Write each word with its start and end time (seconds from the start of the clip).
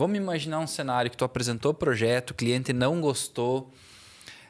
Vamos 0.00 0.16
imaginar 0.16 0.60
um 0.60 0.66
cenário 0.66 1.10
que 1.10 1.16
tu 1.18 1.26
apresentou 1.26 1.72
o 1.72 1.74
projeto, 1.74 2.30
o 2.30 2.34
cliente 2.34 2.72
não 2.72 3.02
gostou. 3.02 3.70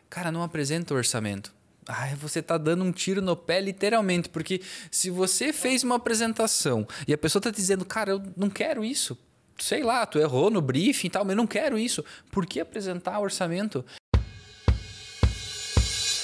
Cara, 0.08 0.30
não 0.30 0.44
apresenta 0.44 0.94
o 0.94 0.96
orçamento. 0.96 1.52
Ai, 1.88 2.14
você 2.14 2.40
tá 2.40 2.56
dando 2.56 2.84
um 2.84 2.92
tiro 2.92 3.20
no 3.20 3.34
pé, 3.34 3.60
literalmente, 3.60 4.28
porque 4.28 4.62
se 4.92 5.10
você 5.10 5.52
fez 5.52 5.82
uma 5.82 5.96
apresentação 5.96 6.86
e 7.04 7.12
a 7.12 7.18
pessoa 7.18 7.42
tá 7.42 7.50
dizendo, 7.50 7.84
cara, 7.84 8.12
eu 8.12 8.22
não 8.36 8.48
quero 8.48 8.84
isso, 8.84 9.18
sei 9.58 9.82
lá, 9.82 10.06
tu 10.06 10.20
errou 10.20 10.52
no 10.52 10.60
briefing 10.60 11.08
e 11.08 11.10
tal, 11.10 11.24
mas 11.24 11.32
eu 11.32 11.38
não 11.38 11.48
quero 11.48 11.76
isso, 11.76 12.04
por 12.30 12.46
que 12.46 12.60
apresentar 12.60 13.18
orçamento? 13.18 13.84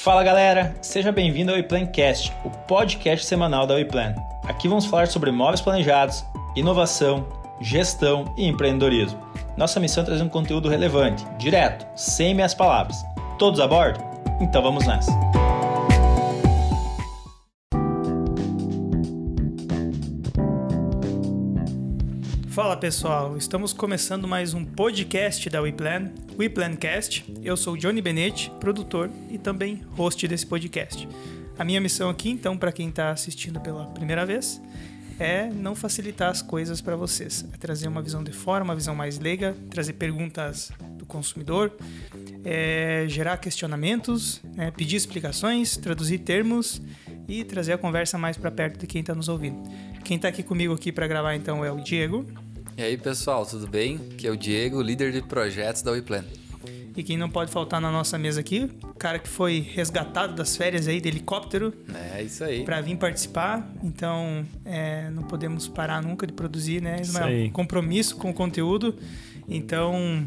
Fala 0.05 0.23
galera, 0.23 0.79
seja 0.81 1.11
bem-vindo 1.11 1.51
ao 1.51 1.57
WePlancast, 1.57 2.33
o 2.45 2.51
podcast 2.69 3.27
semanal 3.27 3.67
da 3.67 3.75
WePlan. 3.75 4.15
Aqui 4.45 4.69
vamos 4.69 4.87
falar 4.87 5.09
sobre 5.09 5.31
imóveis 5.31 5.61
planejados, 5.61 6.25
inovação, 6.55 7.46
gestão 7.61 8.35
e 8.37 8.47
empreendedorismo. 8.47 9.21
Nossa 9.57 9.81
missão 9.81 10.03
é 10.03 10.07
trazer 10.07 10.23
um 10.23 10.29
conteúdo 10.29 10.69
relevante, 10.69 11.25
direto, 11.39 11.87
sem 11.99 12.35
meias 12.35 12.55
palavras. 12.55 12.97
Todos 13.39 13.61
a 13.61 13.67
bordo? 13.67 14.01
Então 14.41 14.63
vamos 14.63 14.87
nessa! 14.87 15.13
Fala 22.51 22.75
pessoal, 22.75 23.37
estamos 23.37 23.75
começando 23.75 24.27
mais 24.27 24.55
um 24.55 24.65
podcast 24.65 25.51
da 25.51 25.61
WePlan, 25.61 26.11
WePlancast. 26.39 27.25
Eu 27.43 27.55
sou 27.55 27.77
Johnny 27.77 28.01
Benetti, 28.01 28.51
produtor 28.59 29.11
e 29.31 29.37
também 29.37 29.83
host 29.95 30.27
desse 30.27 30.47
podcast. 30.47 31.07
A 31.59 31.65
minha 31.65 31.81
missão 31.81 32.09
aqui, 32.09 32.31
então, 32.31 32.57
para 32.57 32.73
quem 32.73 32.89
está 32.89 33.11
assistindo 33.11 33.61
pela 33.61 33.85
primeira 33.87 34.25
vez, 34.25 34.61
é 35.19 35.49
não 35.49 35.75
facilitar 35.75 36.31
as 36.31 36.43
coisas 36.43 36.81
para 36.81 36.97
vocês, 36.97 37.45
é 37.53 37.57
trazer 37.57 37.89
uma 37.89 38.03
visão 38.03 38.23
de 38.23 38.33
fora, 38.33 38.63
uma 38.63 38.75
visão 38.75 38.95
mais 38.95 39.19
leiga, 39.19 39.57
trazer 39.71 39.95
perguntas 39.95 40.71
do 40.97 41.07
consumidor, 41.07 41.73
é 42.45 43.07
gerar 43.09 43.39
questionamentos, 43.39 44.41
é 44.57 44.71
pedir 44.71 44.97
explicações, 44.97 45.77
traduzir 45.77 46.19
termos 46.19 46.81
e 47.29 47.45
trazer 47.45 47.73
a 47.73 47.79
conversa 47.79 48.19
mais 48.19 48.37
para 48.37 48.51
perto 48.51 48.81
de 48.81 48.87
quem 48.87 49.01
está 49.01 49.15
nos 49.15 49.29
ouvindo. 49.29 49.63
Quem 50.05 50.17
está 50.17 50.29
aqui 50.29 50.43
comigo 50.43 50.73
aqui 50.75 50.93
para 50.93 51.07
gravar 51.07 51.35
então 51.35 51.65
é 51.65 51.71
o 51.71 51.81
Diego. 51.81 52.25
E 52.77 52.83
aí, 52.83 52.97
pessoal, 52.97 53.47
tudo 53.47 53.67
bem? 53.67 53.99
Aqui 54.13 54.27
é 54.27 54.31
o 54.31 54.37
Diego, 54.37 54.83
líder 54.83 55.11
de 55.11 55.23
projetos 55.23 55.83
da 55.83 55.93
WePlan. 55.93 56.25
E 56.97 57.03
quem 57.03 57.19
não 57.19 57.29
pode 57.29 57.51
faltar 57.51 57.79
na 57.79 57.93
nossa 57.93 58.17
mesa 58.17 58.41
aqui, 58.41 58.71
o 58.83 58.95
cara 58.95 59.19
que 59.19 59.29
foi 59.29 59.61
resgatado 59.61 60.35
das 60.35 60.57
férias 60.57 60.89
aí 60.89 60.99
de 60.99 61.09
helicóptero. 61.09 61.75
É, 61.95 62.23
isso 62.23 62.43
aí. 62.43 62.65
Para 62.65 62.81
vir 62.81 62.97
participar. 62.97 63.71
Então, 63.85 64.47
é, 64.65 65.11
não 65.11 65.23
podemos 65.23 65.69
parar 65.69 66.03
nunca 66.03 66.27
de 66.27 66.33
produzir, 66.33 66.81
né, 66.81 66.97
Ismael? 67.03 67.29
Isso 67.29 67.37
aí. 67.37 67.51
Compromisso 67.51 68.17
com 68.17 68.31
o 68.31 68.35
conteúdo. 68.35 68.97
Então, 69.47 70.27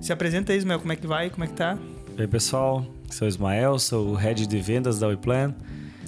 se 0.00 0.12
apresenta 0.12 0.52
aí, 0.52 0.58
Ismael, 0.58 0.78
como 0.78 0.92
é 0.92 0.96
que 0.96 1.06
vai, 1.08 1.28
como 1.28 1.42
é 1.42 1.48
que 1.48 1.54
tá? 1.54 1.76
E 2.16 2.22
aí, 2.22 2.28
pessoal, 2.28 2.86
sou 3.10 3.26
o 3.26 3.28
Ismael, 3.28 3.80
sou 3.80 4.10
o 4.10 4.14
head 4.14 4.46
de 4.46 4.60
vendas 4.60 5.00
da 5.00 5.08
WePlan. 5.08 5.52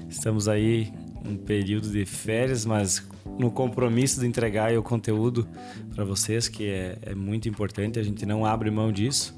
Estamos 0.09 0.47
aí 0.47 0.93
um 1.25 1.37
período 1.37 1.91
de 1.91 2.07
férias, 2.07 2.65
mas 2.65 3.05
no 3.37 3.51
compromisso 3.51 4.21
de 4.21 4.27
entregar 4.27 4.77
o 4.77 4.83
conteúdo 4.83 5.47
para 5.95 6.05
vocês, 6.05 6.49
que 6.49 6.69
é, 6.69 6.99
é 7.03 7.15
muito 7.15 7.49
importante, 7.49 7.99
a 7.99 8.03
gente 8.03 8.25
não 8.25 8.45
abre 8.45 8.71
mão 8.71 8.93
disso. 8.93 9.37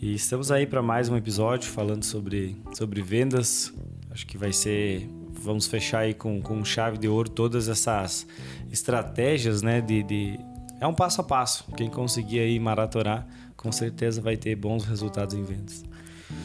E 0.00 0.14
estamos 0.14 0.50
aí 0.50 0.66
para 0.66 0.82
mais 0.82 1.08
um 1.08 1.16
episódio 1.16 1.70
falando 1.70 2.04
sobre, 2.04 2.56
sobre 2.74 3.00
vendas. 3.00 3.72
Acho 4.10 4.26
que 4.26 4.36
vai 4.36 4.52
ser. 4.52 5.08
Vamos 5.32 5.66
fechar 5.66 6.00
aí 6.00 6.14
com, 6.14 6.42
com 6.42 6.64
chave 6.64 6.98
de 6.98 7.08
ouro 7.08 7.28
todas 7.28 7.68
essas 7.68 8.26
estratégias, 8.70 9.62
né? 9.62 9.80
De, 9.80 10.02
de, 10.02 10.38
é 10.80 10.86
um 10.86 10.94
passo 10.94 11.20
a 11.20 11.24
passo. 11.24 11.64
Quem 11.76 11.88
conseguir 11.88 12.40
aí 12.40 12.58
maratonar, 12.58 13.26
com 13.56 13.72
certeza 13.72 14.20
vai 14.20 14.36
ter 14.36 14.54
bons 14.56 14.84
resultados 14.84 15.34
em 15.34 15.42
vendas. 15.42 15.84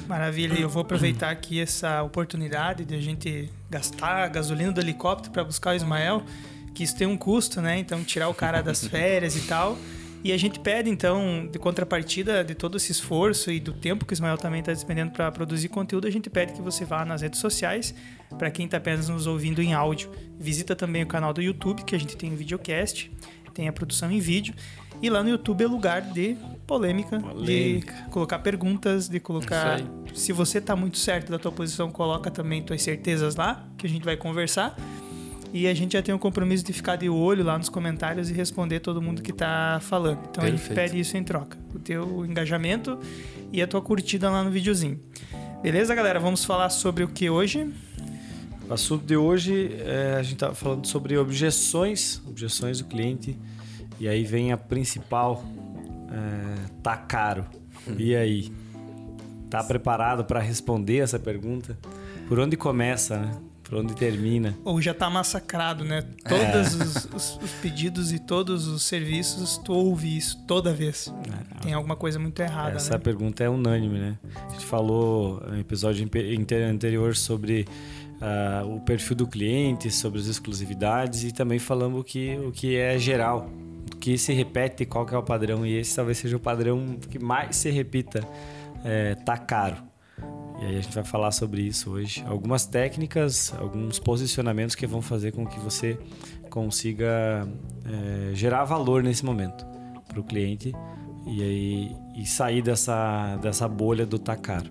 Maravilha, 0.08 0.60
eu 0.60 0.70
vou 0.70 0.82
aproveitar 0.82 1.30
aqui 1.30 1.60
essa 1.60 2.02
oportunidade 2.02 2.86
de 2.86 2.95
a 2.95 3.02
gente 3.02 3.50
gastar 3.70 4.28
gasolina 4.30 4.72
do 4.72 4.80
helicóptero 4.80 5.32
para 5.32 5.44
buscar 5.44 5.73
o 5.73 5.76
Ismael, 5.76 6.23
que 6.74 6.84
isso 6.84 6.96
tem 6.96 7.08
um 7.08 7.18
custo, 7.18 7.62
né? 7.62 7.78
Então, 7.78 8.04
tirar 8.04 8.30
o 8.30 8.34
cara 8.34 8.62
das 8.62 8.86
férias 8.88 9.36
e 9.36 9.42
tal. 9.42 9.78
E 10.22 10.34
a 10.34 10.38
gente 10.38 10.60
pede, 10.60 10.90
então, 10.90 11.48
de 11.50 11.58
contrapartida 11.58 12.44
de 12.44 12.54
todo 12.54 12.76
esse 12.76 12.92
esforço 12.92 13.50
e 13.50 13.60
do 13.60 13.72
tempo 13.72 14.06
que 14.06 14.12
o 14.12 14.16
Ismael 14.16 14.38
também 14.38 14.60
está 14.60 14.74
despendendo 14.74 15.12
para 15.12 15.32
produzir 15.32 15.70
conteúdo, 15.70 16.08
a 16.08 16.12
gente 16.12 16.30
pede 16.30 16.52
que 16.52 16.62
você 16.62 16.84
vá 16.84 17.06
nas 17.06 17.22
redes 17.22 17.40
sociais, 17.40 17.96
para 18.38 18.52
quem 18.52 18.66
está 18.66 18.78
apenas 18.78 19.08
nos 19.08 19.28
ouvindo 19.28 19.62
em 19.62 19.74
áudio. 19.74 20.12
Visita 20.38 20.76
também 20.76 21.04
o 21.04 21.08
canal 21.08 21.34
do 21.34 21.42
YouTube, 21.42 21.84
que 21.84 21.96
a 21.96 22.00
gente 22.00 22.18
tem 22.18 22.34
um 22.34 22.36
videocast, 22.36 23.10
tem 23.54 23.68
a 23.70 23.74
produção 23.74 24.12
em 24.12 24.20
vídeo. 24.20 24.54
E 25.02 25.10
lá 25.10 25.24
no 25.24 25.30
YouTube 25.30 25.64
é 25.64 25.68
lugar 25.68 26.02
de 26.02 26.36
polêmica, 26.68 27.20
Polêmica. 27.20 27.94
de 27.94 28.10
colocar 28.10 28.40
perguntas, 28.40 29.08
de 29.08 29.20
colocar. 29.20 29.80
Se 30.14 30.34
você 30.34 30.60
tá 30.60 30.76
muito 30.76 30.98
certo 30.98 31.32
da 31.32 31.40
tua 31.40 31.52
posição, 31.52 31.90
coloca 31.90 32.30
também 32.30 32.62
tuas 32.62 32.82
certezas 32.82 33.36
lá, 33.36 33.66
que 33.78 33.88
a 33.88 33.90
gente 33.90 34.04
vai 34.04 34.18
conversar. 34.18 34.76
E 35.52 35.67
a 35.67 35.73
gente 35.73 35.93
já 35.93 36.02
tem 36.02 36.14
o 36.14 36.20
compromisso 36.20 36.64
de 36.64 36.71
ficar 36.71 36.95
de 36.95 37.10
olho 37.10 37.43
lá 37.43 37.58
nos 37.58 37.70
comentários 37.70 38.30
e 38.30 38.33
responder 38.33 38.80
todo 38.80 39.02
mundo 39.02 39.21
que 39.21 39.33
tá 39.33 39.80
falando. 39.82 40.20
Então 40.30 40.43
a 40.43 40.48
gente 40.48 40.60
Perfeito. 40.60 40.76
pede 40.76 40.99
isso 40.99 41.17
em 41.17 41.23
troca. 41.23 41.58
O 41.73 41.80
teu 41.80 42.26
engajamento 42.26 42.99
e 43.52 43.61
a 43.61 43.67
tua 43.67 43.82
curtida 43.82 44.30
lá 44.30 44.43
no 44.43 44.52
videozinho. 44.52 44.99
Beleza, 45.64 45.95
galera? 45.95 46.20
Vamos 46.20 46.45
falar 46.45 46.70
sobre 46.70 47.04
o 47.04 47.08
que 47.08 47.30
hoje? 47.30 47.67
O 48.70 48.73
assunto 48.73 49.04
de 49.04 49.17
hoje 49.17 49.76
é, 49.80 50.17
a 50.20 50.21
gente 50.21 50.38
tá 50.38 50.54
falando 50.54 50.86
sobre 50.86 51.17
objeções, 51.17 52.21
objeções 52.27 52.77
do 52.77 52.86
cliente. 52.86 53.36
E 53.99 54.08
aí 54.08 54.23
vem 54.23 54.52
a 54.52 54.58
principal, 54.58 55.43
é, 56.11 56.70
tá 56.83 56.95
caro. 56.95 57.45
E 57.98 58.15
aí, 58.15 58.52
tá 59.49 59.64
preparado 59.64 60.23
para 60.23 60.39
responder 60.39 60.99
essa 60.99 61.17
pergunta? 61.17 61.76
Por 62.27 62.39
onde 62.39 62.55
começa, 62.55 63.17
né? 63.17 63.32
Por 63.70 63.78
onde 63.78 63.96
termina? 63.96 64.58
Ou 64.66 64.82
já 64.82 64.94
tá 64.96 65.10
massacrado, 65.12 65.86
né? 65.86 66.04
Todos 66.28 66.74
os, 66.74 67.06
os- 67.14 67.40
os 67.44 67.52
pedidos 67.62 68.12
e 68.12 68.18
todos 68.18 68.68
os 68.68 68.82
serviços, 68.82 69.58
tu 69.60 69.72
ouve 69.74 70.18
isso 70.18 70.44
toda 70.48 70.74
vez. 70.74 71.14
Tem 71.62 71.74
alguma 71.74 71.96
coisa 71.96 72.18
muito 72.18 72.42
errada, 72.42 72.78
Essa 72.78 72.94
né? 72.94 72.98
pergunta 72.98 73.44
é 73.44 73.50
unânime, 73.50 74.00
né? 74.00 74.18
A 74.48 74.52
gente 74.54 74.66
falou 74.66 75.40
no 75.48 75.60
episódio 75.60 76.04
anterior 76.68 77.16
sobre 77.16 77.68
ah, 78.20 78.64
o 78.66 78.80
perfil 78.80 79.16
do 79.18 79.28
cliente, 79.28 79.92
sobre 79.92 80.20
as 80.20 80.26
exclusividades 80.26 81.24
e 81.24 81.32
também 81.32 81.60
falamos 81.60 82.04
que, 82.06 82.38
o 82.38 82.52
que 82.52 82.76
é 82.76 82.98
geral, 82.98 83.50
o 83.94 83.98
que 83.98 84.18
se 84.18 84.34
repete, 84.34 84.84
qual 84.86 85.06
que 85.06 85.14
é 85.14 85.18
o 85.18 85.24
padrão. 85.24 85.64
E 85.66 85.76
esse 85.78 85.96
talvez 85.96 86.18
seja 86.18 86.36
o 86.38 86.40
padrão 86.40 86.98
que 87.10 87.20
mais 87.20 87.56
se 87.58 87.70
repita. 87.70 88.28
É, 88.84 89.14
tá 89.14 89.38
caro. 89.38 89.76
E 90.61 90.65
aí 90.65 90.77
a 90.77 90.81
gente 90.81 90.93
vai 90.93 91.03
falar 91.03 91.31
sobre 91.31 91.61
isso 91.61 91.92
hoje. 91.92 92.23
Algumas 92.27 92.65
técnicas, 92.65 93.53
alguns 93.58 93.97
posicionamentos 93.97 94.75
que 94.75 94.86
vão 94.86 95.02
fazer 95.02 95.31
com 95.31 95.47
que 95.47 95.59
você 95.59 95.97
consiga 96.49 97.47
é, 97.86 98.36
gerar 98.36 98.65
valor 98.65 99.02
nesse 99.02 99.23
momento 99.23 99.65
para 100.08 100.20
o 100.20 100.23
cliente 100.23 100.73
e 101.25 101.42
aí 101.42 101.95
e 102.15 102.25
sair 102.25 102.61
dessa, 102.61 103.37
dessa 103.37 103.67
bolha 103.67 104.05
do 104.05 104.20
tá 104.20 104.36
caro. 104.36 104.70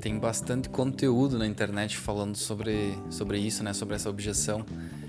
Tem 0.00 0.18
bastante 0.18 0.68
conteúdo 0.68 1.38
na 1.38 1.46
internet 1.46 1.96
falando 1.96 2.36
sobre, 2.36 2.94
sobre 3.08 3.38
isso, 3.38 3.64
né? 3.64 3.72
Sobre 3.72 3.96
essa 3.96 4.10
objeção. 4.10 4.64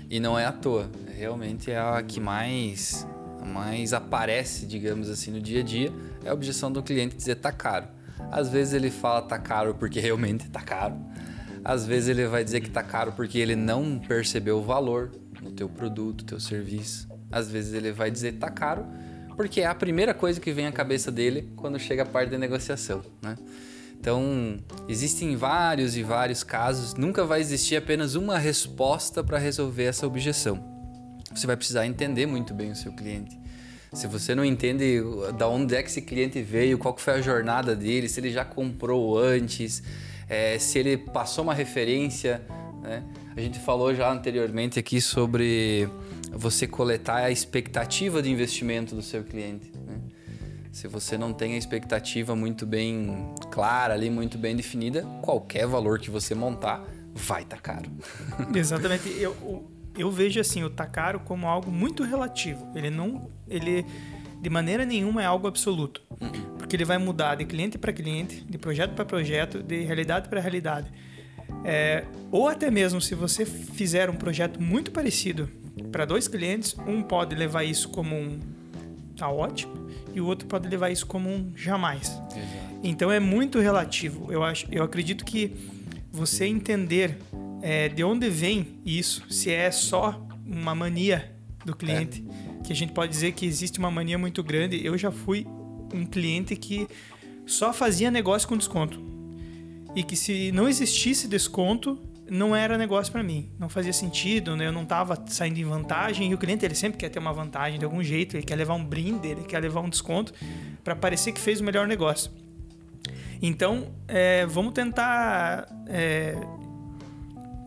E 0.08 0.18
não 0.18 0.38
é 0.38 0.46
à 0.46 0.52
toa. 0.52 0.90
Realmente 1.14 1.70
é 1.70 1.78
a 1.78 2.02
que 2.02 2.18
mais, 2.18 3.06
mais 3.46 3.92
aparece, 3.92 4.66
digamos 4.66 5.08
assim, 5.10 5.30
no 5.30 5.40
dia 5.40 5.60
a 5.60 5.62
dia. 5.62 5.92
É 6.24 6.30
a 6.30 6.32
objeção 6.32 6.72
do 6.72 6.82
cliente 6.82 7.14
dizer 7.14 7.36
tá 7.36 7.52
caro. 7.52 7.86
Às 8.30 8.48
vezes 8.48 8.74
ele 8.74 8.90
fala 8.90 9.22
tá 9.22 9.38
caro 9.38 9.74
porque 9.74 10.00
realmente 10.00 10.48
tá 10.48 10.60
caro. 10.60 10.96
Às 11.64 11.86
vezes 11.86 12.08
ele 12.08 12.26
vai 12.26 12.42
dizer 12.42 12.60
que 12.60 12.70
tá 12.70 12.82
caro 12.82 13.12
porque 13.12 13.38
ele 13.38 13.54
não 13.54 13.98
percebeu 13.98 14.58
o 14.58 14.62
valor 14.62 15.10
no 15.42 15.50
teu 15.52 15.68
produto, 15.68 16.24
teu 16.24 16.40
serviço. 16.40 17.08
Às 17.30 17.50
vezes 17.50 17.74
ele 17.74 17.92
vai 17.92 18.10
dizer 18.10 18.32
tá 18.32 18.50
caro 18.50 18.86
porque 19.36 19.62
é 19.62 19.66
a 19.66 19.74
primeira 19.74 20.12
coisa 20.12 20.40
que 20.40 20.52
vem 20.52 20.66
à 20.66 20.72
cabeça 20.72 21.10
dele 21.10 21.50
quando 21.56 21.78
chega 21.78 22.02
a 22.02 22.06
parte 22.06 22.30
da 22.30 22.38
negociação, 22.38 23.02
né? 23.22 23.36
Então, 23.98 24.58
existem 24.88 25.36
vários 25.36 25.94
e 25.94 26.02
vários 26.02 26.42
casos, 26.42 26.94
nunca 26.94 27.24
vai 27.24 27.40
existir 27.40 27.76
apenas 27.76 28.14
uma 28.14 28.38
resposta 28.38 29.22
para 29.22 29.36
resolver 29.36 29.84
essa 29.84 30.06
objeção. 30.06 30.62
Você 31.34 31.46
vai 31.46 31.54
precisar 31.54 31.86
entender 31.86 32.24
muito 32.24 32.54
bem 32.54 32.70
o 32.70 32.76
seu 32.76 32.92
cliente. 32.92 33.38
Se 33.92 34.06
você 34.06 34.34
não 34.34 34.44
entende 34.44 35.00
da 35.36 35.48
onde 35.48 35.74
é 35.74 35.82
que 35.82 35.88
esse 35.88 36.02
cliente 36.02 36.40
veio, 36.42 36.78
qual 36.78 36.96
foi 36.96 37.14
a 37.14 37.20
jornada 37.20 37.74
dele, 37.74 38.08
se 38.08 38.20
ele 38.20 38.30
já 38.30 38.44
comprou 38.44 39.18
antes, 39.18 39.82
eh, 40.28 40.58
se 40.58 40.78
ele 40.78 40.96
passou 40.96 41.42
uma 41.42 41.54
referência, 41.54 42.40
né? 42.80 43.02
A 43.36 43.40
gente 43.40 43.58
falou 43.58 43.94
já 43.94 44.10
anteriormente 44.12 44.78
aqui 44.78 45.00
sobre 45.00 45.88
você 46.32 46.66
coletar 46.66 47.16
a 47.16 47.30
expectativa 47.30 48.20
de 48.22 48.30
investimento 48.30 48.94
do 48.94 49.02
seu 49.02 49.24
cliente. 49.24 49.70
Né? 49.86 49.98
Se 50.72 50.86
você 50.88 51.16
não 51.16 51.32
tem 51.32 51.54
a 51.54 51.56
expectativa 51.56 52.34
muito 52.34 52.66
bem 52.66 53.32
clara 53.50 53.94
ali, 53.94 54.10
muito 54.10 54.36
bem 54.38 54.54
definida, 54.56 55.02
qualquer 55.22 55.66
valor 55.66 55.98
que 55.98 56.10
você 56.10 56.34
montar 56.34 56.84
vai 57.14 57.42
estar 57.42 57.60
caro. 57.60 57.90
Exatamente. 58.54 59.08
Eu, 59.18 59.36
eu 59.96 60.10
vejo 60.10 60.40
assim 60.40 60.62
o 60.64 60.70
caro 60.70 61.20
como 61.20 61.46
algo 61.46 61.70
muito 61.70 62.02
relativo. 62.02 62.66
Ele 62.74 62.90
não, 62.90 63.30
ele 63.48 63.84
de 64.40 64.48
maneira 64.48 64.84
nenhuma 64.84 65.22
é 65.22 65.26
algo 65.26 65.46
absoluto, 65.46 66.02
porque 66.56 66.74
ele 66.74 66.84
vai 66.84 66.96
mudar 66.98 67.34
de 67.34 67.44
cliente 67.44 67.76
para 67.76 67.92
cliente, 67.92 68.42
de 68.42 68.56
projeto 68.56 68.94
para 68.94 69.04
projeto, 69.04 69.62
de 69.62 69.82
realidade 69.82 70.28
para 70.28 70.40
realidade. 70.40 70.90
É, 71.64 72.04
ou 72.30 72.48
até 72.48 72.70
mesmo 72.70 73.00
se 73.00 73.14
você 73.14 73.44
fizer 73.44 74.08
um 74.08 74.14
projeto 74.14 74.62
muito 74.62 74.90
parecido 74.90 75.48
para 75.92 76.04
dois 76.04 76.26
clientes, 76.26 76.74
um 76.86 77.02
pode 77.02 77.34
levar 77.34 77.64
isso 77.64 77.88
como 77.90 78.16
um 78.16 78.38
tá 79.16 79.28
ótimo 79.28 79.90
e 80.14 80.20
o 80.20 80.26
outro 80.26 80.48
pode 80.48 80.66
levar 80.68 80.90
isso 80.90 81.06
como 81.06 81.28
um 81.28 81.52
jamais. 81.54 82.08
Exato. 82.08 82.80
Então 82.82 83.12
é 83.12 83.20
muito 83.20 83.58
relativo. 83.58 84.32
Eu 84.32 84.42
acho, 84.42 84.66
eu 84.72 84.82
acredito 84.82 85.24
que 85.24 85.54
você 86.10 86.46
entender 86.46 87.18
é, 87.62 87.88
de 87.88 88.02
onde 88.04 88.28
vem 88.28 88.80
isso, 88.84 89.24
se 89.30 89.50
é 89.50 89.70
só 89.70 90.26
uma 90.46 90.74
mania 90.74 91.34
do 91.64 91.74
cliente, 91.74 92.24
é. 92.28 92.62
que 92.64 92.72
a 92.72 92.76
gente 92.76 92.92
pode 92.92 93.12
dizer 93.12 93.32
que 93.32 93.46
existe 93.46 93.78
uma 93.78 93.90
mania 93.90 94.18
muito 94.18 94.42
grande. 94.42 94.84
Eu 94.84 94.96
já 94.96 95.10
fui 95.10 95.46
um 95.92 96.06
cliente 96.06 96.56
que 96.56 96.88
só 97.46 97.72
fazia 97.72 98.10
negócio 98.10 98.48
com 98.48 98.56
desconto 98.56 99.00
e 99.94 100.02
que 100.02 100.16
se 100.16 100.52
não 100.52 100.68
existisse 100.68 101.26
desconto 101.26 101.98
não 102.30 102.54
era 102.54 102.78
negócio 102.78 103.12
para 103.12 103.24
mim, 103.24 103.50
não 103.58 103.68
fazia 103.68 103.92
sentido, 103.92 104.56
né? 104.56 104.68
eu 104.68 104.72
não 104.72 104.84
estava 104.84 105.20
saindo 105.26 105.58
em 105.58 105.64
vantagem 105.64 106.30
e 106.30 106.34
o 106.34 106.38
cliente 106.38 106.64
ele 106.64 106.76
sempre 106.76 106.96
quer 106.96 107.08
ter 107.08 107.18
uma 107.18 107.32
vantagem 107.32 107.76
de 107.76 107.84
algum 107.84 108.00
jeito, 108.04 108.36
ele 108.36 108.46
quer 108.46 108.54
levar 108.54 108.74
um 108.74 108.84
brinde, 108.84 109.26
ele 109.26 109.42
quer 109.42 109.58
levar 109.58 109.80
um 109.80 109.88
desconto 109.88 110.32
para 110.84 110.94
parecer 110.94 111.32
que 111.32 111.40
fez 111.40 111.60
o 111.60 111.64
melhor 111.64 111.88
negócio. 111.88 112.30
Então, 113.42 113.88
é, 114.06 114.46
vamos 114.46 114.74
tentar 114.74 115.66
é, 115.88 116.36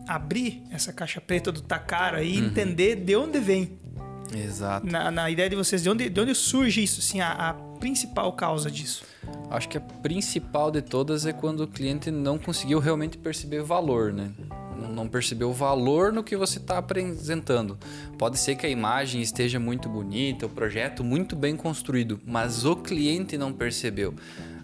abrir 0.06 0.62
essa 0.70 0.92
caixa 0.92 1.20
preta 1.20 1.50
do 1.50 1.60
Takara 1.60 2.22
e 2.22 2.38
uhum. 2.38 2.46
entender 2.46 2.96
de 2.96 3.16
onde 3.16 3.38
vem. 3.38 3.78
Exato. 4.34 4.86
Na, 4.86 5.10
na, 5.10 5.30
ideia 5.30 5.48
de 5.48 5.56
vocês, 5.56 5.82
de 5.82 5.88
onde, 5.88 6.08
de 6.08 6.20
onde 6.20 6.34
surge 6.34 6.82
isso, 6.82 7.00
assim, 7.00 7.20
a, 7.20 7.32
a 7.32 7.54
principal 7.78 8.32
causa 8.32 8.70
disso? 8.70 9.04
Acho 9.50 9.68
que 9.68 9.78
a 9.78 9.80
principal 9.80 10.70
de 10.70 10.82
todas 10.82 11.26
é 11.26 11.32
quando 11.32 11.60
o 11.60 11.68
cliente 11.68 12.10
não 12.10 12.38
conseguiu 12.38 12.78
realmente 12.78 13.18
perceber 13.18 13.62
valor, 13.62 14.12
né? 14.12 14.30
Não 14.92 15.08
percebeu 15.08 15.50
o 15.50 15.52
valor 15.52 16.12
no 16.12 16.22
que 16.22 16.36
você 16.36 16.58
está 16.58 16.78
apresentando. 16.78 17.78
Pode 18.18 18.38
ser 18.38 18.56
que 18.56 18.66
a 18.66 18.68
imagem 18.68 19.22
esteja 19.22 19.60
muito 19.60 19.88
bonita, 19.88 20.46
o 20.46 20.48
projeto 20.48 21.04
muito 21.04 21.36
bem 21.36 21.56
construído, 21.56 22.20
mas 22.26 22.64
o 22.64 22.76
cliente 22.76 23.38
não 23.38 23.52
percebeu. 23.52 24.14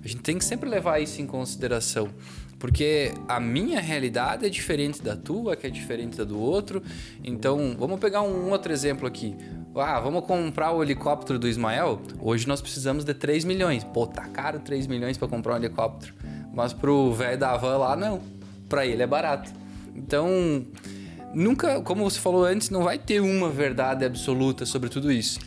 A 0.02 0.08
gente 0.08 0.22
tem 0.22 0.38
que 0.38 0.44
sempre 0.44 0.68
levar 0.68 1.00
isso 1.00 1.20
em 1.20 1.26
consideração. 1.26 2.08
Porque 2.60 3.14
a 3.26 3.40
minha 3.40 3.80
realidade 3.80 4.44
é 4.44 4.50
diferente 4.50 5.02
da 5.02 5.16
tua, 5.16 5.56
que 5.56 5.66
é 5.66 5.70
diferente 5.70 6.18
da 6.18 6.24
do 6.24 6.38
outro. 6.38 6.82
Então, 7.24 7.74
vamos 7.78 7.98
pegar 7.98 8.20
um 8.20 8.50
outro 8.50 8.70
exemplo 8.70 9.08
aqui. 9.08 9.34
Ah, 9.74 9.98
vamos 9.98 10.26
comprar 10.26 10.70
o 10.72 10.82
helicóptero 10.82 11.38
do 11.38 11.48
Ismael? 11.48 12.02
Hoje 12.20 12.46
nós 12.46 12.60
precisamos 12.60 13.02
de 13.02 13.14
3 13.14 13.46
milhões. 13.46 13.82
Pô, 13.82 14.06
tá 14.06 14.26
caro 14.26 14.60
3 14.60 14.86
milhões 14.86 15.16
para 15.16 15.26
comprar 15.26 15.54
um 15.54 15.56
helicóptero. 15.56 16.12
Mas 16.52 16.74
pro 16.74 17.14
velho 17.14 17.38
da 17.38 17.56
van 17.56 17.78
lá, 17.78 17.96
não. 17.96 18.20
Para 18.68 18.84
ele 18.84 19.02
é 19.02 19.06
barato. 19.06 19.50
Então, 19.96 20.66
nunca, 21.32 21.80
como 21.80 22.08
você 22.08 22.20
falou 22.20 22.44
antes, 22.44 22.68
não 22.68 22.82
vai 22.82 22.98
ter 22.98 23.20
uma 23.20 23.48
verdade 23.48 24.04
absoluta 24.04 24.66
sobre 24.66 24.90
tudo 24.90 25.10
isso. 25.10 25.40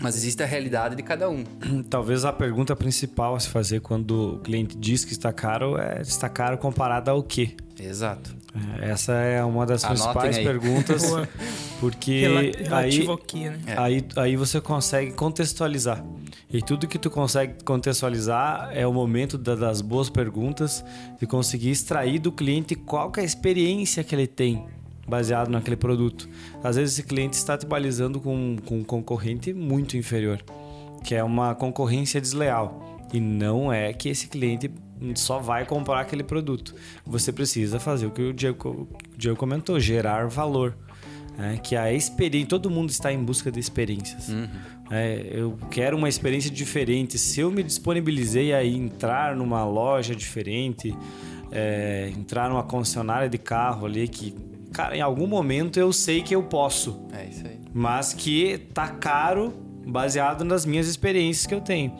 Mas 0.00 0.16
existe 0.16 0.42
a 0.42 0.46
realidade 0.46 0.96
de 0.96 1.02
cada 1.02 1.28
um. 1.28 1.44
Talvez 1.90 2.24
a 2.24 2.32
pergunta 2.32 2.74
principal 2.74 3.34
a 3.34 3.40
se 3.40 3.48
fazer 3.48 3.80
quando 3.80 4.36
o 4.36 4.38
cliente 4.38 4.76
diz 4.76 5.04
que 5.04 5.12
está 5.12 5.32
caro 5.32 5.76
é 5.78 6.00
está 6.00 6.28
caro 6.28 6.56
comparado 6.56 7.10
ao 7.10 7.22
quê? 7.22 7.54
Exato. 7.78 8.34
É, 8.80 8.90
essa 8.90 9.12
é 9.12 9.44
uma 9.44 9.64
das 9.64 9.84
Anotem 9.84 10.02
principais 10.02 10.36
aí. 10.38 10.44
perguntas, 10.44 11.02
porque 11.78 12.26
aí, 12.70 13.08
aqui, 13.08 13.48
né? 13.48 13.60
É. 13.66 13.78
aí, 13.78 14.04
aí 14.16 14.36
você 14.36 14.60
consegue 14.60 15.12
contextualizar. 15.12 16.04
E 16.52 16.60
tudo 16.60 16.88
que 16.88 16.98
tu 16.98 17.08
consegue 17.08 17.62
contextualizar 17.62 18.70
é 18.72 18.86
o 18.86 18.92
momento 18.92 19.38
da, 19.38 19.54
das 19.54 19.80
boas 19.80 20.10
perguntas, 20.10 20.84
de 21.20 21.26
conseguir 21.26 21.70
extrair 21.70 22.18
do 22.18 22.32
cliente 22.32 22.74
qual 22.74 23.12
é 23.16 23.20
a 23.20 23.24
experiência 23.24 24.02
que 24.02 24.14
ele 24.14 24.26
tem 24.26 24.66
baseado 25.10 25.48
naquele 25.48 25.76
produto. 25.76 26.28
Às 26.62 26.76
vezes 26.76 26.94
esse 26.94 27.02
cliente 27.02 27.34
está 27.34 27.58
te 27.58 27.66
balizando 27.66 28.20
com, 28.20 28.56
com 28.64 28.78
um 28.78 28.84
concorrente 28.84 29.52
muito 29.52 29.96
inferior, 29.96 30.42
que 31.04 31.14
é 31.14 31.22
uma 31.22 31.54
concorrência 31.54 32.20
desleal. 32.20 32.98
E 33.12 33.20
não 33.20 33.72
é 33.72 33.92
que 33.92 34.08
esse 34.08 34.28
cliente 34.28 34.70
só 35.16 35.38
vai 35.38 35.66
comprar 35.66 36.00
aquele 36.00 36.22
produto. 36.22 36.74
Você 37.04 37.32
precisa 37.32 37.80
fazer 37.80 38.06
o 38.06 38.10
que 38.10 38.22
o 38.22 38.32
Diego, 38.32 38.88
o 38.88 39.18
Diego 39.18 39.36
comentou, 39.36 39.78
gerar 39.80 40.28
valor. 40.28 40.76
É, 41.38 41.56
que 41.56 41.74
a 41.74 41.90
experiência, 41.92 42.48
todo 42.48 42.68
mundo 42.68 42.90
está 42.90 43.10
em 43.10 43.22
busca 43.22 43.50
de 43.50 43.58
experiências. 43.58 44.28
Uhum. 44.28 44.46
É, 44.90 45.26
eu 45.30 45.56
quero 45.70 45.96
uma 45.96 46.08
experiência 46.08 46.50
diferente. 46.50 47.18
Se 47.18 47.40
eu 47.40 47.50
me 47.50 47.62
disponibilizei 47.62 48.52
a 48.52 48.64
entrar 48.64 49.34
numa 49.34 49.64
loja 49.64 50.14
diferente, 50.14 50.94
é, 51.50 52.12
entrar 52.14 52.50
numa 52.50 52.62
concessionária 52.62 53.28
de 53.28 53.38
carro 53.38 53.86
ali 53.86 54.06
que 54.06 54.34
cara, 54.72 54.96
em 54.96 55.00
algum 55.00 55.26
momento 55.26 55.78
eu 55.78 55.92
sei 55.92 56.22
que 56.22 56.34
eu 56.34 56.42
posso. 56.42 57.06
É 57.12 57.26
isso 57.26 57.46
aí. 57.46 57.58
Mas 57.72 58.12
que 58.12 58.58
tá 58.74 58.88
caro 58.88 59.52
baseado 59.86 60.44
nas 60.44 60.64
minhas 60.64 60.86
experiências 60.86 61.46
que 61.46 61.54
eu 61.54 61.60
tenho. 61.60 61.92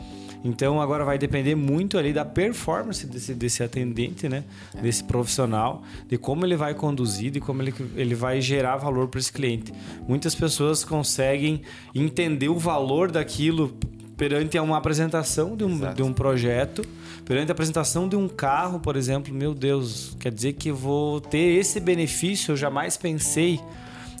Então 0.43 0.81
agora 0.81 1.05
vai 1.05 1.17
depender 1.17 1.55
muito 1.55 1.97
ali 1.97 2.11
da 2.11 2.25
performance 2.25 3.05
desse, 3.05 3.33
desse 3.33 3.63
atendente, 3.63 4.27
né? 4.27 4.43
É. 4.75 4.81
Desse 4.81 5.03
profissional, 5.03 5.83
de 6.07 6.17
como 6.17 6.45
ele 6.45 6.55
vai 6.55 6.73
conduzir, 6.73 7.31
de 7.31 7.39
como 7.39 7.61
ele, 7.61 7.73
ele 7.95 8.15
vai 8.15 8.41
gerar 8.41 8.77
valor 8.77 9.07
para 9.07 9.19
esse 9.19 9.31
cliente. 9.31 9.71
Muitas 10.07 10.33
pessoas 10.33 10.83
conseguem 10.83 11.61
entender 11.93 12.49
o 12.49 12.57
valor 12.57 13.11
daquilo 13.11 13.77
perante 14.17 14.59
uma 14.59 14.77
apresentação 14.77 15.55
de 15.55 15.63
um, 15.63 15.93
de 15.93 16.03
um 16.03 16.13
projeto, 16.13 16.83
perante 17.25 17.51
a 17.51 17.53
apresentação 17.53 18.07
de 18.07 18.15
um 18.15 18.27
carro, 18.27 18.79
por 18.79 18.95
exemplo, 18.95 19.33
meu 19.33 19.53
Deus, 19.53 20.15
quer 20.19 20.31
dizer 20.31 20.53
que 20.53 20.71
vou 20.71 21.21
ter 21.21 21.59
esse 21.59 21.79
benefício, 21.79 22.51
eu 22.51 22.57
jamais 22.57 22.97
pensei. 22.97 23.59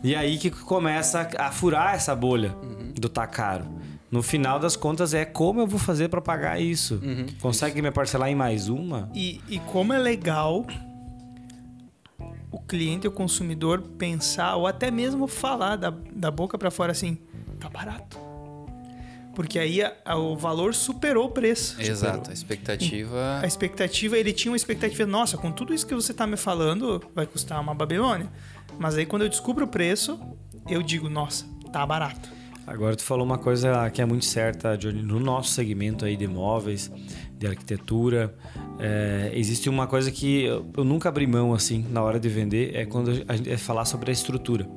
E 0.03 0.15
aí 0.15 0.37
que 0.37 0.49
começa 0.49 1.29
a 1.37 1.51
furar 1.51 1.93
essa 1.93 2.15
bolha 2.15 2.55
uhum. 2.61 2.93
do 2.93 3.07
tá 3.07 3.27
caro. 3.27 3.65
No 4.09 4.21
final 4.21 4.59
das 4.59 4.75
contas, 4.75 5.13
é 5.13 5.23
como 5.23 5.61
eu 5.61 5.67
vou 5.67 5.79
fazer 5.79 6.09
para 6.09 6.21
pagar 6.21 6.59
isso. 6.59 6.99
Uhum. 7.01 7.27
Consegue 7.39 7.81
me 7.81 7.91
parcelar 7.91 8.29
em 8.29 8.35
mais 8.35 8.67
uma? 8.67 9.09
E, 9.13 9.39
e 9.47 9.59
como 9.59 9.93
é 9.93 9.99
legal 9.99 10.65
o 12.51 12.59
cliente, 12.59 13.07
o 13.07 13.11
consumidor 13.11 13.81
pensar 13.97 14.55
ou 14.55 14.67
até 14.67 14.91
mesmo 14.91 15.27
falar 15.27 15.77
da, 15.77 15.93
da 16.13 16.29
boca 16.29 16.57
para 16.57 16.69
fora 16.69 16.91
assim, 16.91 17.17
tá 17.59 17.69
barato 17.69 18.30
porque 19.35 19.57
aí 19.57 19.81
a, 19.81 19.93
a, 20.05 20.17
o 20.17 20.35
valor 20.35 20.73
superou 20.73 21.25
o 21.25 21.29
preço. 21.29 21.81
Exato, 21.81 22.15
superou. 22.15 22.29
a 22.29 22.33
expectativa. 22.33 23.39
A 23.41 23.47
expectativa, 23.47 24.17
ele 24.17 24.33
tinha 24.33 24.51
uma 24.51 24.57
expectativa, 24.57 25.05
nossa, 25.05 25.37
com 25.37 25.51
tudo 25.51 25.73
isso 25.73 25.85
que 25.85 25.95
você 25.95 26.11
está 26.11 26.27
me 26.27 26.37
falando, 26.37 27.01
vai 27.15 27.25
custar 27.25 27.59
uma 27.59 27.73
Babilônia. 27.73 28.29
Mas 28.77 28.97
aí 28.97 29.05
quando 29.05 29.23
eu 29.23 29.29
descubro 29.29 29.65
o 29.65 29.67
preço, 29.67 30.19
eu 30.67 30.81
digo, 30.81 31.09
nossa, 31.09 31.45
tá 31.71 31.85
barato. 31.85 32.29
Agora 32.65 32.95
tu 32.95 33.03
falou 33.03 33.25
uma 33.25 33.37
coisa 33.37 33.89
que 33.89 34.01
é 34.01 34.05
muito 34.05 34.25
certa, 34.25 34.77
Johnny, 34.77 35.01
no 35.01 35.19
nosso 35.19 35.51
segmento 35.51 36.05
aí 36.05 36.15
de 36.15 36.25
imóveis, 36.25 36.91
de 37.37 37.47
arquitetura, 37.47 38.35
é, 38.79 39.31
existe 39.33 39.67
uma 39.67 39.87
coisa 39.87 40.11
que 40.11 40.43
eu 40.45 40.83
nunca 40.83 41.09
abri 41.09 41.25
mão 41.25 41.53
assim 41.53 41.85
na 41.89 42.03
hora 42.03 42.19
de 42.19 42.29
vender, 42.29 42.75
é 42.75 42.85
quando 42.85 43.25
a 43.27 43.35
gente 43.35 43.49
é 43.49 43.57
falar 43.57 43.85
sobre 43.85 44.11
a 44.11 44.13
estrutura, 44.13 44.69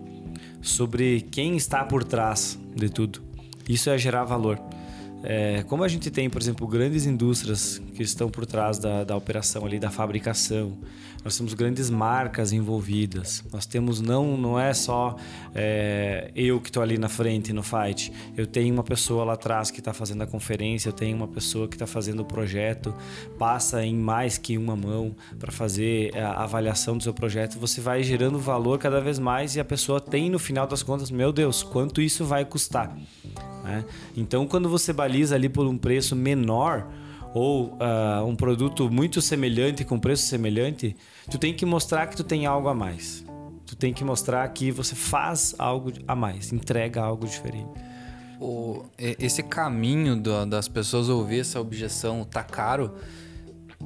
sobre 0.63 1.21
quem 1.31 1.57
está 1.57 1.85
por 1.85 2.03
trás 2.05 2.59
de 2.75 2.89
tudo. 2.89 3.23
Isso 3.69 3.91
é 3.91 3.99
gerar 3.99 4.25
valor. 4.25 4.61
É, 5.23 5.65
como 5.69 5.83
a 5.83 5.89
gente 5.89 6.11
tem, 6.11 6.29
por 6.29 6.41
exemplo, 6.41 6.67
grandes 6.67 7.07
indústrias 7.07 7.81
que 7.95 8.03
estão 8.03 8.29
por 8.29 8.45
trás 8.45 8.79
da, 8.79 9.05
da 9.05 9.17
operação 9.17 9.65
ali, 9.65 9.79
da 9.79 9.91
fabricação, 9.91 10.77
nós 11.25 11.39
temos 11.39 11.55
grandes 11.55 11.89
marcas 11.89 12.53
envolvidas. 12.53 13.43
Nós 13.51 13.65
temos 13.65 14.03
não 14.03 14.37
não 14.37 14.61
é 14.61 14.75
só 14.75 15.17
é, 15.55 16.31
eu 16.37 16.61
que 16.61 16.69
estou 16.69 16.83
ali 16.83 16.99
na 16.99 17.09
frente 17.09 17.51
no 17.51 17.63
fight. 17.63 18.13
Eu 18.37 18.47
tenho 18.47 18.75
uma 18.75 18.85
pessoa 18.85 19.25
lá 19.25 19.33
atrás 19.33 19.71
que 19.71 19.79
está 19.79 19.95
fazendo 19.95 20.23
a 20.23 20.27
conferência. 20.27 20.91
Eu 20.91 20.93
tenho 20.93 21.17
uma 21.17 21.27
pessoa 21.27 21.67
que 21.67 21.77
está 21.77 21.87
fazendo 21.87 22.21
o 22.21 22.25
projeto. 22.27 22.95
Passa 23.39 23.83
em 23.83 23.97
mais 23.97 24.37
que 24.37 24.59
uma 24.59 24.77
mão 24.77 25.17
para 25.39 25.51
fazer 25.51 26.15
a 26.15 26.43
avaliação 26.43 26.99
do 26.99 27.03
seu 27.03 27.15
projeto. 27.15 27.59
Você 27.59 27.81
vai 27.81 28.03
gerando 28.03 28.39
valor 28.39 28.79
cada 28.79 29.01
vez 29.01 29.19
mais 29.19 29.57
e 29.57 29.61
a 29.61 29.65
pessoa 29.65 30.03
tem 30.03 30.29
no 30.29 30.39
final 30.39 30.67
das 30.67 30.83
contas, 30.83 31.11
meu 31.11 31.33
Deus, 31.33 31.63
quanto 31.63 32.03
isso 32.03 32.27
vai 32.27 32.45
custar? 32.45 32.95
Né? 33.65 33.83
Então, 34.15 34.47
quando 34.47 34.69
você 34.69 34.93
baliza 34.93 35.35
ali 35.35 35.49
por 35.49 35.67
um 35.67 35.79
preço 35.79 36.15
menor 36.15 36.87
ou 37.35 37.71
uh, 37.75 38.25
um 38.25 38.37
produto 38.37 38.89
muito 38.89 39.21
semelhante 39.21 39.85
com 39.85 39.99
preço 39.99 40.23
semelhante, 40.23 40.97
tu 41.29 41.37
tem 41.37 41.53
que 41.53 41.67
mostrar 41.67 42.07
que 42.07 42.17
tu 42.17 42.23
tem 42.23 42.47
algo 42.47 42.69
a 42.69 42.75
mais. 42.75 43.25
Tu 43.67 43.75
tem 43.75 43.93
que 43.93 44.05
mostrar 44.05 44.47
que 44.49 44.71
você 44.71 44.95
faz 44.95 45.55
algo 45.59 45.91
a 46.07 46.15
mais, 46.15 46.53
entrega 46.53 47.03
algo 47.03 47.27
diferente. 47.27 47.71
O, 48.41 48.85
esse 48.99 49.43
caminho 49.43 50.17
das 50.47 50.69
pessoas 50.69 51.09
ouvir 51.09 51.41
essa 51.41 51.61
objeção 51.61 52.25
tá 52.25 52.45
caro 52.45 52.95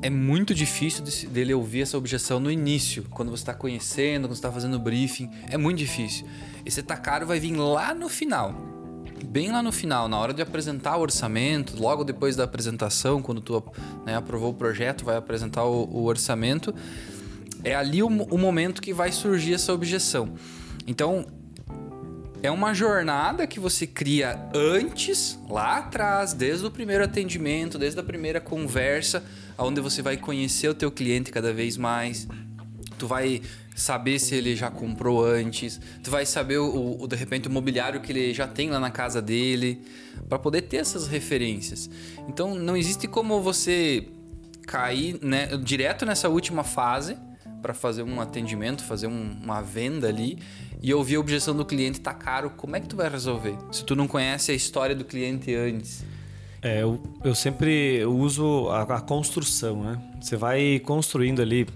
é 0.03 0.11
muito 0.11 0.55
difícil 0.55 1.03
dele 1.31 1.55
ouvir 1.55 1.83
essa 1.83 1.97
objeção 1.97 2.39
no 2.39 2.51
início, 2.51 3.05
quando 3.11 3.31
você 3.31 3.43
está 3.43 3.55
conhecendo, 3.55 4.23
quando 4.23 4.35
você 4.35 4.39
está 4.39 4.53
fazendo 4.53 4.79
briefing. 4.79 5.31
É 5.49 5.57
muito 5.57 5.79
difícil. 5.79 6.27
Esse 6.67 6.83
tá 6.83 6.97
caro 6.97 7.27
vai 7.27 7.41
vir 7.41 7.57
lá 7.57 7.95
no 7.95 8.09
final. 8.09 8.78
Bem 9.25 9.51
lá 9.51 9.63
no 9.63 9.73
final, 9.73 10.09
na 10.09 10.19
hora 10.19 10.33
de 10.33 10.41
apresentar 10.41 10.97
o 10.97 11.01
orçamento, 11.01 11.81
logo 11.81 12.05
depois 12.05 12.37
da 12.37 12.45
apresentação, 12.45 13.21
quando 13.21 13.41
tu 13.41 13.63
né, 14.05 14.17
aprovou 14.17 14.51
o 14.51 14.55
projeto, 14.55 15.05
vai 15.05 15.17
apresentar 15.17 15.65
o, 15.65 15.85
o 15.85 16.05
orçamento, 16.05 16.75
é 17.63 17.75
ali 17.75 18.03
o, 18.03 18.07
o 18.07 18.39
momento 18.39 18.81
que 18.81 18.93
vai 18.93 19.13
surgir 19.13 19.55
essa 19.55 19.73
objeção. 19.73 20.35
Então, 20.87 21.27
é 22.43 22.51
uma 22.51 22.73
jornada 22.73 23.47
que 23.47 23.59
você 23.59 23.87
cria 23.87 24.39
antes, 24.55 25.39
lá 25.49 25.79
atrás, 25.79 26.33
desde 26.33 26.65
o 26.65 26.71
primeiro 26.71 27.03
atendimento, 27.03 27.79
desde 27.79 27.99
a 27.99 28.03
primeira 28.03 28.41
conversa, 28.41 29.25
onde 29.59 29.81
você 29.81 30.03
vai 30.03 30.17
conhecer 30.17 30.69
o 30.69 30.75
teu 30.75 30.91
cliente 30.91 31.33
cada 31.33 31.53
vez 31.53 31.77
mais. 31.77 32.29
Tu 32.97 33.07
vai 33.07 33.43
saber 33.79 34.19
se 34.19 34.35
ele 34.35 34.57
já 34.57 34.71
comprou 34.71 35.25
antes, 35.25 35.81
tu 36.03 36.11
vai 36.11 36.27
saber 36.27 36.59
o, 36.59 37.01
o 37.01 37.07
de 37.07 37.15
repente 37.15 37.47
o 37.47 37.51
mobiliário 37.51 38.01
que 38.01 38.11
ele 38.11 38.35
já 38.35 38.47
tem 38.47 38.71
lá 38.71 38.81
na 38.81 38.91
casa 38.91 39.23
dele, 39.23 39.83
para 40.29 40.39
poder 40.39 40.63
ter 40.63 40.79
essas 40.79 41.07
referências. 41.07 41.89
Então 42.29 42.55
não 42.55 42.77
existe 42.77 43.07
como 43.07 43.41
você 43.41 44.09
cair 44.67 45.19
né, 45.23 45.47
direto 45.57 46.05
nessa 46.05 46.29
última 46.29 46.65
fase 46.65 47.17
para 47.63 47.73
fazer 47.73 48.03
um 48.03 48.21
atendimento, 48.21 48.83
fazer 48.85 49.07
um, 49.07 49.37
uma 49.43 49.63
venda 49.63 50.09
ali 50.09 50.39
e 50.83 50.93
ouvir 50.93 51.17
a 51.17 51.21
objeção 51.21 51.57
do 51.57 51.65
cliente 51.65 52.01
tá 52.01 52.13
caro, 52.13 52.51
como 52.51 52.77
é 52.77 52.81
que 52.81 52.89
tu 52.89 52.97
vai 52.97 53.09
resolver? 53.09 53.57
Se 53.71 53.85
tu 53.85 53.95
não 53.95 54.07
conhece 54.07 54.51
a 54.53 54.55
história 54.55 54.95
do 54.95 55.05
cliente 55.05 55.55
antes. 55.55 56.05
É, 56.61 56.83
eu, 56.83 57.01
eu 57.23 57.35
sempre 57.35 58.05
uso 58.05 58.69
a, 58.71 58.83
a 58.83 59.01
construção, 59.01 59.83
né? 59.85 60.03
Você 60.21 60.37
vai 60.37 60.81
construindo 60.81 61.41
ali 61.41 61.67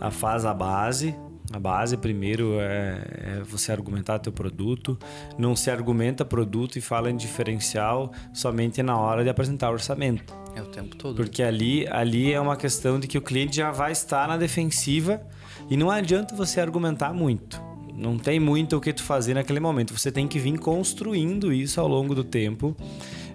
a 0.00 0.10
fase 0.12 0.46
a 0.46 0.54
base, 0.54 1.14
a 1.52 1.58
base 1.58 1.96
primeiro 1.96 2.60
é, 2.60 3.38
é, 3.38 3.42
você 3.42 3.72
argumentar 3.72 4.18
teu 4.18 4.32
produto. 4.32 4.98
Não 5.38 5.56
se 5.56 5.70
argumenta 5.70 6.24
produto 6.24 6.76
e 6.76 6.80
fala 6.80 7.10
em 7.10 7.16
diferencial 7.16 8.12
somente 8.32 8.82
na 8.82 8.98
hora 8.98 9.24
de 9.24 9.30
apresentar 9.30 9.70
o 9.70 9.72
orçamento. 9.72 10.34
É 10.54 10.60
o 10.60 10.66
tempo 10.66 10.96
todo. 10.96 11.16
Porque 11.16 11.42
ali, 11.42 11.86
ali 11.88 12.32
é 12.32 12.40
uma 12.40 12.56
questão 12.56 13.00
de 13.00 13.06
que 13.06 13.16
o 13.16 13.22
cliente 13.22 13.56
já 13.56 13.70
vai 13.70 13.92
estar 13.92 14.28
na 14.28 14.36
defensiva 14.36 15.22
e 15.70 15.76
não 15.76 15.90
adianta 15.90 16.34
você 16.34 16.60
argumentar 16.60 17.14
muito. 17.14 17.62
Não 17.94 18.16
tem 18.18 18.38
muito 18.38 18.76
o 18.76 18.80
que 18.80 18.92
tu 18.92 19.02
fazer 19.02 19.34
naquele 19.34 19.58
momento. 19.58 19.96
Você 19.96 20.12
tem 20.12 20.28
que 20.28 20.38
vir 20.38 20.56
construindo 20.58 21.52
isso 21.52 21.80
ao 21.80 21.88
longo 21.88 22.14
do 22.14 22.22
tempo. 22.22 22.76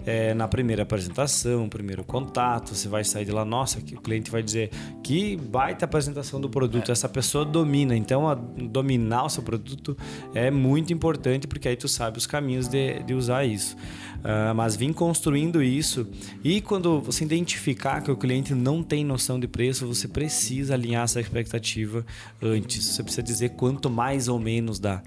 É, 0.06 0.34
na 0.34 0.46
primeira 0.46 0.82
apresentação, 0.82 1.68
primeiro 1.68 2.04
contato, 2.04 2.74
você 2.74 2.88
vai 2.88 3.04
sair 3.04 3.24
de 3.24 3.32
lá, 3.32 3.44
nossa, 3.44 3.78
o 3.78 3.82
cliente 3.82 4.30
vai 4.30 4.42
dizer 4.42 4.70
que 5.02 5.36
baita 5.36 5.84
apresentação 5.84 6.40
do 6.40 6.48
produto, 6.48 6.92
essa 6.92 7.08
pessoa 7.08 7.44
domina. 7.44 7.96
Então, 7.96 8.28
a, 8.28 8.34
dominar 8.34 9.24
o 9.24 9.30
seu 9.30 9.42
produto 9.42 9.96
é 10.34 10.50
muito 10.50 10.92
importante 10.92 11.46
porque 11.46 11.68
aí 11.68 11.76
tu 11.76 11.88
sabe 11.88 12.18
os 12.18 12.26
caminhos 12.26 12.68
de, 12.68 13.02
de 13.02 13.14
usar 13.14 13.44
isso. 13.44 13.76
Uh, 14.24 14.54
mas 14.54 14.74
vim 14.74 14.90
construindo 14.90 15.62
isso 15.62 16.06
e 16.42 16.62
quando 16.62 16.98
você 16.98 17.24
identificar 17.24 18.00
que 18.00 18.10
o 18.10 18.16
cliente 18.16 18.54
não 18.54 18.82
tem 18.82 19.04
noção 19.04 19.38
de 19.38 19.46
preço, 19.46 19.86
você 19.86 20.08
precisa 20.08 20.72
alinhar 20.72 21.04
essa 21.04 21.20
expectativa 21.20 22.06
antes. 22.42 22.86
Você 22.86 23.02
precisa 23.02 23.22
dizer 23.22 23.50
quanto 23.50 23.90
mais 23.90 24.26
ou 24.28 24.38
menos 24.38 24.78
dá. 24.78 25.02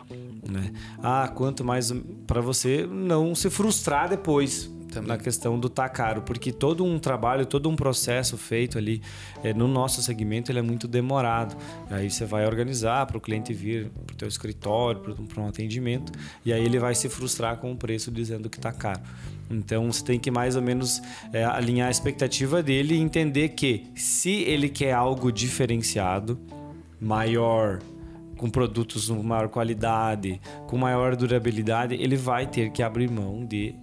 Né? 0.48 0.72
Ah, 1.02 1.32
quanto 1.34 1.64
mais 1.64 1.92
para 2.28 2.42
você 2.42 2.88
não 2.90 3.34
se 3.34 3.50
frustrar 3.50 4.08
depois. 4.08 4.72
Também. 4.92 5.10
na 5.10 5.18
questão 5.18 5.60
do 5.60 5.70
tá 5.70 5.90
caro, 5.90 6.22
porque 6.22 6.52
todo 6.52 6.84
um 6.86 6.98
trabalho, 6.98 7.46
todo 7.46 7.70
um 7.70 7.76
processo 7.76 8.38
feito 8.38 8.78
ali 8.78 9.02
é, 9.44 9.54
no 9.54 9.68
nosso 9.68 10.02
segmento 10.02 10.52
ele 10.52 10.60
é 10.60 10.62
muito 10.62 10.88
demorado. 10.88 11.56
Aí 11.90 12.10
você 12.10 12.26
vai 12.26 12.46
organizar 12.46 13.06
para 13.06 13.18
o 13.18 13.22
cliente 13.22 13.54
vir 13.54 13.90
para 14.06 14.14
o 14.14 14.18
teu 14.18 14.28
escritório, 14.28 15.02
para 15.02 15.42
um 15.42 15.48
atendimento, 15.48 16.12
e 16.46 16.54
aí 16.54 16.64
ele 16.64 16.80
vai 16.80 16.96
se 16.96 17.10
frustrar 17.10 17.58
com 17.58 17.72
o 17.72 17.76
preço 17.76 18.12
dizendo 18.12 18.50
que 18.50 18.60
tá 18.60 18.72
caro. 18.72 19.02
Então 19.50 19.92
você 19.92 20.04
tem 20.04 20.20
que 20.20 20.30
mais 20.30 20.56
ou 20.56 20.62
menos 20.62 21.02
é, 21.32 21.44
alinhar 21.44 21.88
a 21.88 21.92
expectativa 21.92 22.62
dele 22.62 22.96
e 22.96 23.00
entender 23.00 23.50
que 23.50 23.86
se 23.96 24.44
ele 24.44 24.70
quer 24.70 24.94
algo 24.94 25.32
diferenciado, 25.32 26.40
maior, 27.00 27.80
com 28.38 28.50
produtos 28.50 29.10
com 29.10 29.24
maior 29.24 29.50
qualidade, 29.50 30.40
com 30.68 30.78
maior 30.78 31.16
durabilidade, 31.16 31.96
ele 31.96 32.16
vai 32.16 32.46
ter 32.46 32.72
que 32.72 32.84
abrir 32.84 33.10
mão 33.10 33.46
de 33.46 33.76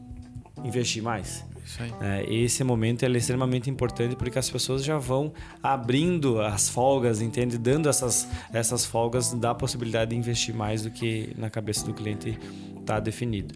investir 0.65 1.03
mais. 1.03 1.45
Isso 1.65 1.83
aí. 1.83 1.93
É, 2.01 2.35
esse 2.35 2.63
momento 2.63 3.05
é 3.05 3.11
extremamente 3.11 3.71
importante 3.71 4.15
porque 4.17 4.39
as 4.39 4.51
pessoas 4.51 4.85
já 4.85 4.99
vão 4.99 5.33
abrindo 5.63 6.41
as 6.41 6.69
folgas, 6.69 7.21
entende? 7.21 7.57
Dando 7.57 7.89
essas, 7.89 8.29
essas 8.53 8.85
folgas 8.85 9.33
dá 9.33 9.51
a 9.51 9.55
possibilidade 9.55 10.11
de 10.11 10.17
investir 10.17 10.55
mais 10.55 10.83
do 10.83 10.91
que 10.91 11.33
na 11.39 11.49
cabeça 11.49 11.87
do 11.87 11.95
cliente 11.95 12.39
está 12.79 13.01
definido. 13.01 13.55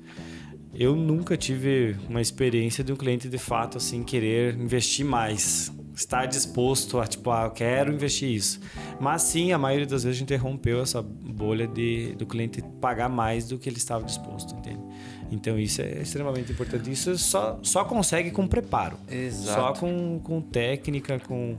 Eu 0.74 0.94
nunca 0.94 1.36
tive 1.36 1.96
uma 2.08 2.20
experiência 2.20 2.84
de 2.84 2.92
um 2.92 2.96
cliente 2.96 3.28
de 3.28 3.38
fato 3.38 3.78
assim 3.78 4.02
querer 4.02 4.54
investir 4.54 5.04
mais, 5.04 5.72
estar 5.94 6.26
disposto 6.26 7.00
a 7.00 7.06
tipo, 7.06 7.30
ah, 7.30 7.44
eu 7.44 7.50
quero 7.50 7.92
investir 7.92 8.30
isso. 8.30 8.60
Mas 9.00 9.22
sim, 9.22 9.52
a 9.52 9.58
maioria 9.58 9.86
das 9.86 10.04
vezes 10.04 10.16
a 10.16 10.20
gente 10.20 10.36
rompeu 10.36 10.80
essa 10.80 11.02
bolha 11.02 11.66
de 11.66 12.14
do 12.16 12.26
cliente 12.26 12.62
pagar 12.80 13.08
mais 13.08 13.48
do 13.48 13.58
que 13.58 13.68
ele 13.68 13.78
estava 13.78 14.04
disposto, 14.04 14.54
entende? 14.54 14.80
Então 15.30 15.58
isso 15.58 15.82
é 15.82 16.00
extremamente 16.00 16.52
importante. 16.52 16.90
Isso 16.90 17.16
só, 17.18 17.58
só 17.62 17.85
consegue 17.85 18.30
com 18.30 18.47
preparo. 18.47 18.99
Exato. 19.11 19.61
Só 19.61 19.73
com, 19.73 20.18
com 20.20 20.40
técnica, 20.40 21.18
com 21.20 21.58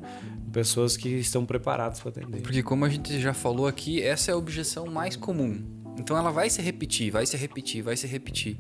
pessoas 0.52 0.98
que 0.98 1.10
estão 1.10 1.46
preparadas 1.46 2.00
para 2.00 2.10
atender. 2.10 2.42
Porque 2.42 2.64
como 2.64 2.86
a 2.86 2.90
gente 2.90 3.20
já 3.20 3.34
falou 3.34 3.68
aqui, 3.68 4.02
essa 4.02 4.32
é 4.32 4.34
a 4.34 4.38
objeção 4.38 4.88
mais 4.88 5.16
comum. 5.16 5.80
Então 6.00 6.18
ela 6.18 6.32
vai 6.32 6.50
se 6.50 6.62
repetir, 6.62 7.12
vai 7.12 7.26
se 7.26 7.36
repetir, 7.36 7.82
vai 7.82 7.96
se 7.98 8.08
repetir. 8.08 8.58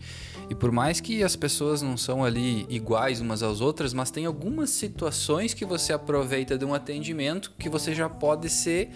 E 0.49 0.55
por 0.55 0.71
mais 0.71 0.99
que 0.99 1.23
as 1.23 1.35
pessoas 1.35 1.81
não 1.81 1.95
são 1.95 2.23
ali 2.23 2.65
iguais 2.69 3.21
umas 3.21 3.41
às 3.41 3.61
outras, 3.61 3.93
mas 3.93 4.11
tem 4.11 4.25
algumas 4.25 4.69
situações 4.69 5.53
que 5.53 5.63
você 5.63 5.93
aproveita 5.93 6.57
de 6.57 6.65
um 6.65 6.73
atendimento 6.73 7.53
que 7.57 7.69
você 7.69 7.95
já 7.95 8.09
pode 8.09 8.49
ser 8.49 8.89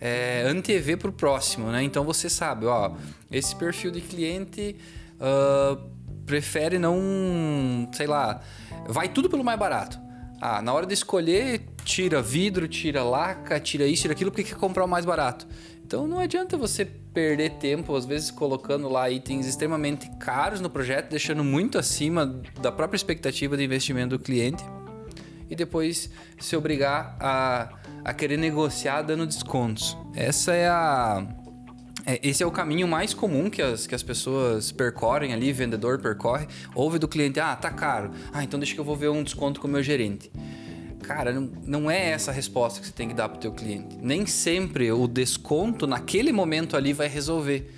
é, 0.00 0.44
antever 0.46 0.98
para 0.98 1.10
o 1.10 1.12
próximo, 1.12 1.70
né? 1.70 1.82
Então 1.82 2.04
você 2.04 2.28
sabe, 2.28 2.66
ó, 2.66 2.92
esse 3.30 3.54
perfil 3.56 3.90
de 3.90 4.00
cliente 4.00 4.76
uh, 5.20 5.80
prefere 6.24 6.78
não, 6.78 7.88
sei 7.92 8.06
lá, 8.06 8.40
vai 8.86 9.08
tudo 9.08 9.30
pelo 9.30 9.44
mais 9.44 9.58
barato. 9.58 9.98
Ah, 10.40 10.60
na 10.60 10.72
hora 10.72 10.84
de 10.84 10.92
escolher, 10.92 11.62
tira 11.82 12.20
vidro, 12.20 12.68
tira 12.68 13.02
laca, 13.02 13.58
tira 13.58 13.86
isso, 13.86 14.02
tira 14.02 14.12
aquilo, 14.12 14.30
porque 14.30 14.44
quer 14.44 14.56
comprar 14.56 14.84
o 14.84 14.88
mais 14.88 15.04
barato. 15.04 15.46
Então 15.84 16.06
não 16.06 16.18
adianta 16.18 16.56
você 16.56 16.84
perder 16.84 17.52
tempo, 17.52 17.94
às 17.96 18.04
vezes 18.04 18.30
colocando 18.30 18.88
lá 18.88 19.08
itens 19.08 19.46
extremamente 19.46 20.10
caros 20.18 20.60
no 20.60 20.68
projeto, 20.68 21.08
deixando 21.08 21.42
muito 21.42 21.78
acima 21.78 22.26
da 22.60 22.70
própria 22.70 22.96
expectativa 22.96 23.56
de 23.56 23.64
investimento 23.64 24.18
do 24.18 24.22
cliente 24.22 24.62
e 25.48 25.54
depois 25.54 26.10
se 26.38 26.56
obrigar 26.56 27.16
a, 27.20 27.72
a 28.06 28.14
querer 28.14 28.36
negociar 28.36 29.02
dando 29.02 29.26
descontos. 29.26 29.98
Essa 30.14 30.54
é 30.54 30.68
a 30.68 31.26
é, 32.06 32.20
esse 32.22 32.40
é 32.40 32.46
o 32.46 32.52
caminho 32.52 32.86
mais 32.86 33.12
comum 33.12 33.50
que 33.50 33.60
as, 33.60 33.84
que 33.84 33.96
as 33.96 34.02
pessoas 34.02 34.70
percorrem 34.70 35.32
ali, 35.32 35.52
vendedor 35.52 35.98
percorre. 35.98 36.46
Ouve 36.72 37.00
do 37.00 37.08
cliente, 37.08 37.40
ah, 37.40 37.56
tá 37.56 37.68
caro. 37.68 38.12
Ah, 38.32 38.44
então 38.44 38.60
deixa 38.60 38.74
que 38.74 38.80
eu 38.80 38.84
vou 38.84 38.94
ver 38.94 39.08
um 39.08 39.24
desconto 39.24 39.60
com 39.60 39.66
o 39.66 39.70
meu 39.70 39.82
gerente. 39.82 40.30
Cara, 41.02 41.32
não, 41.32 41.50
não 41.64 41.90
é 41.90 42.10
essa 42.10 42.30
a 42.30 42.34
resposta 42.34 42.78
que 42.78 42.86
você 42.86 42.92
tem 42.92 43.08
que 43.08 43.14
dar 43.14 43.28
para 43.28 43.38
o 43.38 43.40
teu 43.40 43.50
cliente. 43.50 43.98
Nem 44.00 44.24
sempre 44.24 44.92
o 44.92 45.08
desconto 45.08 45.84
naquele 45.84 46.30
momento 46.30 46.76
ali 46.76 46.92
vai 46.92 47.08
resolver. 47.08 47.74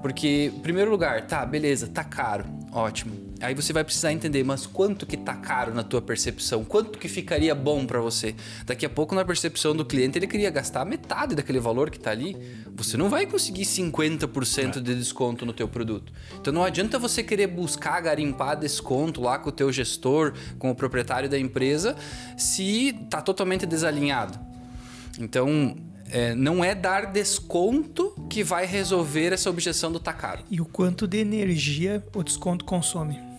Porque, 0.00 0.50
em 0.56 0.60
primeiro 0.60 0.90
lugar, 0.90 1.26
tá, 1.26 1.44
beleza, 1.44 1.86
tá 1.86 2.02
caro, 2.02 2.46
ótimo. 2.72 3.29
Aí 3.40 3.54
você 3.54 3.72
vai 3.72 3.82
precisar 3.82 4.12
entender, 4.12 4.44
mas 4.44 4.66
quanto 4.66 5.06
que 5.06 5.16
tá 5.16 5.34
caro 5.34 5.74
na 5.74 5.82
tua 5.82 6.02
percepção? 6.02 6.62
Quanto 6.62 6.98
que 6.98 7.08
ficaria 7.08 7.54
bom 7.54 7.86
para 7.86 7.98
você? 7.98 8.34
Daqui 8.66 8.84
a 8.84 8.88
pouco 8.88 9.14
na 9.14 9.24
percepção 9.24 9.74
do 9.74 9.82
cliente 9.82 10.18
ele 10.18 10.26
queria 10.26 10.50
gastar 10.50 10.84
metade 10.84 11.34
daquele 11.34 11.58
valor 11.58 11.90
que 11.90 11.98
tá 11.98 12.10
ali. 12.10 12.36
Você 12.76 12.98
não 12.98 13.08
vai 13.08 13.24
conseguir 13.24 13.62
50% 13.62 14.80
de 14.80 14.94
desconto 14.94 15.46
no 15.46 15.54
teu 15.54 15.66
produto. 15.66 16.12
Então 16.38 16.52
não 16.52 16.62
adianta 16.62 16.98
você 16.98 17.22
querer 17.22 17.46
buscar 17.46 17.98
garimpar 18.02 18.58
desconto 18.58 19.22
lá 19.22 19.38
com 19.38 19.48
o 19.48 19.52
teu 19.52 19.72
gestor, 19.72 20.34
com 20.58 20.70
o 20.70 20.74
proprietário 20.74 21.28
da 21.28 21.38
empresa, 21.38 21.96
se 22.36 22.92
tá 23.08 23.22
totalmente 23.22 23.64
desalinhado. 23.64 24.38
Então, 25.18 25.76
é, 26.10 26.34
não 26.34 26.62
é 26.62 26.74
dar 26.74 27.06
desconto 27.06 28.14
que 28.28 28.44
vai 28.44 28.66
resolver 28.66 29.32
essa 29.32 29.48
objeção 29.48 29.90
do 29.90 29.98
tá 29.98 30.12
caro. 30.12 30.42
E 30.50 30.60
o 30.60 30.66
quanto 30.66 31.06
de 31.06 31.18
energia 31.18 32.04
o 32.14 32.22
desconto 32.22 32.64
consome? 32.64 33.29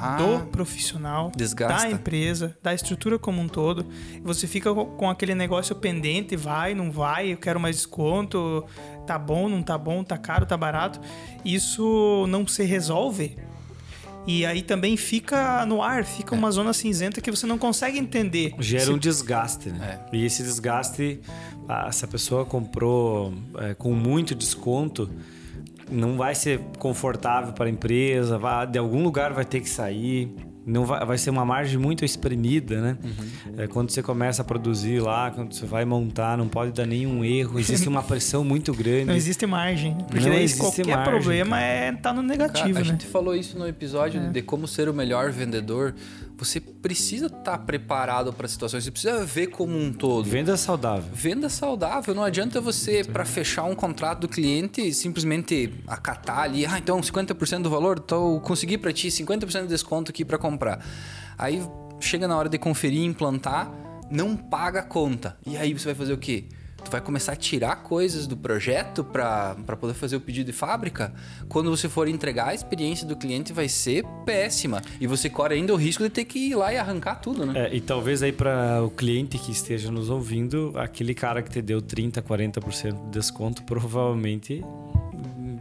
Ah, 0.00 0.16
do 0.16 0.46
profissional, 0.46 1.32
desgasta. 1.36 1.88
da 1.88 1.90
empresa, 1.90 2.56
da 2.62 2.72
estrutura 2.74 3.18
como 3.18 3.40
um 3.40 3.48
todo. 3.48 3.86
Você 4.22 4.46
fica 4.46 4.72
com 4.74 5.10
aquele 5.10 5.34
negócio 5.34 5.74
pendente, 5.76 6.36
vai, 6.36 6.74
não 6.74 6.90
vai, 6.90 7.32
eu 7.32 7.36
quero 7.36 7.58
mais 7.58 7.76
desconto, 7.76 8.64
tá 9.06 9.18
bom, 9.18 9.48
não 9.48 9.62
tá 9.62 9.76
bom, 9.76 10.04
tá 10.04 10.16
caro, 10.16 10.46
tá 10.46 10.56
barato. 10.56 11.00
Isso 11.44 12.26
não 12.28 12.46
se 12.46 12.62
resolve 12.64 13.36
E 14.26 14.44
aí 14.44 14.60
também 14.60 14.96
fica 14.96 15.64
no 15.64 15.80
ar, 15.82 16.04
fica 16.04 16.34
uma 16.34 16.50
zona 16.50 16.72
cinzenta 16.74 17.20
que 17.20 17.30
você 17.30 17.46
não 17.46 17.56
consegue 17.56 17.98
entender. 17.98 18.54
Gera 18.60 18.84
Se- 18.84 18.90
um 18.92 18.98
desgaste, 18.98 19.70
né? 19.70 20.00
E 20.12 20.24
esse 20.24 20.42
desgaste, 20.42 21.20
ah, 21.66 21.90
se 21.90 22.04
a 22.04 22.08
pessoa 22.08 22.44
comprou 22.44 23.32
é, 23.58 23.72
com 23.74 23.94
muito 23.94 24.34
desconto, 24.34 25.10
não 25.90 26.16
vai 26.16 26.34
ser 26.34 26.60
confortável 26.78 27.52
para 27.52 27.66
a 27.66 27.70
empresa, 27.70 28.38
vai, 28.38 28.66
de 28.66 28.78
algum 28.78 29.02
lugar 29.02 29.32
vai 29.32 29.44
ter 29.44 29.60
que 29.60 29.68
sair. 29.68 30.34
Não 30.66 30.84
vai, 30.84 31.02
vai 31.06 31.16
ser 31.16 31.30
uma 31.30 31.46
margem 31.46 31.78
muito 31.78 32.04
espremida, 32.04 32.78
né? 32.78 32.98
É, 33.56 33.66
quando 33.66 33.88
você 33.90 34.02
começa 34.02 34.42
a 34.42 34.44
produzir 34.44 35.00
lá, 35.00 35.30
quando 35.30 35.54
você 35.54 35.64
vai 35.64 35.86
montar, 35.86 36.36
não 36.36 36.46
pode 36.46 36.72
dar 36.72 36.84
nenhum 36.84 37.24
erro. 37.24 37.58
Existe 37.58 37.88
uma 37.88 38.02
pressão 38.02 38.44
muito 38.44 38.74
grande. 38.74 39.06
Não 39.06 39.14
existe 39.14 39.46
margem. 39.46 39.96
Porque 40.10 40.28
Não 40.28 40.34
existe 40.34 40.60
qualquer 40.60 40.86
margem, 40.94 41.12
problema 41.14 41.56
cara. 41.56 41.62
é 41.66 41.92
tá 41.92 42.12
no 42.12 42.16
Cara, 42.20 42.28
negativo, 42.28 42.78
a 42.78 42.82
né? 42.82 42.84
gente 42.84 43.06
falou 43.06 43.34
isso 43.34 43.58
no 43.58 43.66
episódio 43.66 44.20
É. 44.20 44.28
de 44.28 44.42
como 44.42 44.68
ser 44.68 44.90
o 44.90 44.92
melhor 44.94 45.30
vendedor. 45.32 45.94
Você 46.38 46.60
precisa 46.60 47.26
estar 47.26 47.58
preparado 47.58 48.32
para 48.32 48.46
situações, 48.46 48.84
você 48.84 48.92
precisa 48.92 49.24
ver 49.24 49.48
como 49.48 49.76
um 49.76 49.92
todo. 49.92 50.24
Venda 50.24 50.56
saudável. 50.56 51.10
Venda 51.12 51.48
saudável, 51.48 52.14
não 52.14 52.22
adianta 52.22 52.60
você, 52.60 53.02
para 53.02 53.24
fechar 53.24 53.64
um 53.64 53.74
contrato 53.74 54.20
do 54.20 54.28
cliente, 54.28 54.94
simplesmente 54.94 55.74
acatar 55.84 56.38
ali, 56.38 56.64
ah, 56.64 56.78
então 56.78 57.00
50% 57.00 57.62
do 57.62 57.70
valor, 57.70 58.00
então 58.04 58.34
eu 58.34 58.40
consegui 58.40 58.78
para 58.78 58.92
ti 58.92 59.08
50% 59.08 59.62
de 59.62 59.66
desconto 59.68 60.12
aqui 60.12 60.24
para 60.24 60.38
comprar. 60.38 60.84
Aí 61.36 61.60
chega 62.00 62.28
na 62.28 62.36
hora 62.36 62.48
de 62.48 62.56
conferir 62.56 63.00
e 63.00 63.04
implantar, 63.04 63.68
não 64.08 64.36
paga 64.36 64.78
a 64.78 64.84
conta. 64.84 65.36
E 65.44 65.56
aí 65.56 65.72
você 65.72 65.86
vai 65.86 65.94
fazer 65.96 66.12
o 66.12 66.18
quê? 66.18 66.44
Tu 66.84 66.90
vai 66.90 67.00
começar 67.00 67.32
a 67.32 67.36
tirar 67.36 67.76
coisas 67.82 68.26
do 68.26 68.36
projeto 68.36 69.04
para 69.04 69.54
poder 69.78 69.94
fazer 69.94 70.16
o 70.16 70.20
pedido 70.20 70.46
de 70.46 70.52
fábrica. 70.52 71.12
Quando 71.48 71.70
você 71.70 71.88
for 71.88 72.08
entregar, 72.08 72.48
a 72.48 72.54
experiência 72.54 73.06
do 73.06 73.16
cliente 73.16 73.52
vai 73.52 73.68
ser 73.68 74.04
péssima. 74.24 74.80
E 75.00 75.06
você 75.06 75.28
corre 75.28 75.54
ainda 75.54 75.72
o 75.74 75.76
risco 75.76 76.02
de 76.02 76.10
ter 76.10 76.24
que 76.24 76.38
ir 76.38 76.54
lá 76.54 76.72
e 76.72 76.78
arrancar 76.78 77.16
tudo, 77.16 77.44
né? 77.44 77.66
É, 77.66 77.74
e 77.74 77.80
talvez 77.80 78.22
aí 78.22 78.32
para 78.32 78.82
o 78.82 78.90
cliente 78.90 79.38
que 79.38 79.50
esteja 79.50 79.90
nos 79.90 80.08
ouvindo, 80.08 80.72
aquele 80.76 81.14
cara 81.14 81.42
que 81.42 81.50
te 81.50 81.60
deu 81.60 81.82
30, 81.82 82.22
40% 82.22 82.92
de 82.92 83.10
desconto 83.10 83.62
provavelmente 83.64 84.64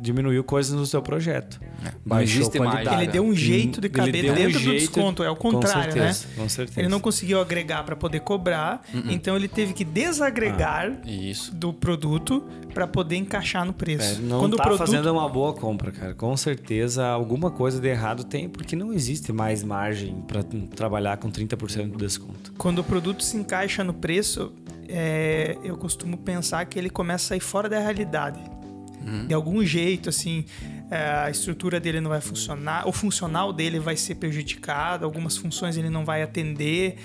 diminuiu 0.07 0.43
coisas 0.43 0.73
no 0.73 0.85
seu 0.85 1.01
projeto. 1.01 1.59
Não 2.05 2.19
existe 2.21 2.59
mágica. 2.59 2.95
Ele 2.95 3.07
deu 3.07 3.23
um 3.23 3.35
jeito 3.35 3.79
de 3.79 3.89
caber 3.89 4.23
deu 4.23 4.31
um 4.33 4.35
dentro 4.35 4.53
do 4.53 4.59
jeito- 4.59 4.79
desconto, 4.79 5.23
é 5.23 5.29
o 5.29 5.35
com 5.35 5.51
contrário, 5.51 5.91
certeza, 5.93 6.27
né? 6.27 6.33
Com 6.37 6.49
certeza. 6.49 6.79
Ele 6.79 6.89
não 6.89 6.99
conseguiu 6.99 7.39
agregar 7.39 7.83
para 7.83 7.95
poder 7.95 8.21
cobrar, 8.21 8.81
então 9.09 9.35
ele 9.35 9.47
teve 9.47 9.73
que 9.73 9.83
desagregar 9.83 10.97
Isso. 11.05 11.53
do 11.53 11.71
produto 11.73 12.43
para 12.73 12.87
poder 12.87 13.15
encaixar 13.17 13.63
no 13.65 13.71
É, 13.71 13.73
preço. 13.73 14.21
não 14.21 14.39
Quando 14.39 14.55
tá 14.57 14.63
o 14.63 14.65
produto 14.67 14.85
fazendo 14.87 15.11
uma 15.11 15.27
boa 15.29 15.53
compra, 15.53 15.91
cara. 15.91 16.13
Com 16.13 16.35
certeza 16.37 17.05
alguma 17.07 17.51
coisa 17.51 17.79
de 17.79 17.87
errado 17.87 18.23
tem, 18.23 18.47
porque 18.49 18.75
não 18.75 18.93
existe 18.93 19.31
mais 19.33 19.63
margem 19.63 20.15
para 20.27 20.41
trabalhar 20.75 21.17
com 21.17 21.29
30% 21.29 21.91
de 21.91 21.97
desconto. 21.97 22.53
Quando 22.57 22.79
o 22.79 22.83
produto 22.83 23.23
se 23.23 23.37
encaixa 23.37 23.83
no 23.83 23.93
preço, 23.93 24.51
é, 24.87 25.57
eu 25.63 25.75
costumo 25.77 26.17
pensar 26.17 26.65
que 26.65 26.77
ele 26.79 26.89
começa 26.89 27.25
a 27.25 27.27
sair 27.29 27.39
fora 27.39 27.67
da 27.67 27.79
realidade. 27.79 28.39
De 29.27 29.33
algum 29.33 29.63
jeito, 29.63 30.09
assim, 30.09 30.45
é, 30.89 30.97
a 31.25 31.29
estrutura 31.29 31.79
dele 31.79 32.01
não 32.01 32.09
vai 32.09 32.21
funcionar, 32.21 32.87
o 32.87 32.91
funcional 32.91 33.53
dele 33.53 33.79
vai 33.79 33.95
ser 33.95 34.15
prejudicado, 34.15 35.05
algumas 35.05 35.37
funções 35.37 35.77
ele 35.77 35.89
não 35.89 36.03
vai 36.03 36.21
atender, 36.21 36.97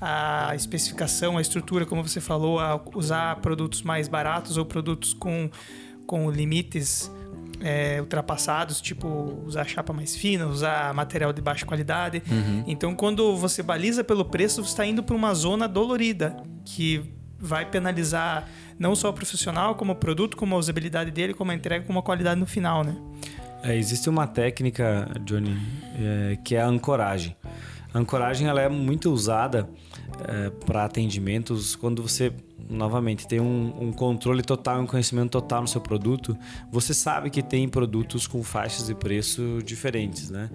a 0.00 0.54
especificação, 0.54 1.36
a 1.36 1.42
estrutura, 1.42 1.84
como 1.84 2.02
você 2.02 2.20
falou, 2.20 2.58
a 2.58 2.80
usar 2.94 3.36
produtos 3.36 3.82
mais 3.82 4.08
baratos 4.08 4.56
ou 4.56 4.64
produtos 4.64 5.12
com, 5.12 5.50
com 6.06 6.30
limites 6.30 7.10
é, 7.60 8.00
ultrapassados, 8.00 8.80
tipo 8.80 9.42
usar 9.44 9.66
chapa 9.66 9.92
mais 9.92 10.16
fina, 10.16 10.46
usar 10.46 10.94
material 10.94 11.32
de 11.32 11.42
baixa 11.42 11.66
qualidade. 11.66 12.22
Então, 12.66 12.94
quando 12.94 13.36
você 13.36 13.62
baliza 13.62 14.02
pelo 14.02 14.24
preço, 14.24 14.64
você 14.64 14.70
está 14.70 14.86
indo 14.86 15.02
para 15.02 15.14
uma 15.14 15.34
zona 15.34 15.68
dolorida 15.68 16.36
que 16.64 17.02
vai 17.40 17.64
penalizar 17.64 18.48
não 18.78 18.94
só 18.94 19.10
o 19.10 19.12
profissional, 19.12 19.74
como 19.74 19.92
o 19.92 19.96
produto, 19.96 20.36
como 20.36 20.54
a 20.54 20.58
usabilidade 20.58 21.10
dele, 21.10 21.34
como 21.34 21.50
a 21.50 21.54
entrega, 21.54 21.84
como 21.84 21.98
a 21.98 22.02
qualidade 22.02 22.38
no 22.38 22.46
final, 22.46 22.84
né? 22.84 22.96
É, 23.62 23.76
existe 23.76 24.08
uma 24.08 24.26
técnica, 24.26 25.08
Johnny, 25.24 25.56
é, 25.98 26.38
que 26.44 26.54
é 26.54 26.62
a 26.62 26.66
ancoragem. 26.66 27.36
A 27.92 27.98
ancoragem 27.98 28.46
ela 28.46 28.60
é 28.60 28.68
muito 28.68 29.10
usada 29.10 29.68
para 30.66 30.84
atendimentos 30.84 31.74
quando 31.74 32.02
você, 32.02 32.32
novamente, 32.68 33.26
tem 33.26 33.40
um, 33.40 33.74
um 33.80 33.92
controle 33.92 34.42
total, 34.42 34.80
um 34.80 34.86
conhecimento 34.86 35.30
total 35.30 35.62
no 35.62 35.68
seu 35.68 35.80
produto. 35.80 36.36
Você 36.70 36.92
sabe 36.94 37.30
que 37.30 37.42
tem 37.42 37.68
produtos 37.68 38.26
com 38.26 38.42
faixas 38.42 38.86
de 38.86 38.94
preço 38.94 39.60
diferentes, 39.64 40.30
né? 40.30 40.50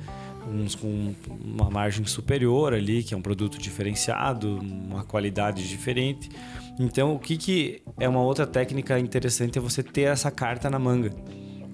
Uns 0.48 0.76
com 0.76 1.16
uma 1.44 1.70
margem 1.70 2.06
superior 2.06 2.74
ali, 2.74 3.04
que 3.04 3.14
é 3.14 3.18
um 3.18 3.22
produto 3.22 3.58
diferenciado, 3.58 4.60
uma 4.60 5.04
qualidade 5.04 5.68
diferente. 5.68 6.30
Então, 6.80 7.16
o 7.16 7.20
que, 7.20 7.38
que 7.38 7.82
é 8.00 8.08
uma 8.08 8.22
outra 8.22 8.46
técnica 8.46 9.00
interessante 9.00 9.58
é 9.58 9.62
você 9.62 9.82
ter 9.82 10.04
essa 10.04 10.30
carta 10.30 10.70
na 10.70 10.78
manga. 10.78 11.12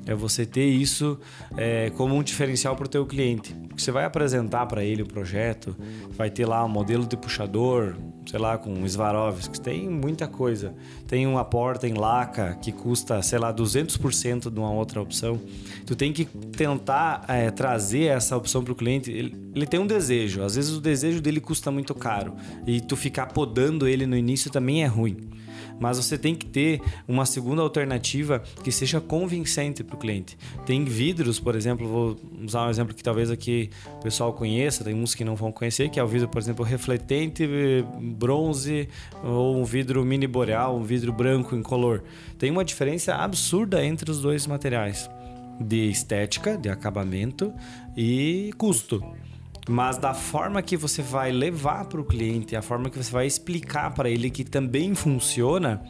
É 0.06 0.16
você 0.16 0.46
ter 0.46 0.66
isso 0.66 1.20
é, 1.56 1.92
como 1.92 2.16
um 2.16 2.24
diferencial 2.24 2.76
para 2.76 2.86
o 2.86 2.90
teu 2.90 3.06
cliente. 3.06 3.56
Você 3.78 3.92
vai 3.92 4.04
apresentar 4.04 4.66
para 4.66 4.84
ele 4.84 5.04
o 5.04 5.06
projeto, 5.06 5.76
vai 6.12 6.30
ter 6.30 6.46
lá 6.46 6.66
um 6.66 6.70
modelo 6.70 7.06
de 7.06 7.16
puxador, 7.16 7.96
sei 8.26 8.40
lá, 8.40 8.58
com 8.58 8.88
Swarovski, 8.88 9.60
tem 9.60 9.90
muita 9.90 10.28
coisa. 10.28 10.74
Tem 11.08 11.28
uma 11.28 11.46
porta 11.46 11.88
em 11.88 11.94
laca 11.94 12.58
que 12.62 12.72
custa, 12.72 13.22
sei 13.22 13.40
lá, 13.40 13.54
200% 13.54 14.50
de 14.50 14.60
uma 14.60 14.72
outra 14.72 15.02
opção. 15.02 15.40
Tu 15.86 15.96
tem 15.96 16.12
que 16.12 16.26
tentar 16.26 17.24
é, 17.28 17.52
trazer 17.52 18.06
essa 18.06 18.36
opção 18.36 18.64
para 18.64 18.74
o 18.74 18.76
cliente. 18.76 19.12
Ele, 19.12 19.36
ele 19.54 19.66
tem 19.66 19.80
um 19.80 19.88
desejo, 19.88 20.44
às 20.44 20.56
vezes 20.56 20.72
o 20.72 20.82
desejo 20.82 21.22
dele 21.22 21.40
custa 21.40 21.72
muito 21.72 21.94
caro 21.94 22.34
e 22.66 22.82
tu 22.82 22.96
ficar 22.96 23.28
podando 23.28 23.88
ele 23.88 24.06
no 24.06 24.16
início 24.16 24.50
também 24.52 24.84
é 24.84 24.88
ruim 24.88 25.18
mas 25.82 25.98
você 25.98 26.18
tem 26.18 26.36
que 26.36 26.46
ter 26.46 26.80
uma 27.08 27.26
segunda 27.26 27.64
alternativa 27.64 28.42
que 28.64 28.72
seja 28.72 29.02
convincente 29.02 29.84
para 29.84 29.96
o 29.96 30.00
cliente. 30.00 30.38
Tem 30.66 30.86
vidros, 30.86 31.40
por 31.40 31.56
exemplo, 31.56 31.88
vou 31.88 32.18
usar 32.46 32.68
um 32.68 32.70
exemplo 32.70 32.94
que 32.94 33.04
talvez 33.04 33.32
aqui 33.32 33.72
o 33.98 34.04
pessoal 34.04 34.32
conheça, 34.32 34.84
tem 34.84 34.94
uns 34.94 35.16
que 35.16 35.26
não 35.26 35.36
vão 35.36 35.52
conhecer, 35.52 35.90
que 35.90 36.00
é 36.00 36.04
o 36.04 36.08
vidro, 36.08 36.30
por 36.30 36.40
exemplo, 36.40 36.64
refletente 36.64 37.44
eh, 37.44 37.84
bronze 38.00 38.88
ou 39.24 39.58
um 39.58 39.66
vidro 39.66 40.06
mini 40.06 40.28
boreal, 40.28 40.78
um 40.78 40.84
vidro 40.84 41.12
branco 41.12 41.56
incolor. 41.56 42.04
Tem 42.38 42.52
uma 42.52 42.64
diferença 42.64 43.16
absurda 43.16 43.84
entre 43.84 44.12
os 44.12 44.22
dois 44.22 44.46
materiais 44.46 45.10
de 45.60 45.90
estética, 45.90 46.58
de 46.58 46.70
acabamento 46.70 47.52
e 47.98 48.54
custo 48.58 49.04
mas 49.70 49.98
da 49.98 50.14
forma 50.14 50.62
que 50.62 50.76
você 50.76 51.02
vai 51.02 51.32
levar 51.32 51.86
para 51.86 52.02
o 52.02 52.04
cliente, 52.04 52.56
a 52.56 52.62
forma 52.62 52.90
que 52.90 52.98
você 52.98 53.12
vai 53.12 53.28
explicar 53.28 53.94
para 53.94 54.10
ele 54.10 54.30
que 54.30 54.44
também 54.44 54.96
funciona. 54.96 55.82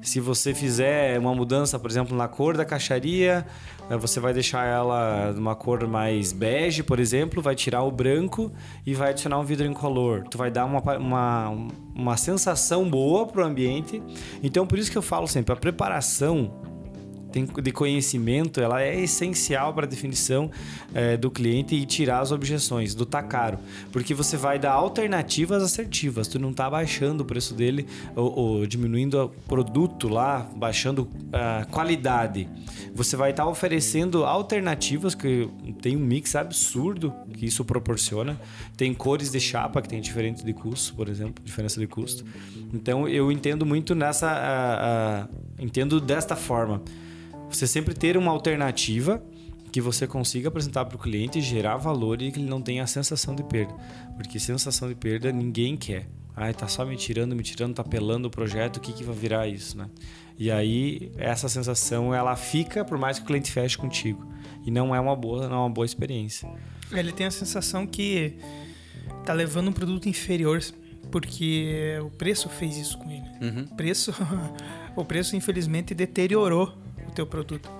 Se 0.00 0.20
você 0.20 0.54
fizer 0.54 1.18
uma 1.18 1.34
mudança, 1.34 1.76
por 1.76 1.90
exemplo, 1.90 2.16
na 2.16 2.28
cor 2.28 2.56
da 2.56 2.64
caixaria, 2.64 3.44
eh, 3.90 3.96
você 3.96 4.20
vai 4.20 4.32
deixar 4.32 4.64
ela 4.64 5.32
de 5.32 5.40
uma 5.40 5.56
cor 5.56 5.84
mais 5.88 6.32
bege, 6.32 6.84
por 6.84 7.00
exemplo, 7.00 7.42
vai 7.42 7.56
tirar 7.56 7.82
o 7.82 7.90
branco 7.90 8.52
e 8.86 8.94
vai 8.94 9.10
adicionar 9.10 9.40
um 9.40 9.44
vidro 9.44 9.66
incolor. 9.66 10.22
Tu 10.30 10.38
vai 10.38 10.52
dar 10.52 10.66
uma, 10.66 10.80
uma, 10.96 11.68
uma 11.96 12.16
sensação 12.16 12.88
boa 12.88 13.26
para 13.26 13.42
o 13.42 13.44
ambiente. 13.44 14.00
Então, 14.40 14.64
por 14.68 14.78
isso 14.78 14.88
que 14.88 14.96
eu 14.96 15.02
falo 15.02 15.26
sempre, 15.26 15.52
a 15.52 15.56
preparação 15.56 16.52
tem- 17.32 17.46
de 17.46 17.72
conhecimento, 17.72 18.60
ela 18.60 18.82
é 18.82 19.00
essencial 19.00 19.72
para 19.74 19.86
a 19.86 19.88
definição 19.88 20.50
eh, 20.94 21.16
do 21.16 21.30
cliente 21.30 21.74
e 21.74 21.84
tirar 21.84 22.20
as 22.20 22.32
objeções 22.32 22.94
do 22.94 23.04
tá 23.04 23.22
caro, 23.22 23.58
porque 23.92 24.14
você 24.14 24.36
vai 24.36 24.58
dar 24.58 24.72
alternativas 24.72 25.62
assertivas. 25.62 26.28
Tu 26.28 26.38
não 26.38 26.52
tá 26.52 26.68
baixando 26.68 27.22
o 27.22 27.26
preço 27.26 27.54
dele 27.54 27.86
ou, 28.16 28.38
ou 28.38 28.66
diminuindo 28.66 29.22
o 29.22 29.28
produto 29.28 30.08
lá, 30.08 30.48
baixando 30.56 31.08
a 31.32 31.64
qualidade. 31.70 32.48
Você 32.94 33.16
vai 33.16 33.30
estar 33.30 33.46
oferecendo 33.46 34.24
alternativas 34.24 35.14
que 35.14 35.48
tem 35.80 35.96
um 35.96 36.00
mix 36.00 36.34
absurdo 36.34 37.12
que 37.34 37.46
isso 37.46 37.64
proporciona. 37.64 38.38
Tem 38.76 38.92
cores 38.94 39.30
de 39.30 39.38
chapa 39.40 39.80
que 39.80 39.88
tem 39.88 40.00
diferente 40.00 40.44
de 40.44 40.52
custo, 40.52 40.94
por 40.94 41.08
exemplo, 41.08 41.42
diferença 41.44 41.78
de 41.78 41.86
custo. 41.86 42.24
Então 42.72 43.08
eu 43.08 43.30
entendo 43.30 43.64
muito 43.64 43.94
nessa, 43.94 44.28
ah, 44.28 45.26
ah, 45.26 45.28
entendo 45.58 46.00
desta 46.00 46.34
forma 46.34 46.82
você 47.50 47.66
sempre 47.66 47.94
ter 47.94 48.16
uma 48.16 48.30
alternativa 48.30 49.22
que 49.70 49.80
você 49.80 50.06
consiga 50.06 50.48
apresentar 50.48 50.84
para 50.86 50.96
o 50.96 50.98
cliente, 50.98 51.40
gerar 51.40 51.76
valor 51.76 52.20
e 52.22 52.32
que 52.32 52.38
ele 52.38 52.48
não 52.48 52.60
tenha 52.60 52.82
a 52.82 52.86
sensação 52.86 53.34
de 53.34 53.42
perda. 53.42 53.74
Porque 54.16 54.38
sensação 54.38 54.88
de 54.88 54.94
perda 54.94 55.30
ninguém 55.30 55.76
quer. 55.76 56.08
Ai, 56.34 56.54
tá 56.54 56.68
só 56.68 56.84
me 56.84 56.96
tirando, 56.96 57.34
me 57.34 57.42
tirando, 57.42 57.74
tá 57.74 57.84
pelando 57.84 58.28
o 58.28 58.30
projeto, 58.30 58.76
o 58.76 58.80
que, 58.80 58.92
que 58.92 59.02
vai 59.02 59.14
virar 59.14 59.48
isso, 59.48 59.76
né? 59.76 59.90
E 60.38 60.52
aí, 60.52 61.10
essa 61.16 61.48
sensação, 61.48 62.14
ela 62.14 62.36
fica 62.36 62.84
por 62.84 62.96
mais 62.96 63.18
que 63.18 63.24
o 63.24 63.26
cliente 63.26 63.50
feche 63.50 63.76
contigo. 63.76 64.24
E 64.64 64.70
não 64.70 64.94
é 64.94 65.00
uma 65.00 65.16
boa, 65.16 65.48
não 65.48 65.56
é 65.56 65.58
uma 65.60 65.70
boa 65.70 65.84
experiência. 65.84 66.48
Ele 66.92 67.10
tem 67.10 67.26
a 67.26 67.30
sensação 67.30 67.86
que 67.86 68.36
tá 69.24 69.32
levando 69.32 69.68
um 69.68 69.72
produto 69.72 70.08
inferior, 70.08 70.62
porque 71.10 71.98
o 72.02 72.10
preço 72.10 72.48
fez 72.48 72.76
isso 72.76 72.96
com 72.98 73.10
ele. 73.10 73.28
Uhum. 73.40 73.64
O 73.70 73.74
preço, 73.74 74.14
o 74.94 75.04
preço 75.04 75.34
infelizmente 75.34 75.92
deteriorou 75.92 76.72
o 77.08 77.12
teu 77.12 77.26
produto, 77.26 77.70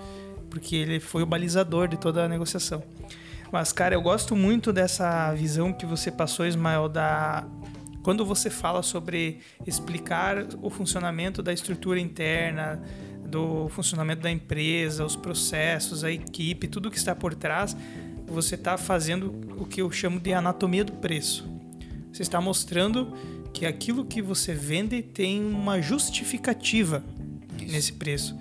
porque 0.50 0.76
ele 0.76 1.00
foi 1.00 1.22
o 1.22 1.26
balizador 1.26 1.88
de 1.88 1.96
toda 1.96 2.24
a 2.24 2.28
negociação. 2.28 2.82
Mas, 3.50 3.72
cara, 3.72 3.94
eu 3.94 4.02
gosto 4.02 4.36
muito 4.36 4.72
dessa 4.72 5.32
visão 5.34 5.72
que 5.72 5.86
você 5.86 6.10
passou, 6.10 6.46
Ismael, 6.46 6.88
da. 6.88 7.46
Quando 8.02 8.24
você 8.24 8.48
fala 8.48 8.82
sobre 8.82 9.38
explicar 9.66 10.46
o 10.62 10.70
funcionamento 10.70 11.42
da 11.42 11.52
estrutura 11.52 11.98
interna, 12.00 12.82
do 13.26 13.68
funcionamento 13.68 14.22
da 14.22 14.30
empresa, 14.30 15.04
os 15.04 15.16
processos, 15.16 16.04
a 16.04 16.10
equipe, 16.10 16.68
tudo 16.68 16.90
que 16.90 16.96
está 16.96 17.14
por 17.14 17.34
trás, 17.34 17.76
você 18.26 18.54
está 18.54 18.76
fazendo 18.78 19.34
o 19.58 19.66
que 19.66 19.82
eu 19.82 19.90
chamo 19.90 20.18
de 20.20 20.32
anatomia 20.32 20.84
do 20.84 20.92
preço. 20.92 21.46
Você 22.12 22.22
está 22.22 22.40
mostrando 22.40 23.12
que 23.52 23.66
aquilo 23.66 24.04
que 24.04 24.22
você 24.22 24.54
vende 24.54 25.02
tem 25.02 25.44
uma 25.44 25.80
justificativa 25.80 27.02
Isso. 27.60 27.72
nesse 27.72 27.92
preço. 27.92 28.38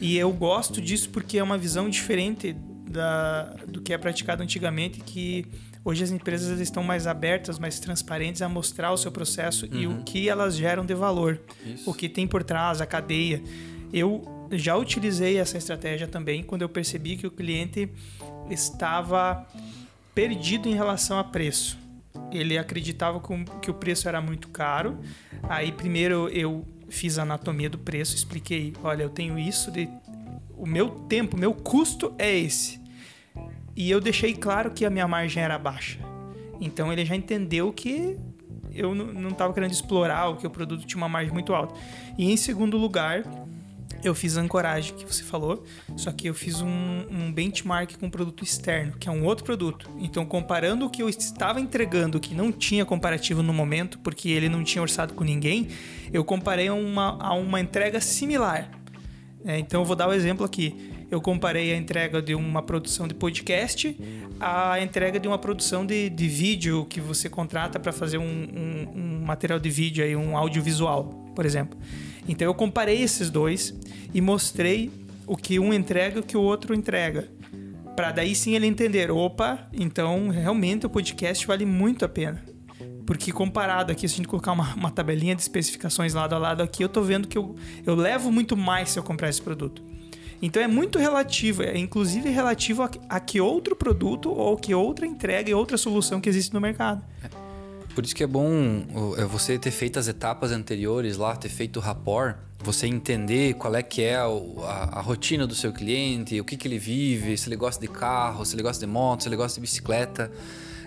E 0.00 0.16
eu 0.16 0.32
gosto 0.32 0.80
disso 0.80 1.10
porque 1.10 1.38
é 1.38 1.42
uma 1.42 1.58
visão 1.58 1.88
diferente 1.88 2.54
da, 2.88 3.54
do 3.66 3.80
que 3.80 3.92
é 3.92 3.98
praticado 3.98 4.42
antigamente, 4.42 5.00
que 5.00 5.46
hoje 5.84 6.02
as 6.02 6.10
empresas 6.10 6.60
estão 6.60 6.82
mais 6.82 7.06
abertas, 7.06 7.58
mais 7.58 7.78
transparentes 7.78 8.42
a 8.42 8.48
mostrar 8.48 8.92
o 8.92 8.96
seu 8.96 9.12
processo 9.12 9.66
uhum. 9.66 9.80
e 9.80 9.86
o 9.86 9.90
uhum. 9.90 10.02
que 10.02 10.28
elas 10.28 10.56
geram 10.56 10.84
de 10.84 10.94
valor, 10.94 11.40
Isso. 11.64 11.88
o 11.88 11.94
que 11.94 12.08
tem 12.08 12.26
por 12.26 12.42
trás, 12.42 12.80
a 12.80 12.86
cadeia. 12.86 13.42
Eu 13.92 14.48
já 14.50 14.76
utilizei 14.76 15.38
essa 15.38 15.58
estratégia 15.58 16.06
também 16.06 16.42
quando 16.42 16.62
eu 16.62 16.68
percebi 16.68 17.16
que 17.16 17.26
o 17.26 17.30
cliente 17.30 17.88
estava 18.50 19.46
perdido 20.14 20.68
em 20.68 20.74
relação 20.74 21.18
a 21.18 21.24
preço. 21.24 21.78
Ele 22.32 22.58
acreditava 22.58 23.22
que 23.60 23.70
o 23.70 23.74
preço 23.74 24.08
era 24.08 24.20
muito 24.20 24.48
caro. 24.48 24.98
Aí 25.42 25.70
primeiro 25.70 26.28
eu 26.28 26.64
fiz 26.88 27.18
a 27.18 27.22
anatomia 27.22 27.68
do 27.68 27.78
preço, 27.78 28.14
expliquei, 28.14 28.72
olha, 28.82 29.02
eu 29.02 29.10
tenho 29.10 29.38
isso 29.38 29.70
de 29.70 29.88
o 30.56 30.66
meu 30.66 30.90
tempo, 30.90 31.36
meu 31.36 31.52
custo 31.52 32.14
é 32.18 32.34
esse. 32.34 32.80
E 33.74 33.90
eu 33.90 34.00
deixei 34.00 34.34
claro 34.34 34.70
que 34.70 34.86
a 34.86 34.90
minha 34.90 35.06
margem 35.06 35.42
era 35.42 35.58
baixa. 35.58 35.98
Então 36.60 36.92
ele 36.92 37.04
já 37.04 37.14
entendeu 37.14 37.72
que 37.72 38.18
eu 38.72 38.94
não 38.94 39.30
estava 39.30 39.52
querendo 39.52 39.72
explorar 39.72 40.28
o 40.28 40.36
que 40.36 40.46
o 40.46 40.50
produto 40.50 40.86
tinha 40.86 40.98
uma 40.98 41.08
margem 41.08 41.32
muito 41.32 41.54
alta. 41.54 41.74
E 42.16 42.30
em 42.30 42.36
segundo 42.36 42.76
lugar, 42.76 43.22
eu 44.04 44.14
fiz 44.14 44.36
a 44.36 44.40
ancoragem 44.40 44.94
que 44.94 45.04
você 45.04 45.22
falou, 45.22 45.64
só 45.96 46.12
que 46.12 46.28
eu 46.28 46.34
fiz 46.34 46.60
um, 46.60 46.68
um 47.10 47.32
benchmark 47.32 47.96
com 47.98 48.06
um 48.06 48.10
produto 48.10 48.44
externo, 48.44 48.92
que 48.98 49.08
é 49.08 49.12
um 49.12 49.24
outro 49.24 49.44
produto. 49.44 49.88
Então, 49.98 50.24
comparando 50.24 50.86
o 50.86 50.90
que 50.90 51.02
eu 51.02 51.08
estava 51.08 51.60
entregando, 51.60 52.20
que 52.20 52.34
não 52.34 52.52
tinha 52.52 52.84
comparativo 52.84 53.42
no 53.42 53.52
momento, 53.52 53.98
porque 54.00 54.28
ele 54.28 54.48
não 54.48 54.62
tinha 54.62 54.82
orçado 54.82 55.14
com 55.14 55.24
ninguém, 55.24 55.68
eu 56.12 56.24
comparei 56.24 56.68
a 56.68 56.74
uma, 56.74 57.18
a 57.20 57.34
uma 57.34 57.60
entrega 57.60 58.00
similar. 58.00 58.70
É, 59.44 59.58
então, 59.58 59.80
eu 59.82 59.84
vou 59.84 59.96
dar 59.96 60.08
o 60.08 60.10
um 60.10 60.14
exemplo 60.14 60.44
aqui. 60.44 60.92
Eu 61.08 61.20
comparei 61.20 61.72
a 61.72 61.76
entrega 61.76 62.20
de 62.20 62.34
uma 62.34 62.62
produção 62.62 63.06
de 63.06 63.14
podcast 63.14 63.96
à 64.40 64.80
entrega 64.80 65.20
de 65.20 65.28
uma 65.28 65.38
produção 65.38 65.86
de, 65.86 66.10
de 66.10 66.26
vídeo 66.26 66.84
que 66.86 67.00
você 67.00 67.28
contrata 67.28 67.78
para 67.78 67.92
fazer 67.92 68.18
um, 68.18 68.24
um, 68.24 68.92
um 68.94 69.24
material 69.24 69.60
de 69.60 69.70
vídeo, 69.70 70.04
aí, 70.04 70.16
um 70.16 70.36
audiovisual, 70.36 71.04
por 71.34 71.46
exemplo. 71.46 71.78
Então 72.28 72.46
eu 72.46 72.54
comparei 72.54 73.02
esses 73.02 73.30
dois 73.30 73.74
e 74.12 74.20
mostrei 74.20 74.90
o 75.26 75.36
que 75.36 75.58
um 75.58 75.72
entrega 75.72 76.16
e 76.16 76.20
o 76.20 76.22
que 76.22 76.36
o 76.36 76.40
outro 76.40 76.74
entrega. 76.74 77.28
Para 77.94 78.12
daí 78.12 78.34
sim 78.34 78.54
ele 78.54 78.66
entender, 78.66 79.10
opa, 79.10 79.68
então 79.72 80.28
realmente 80.28 80.86
o 80.86 80.90
podcast 80.90 81.46
vale 81.46 81.64
muito 81.64 82.04
a 82.04 82.08
pena. 82.08 82.44
Porque 83.06 83.32
comparado 83.32 83.92
aqui, 83.92 84.06
se 84.08 84.14
a 84.14 84.16
gente 84.16 84.28
colocar 84.28 84.52
uma, 84.52 84.74
uma 84.74 84.90
tabelinha 84.90 85.34
de 85.34 85.40
especificações 85.40 86.12
lado 86.12 86.34
a 86.34 86.38
lado 86.38 86.62
aqui, 86.62 86.82
eu 86.82 86.88
tô 86.88 87.02
vendo 87.02 87.28
que 87.28 87.38
eu, 87.38 87.54
eu 87.86 87.94
levo 87.94 88.32
muito 88.32 88.56
mais 88.56 88.90
se 88.90 88.98
eu 88.98 89.02
comprar 89.02 89.28
esse 89.28 89.40
produto. 89.40 89.82
Então 90.42 90.62
é 90.62 90.66
muito 90.66 90.98
relativo, 90.98 91.62
é 91.62 91.78
inclusive 91.78 92.28
relativo 92.28 92.82
a, 92.82 92.90
a 93.08 93.20
que 93.20 93.40
outro 93.40 93.74
produto 93.74 94.30
ou 94.30 94.56
que 94.56 94.74
outra 94.74 95.06
entrega 95.06 95.50
e 95.50 95.54
outra 95.54 95.78
solução 95.78 96.20
que 96.20 96.28
existe 96.28 96.52
no 96.52 96.60
mercado. 96.60 97.02
Por 97.96 98.04
isso 98.04 98.14
que 98.14 98.22
é 98.22 98.26
bom 98.26 98.84
é 99.16 99.24
você 99.24 99.58
ter 99.58 99.70
feito 99.70 99.98
as 99.98 100.06
etapas 100.06 100.52
anteriores 100.52 101.16
lá, 101.16 101.34
ter 101.34 101.48
feito 101.48 101.78
o 101.78 101.80
rapport, 101.80 102.36
você 102.62 102.86
entender 102.86 103.54
qual 103.54 103.74
é 103.74 103.82
que 103.82 104.02
é 104.02 104.16
a, 104.16 104.26
a, 104.26 104.98
a, 104.98 105.00
rotina 105.00 105.46
do 105.46 105.54
seu 105.54 105.72
cliente, 105.72 106.38
o 106.38 106.44
que, 106.44 106.58
que 106.58 106.68
ele 106.68 106.78
vive, 106.78 107.38
se 107.38 107.48
ele 107.48 107.56
gosta 107.56 107.80
de 107.80 107.88
carro, 107.88 108.44
se 108.44 108.54
ele 108.54 108.62
gosta 108.62 108.84
de 108.84 108.92
moto, 108.92 109.22
se 109.22 109.30
ele 109.30 109.36
gosta 109.36 109.54
de 109.54 109.62
bicicleta. 109.62 110.30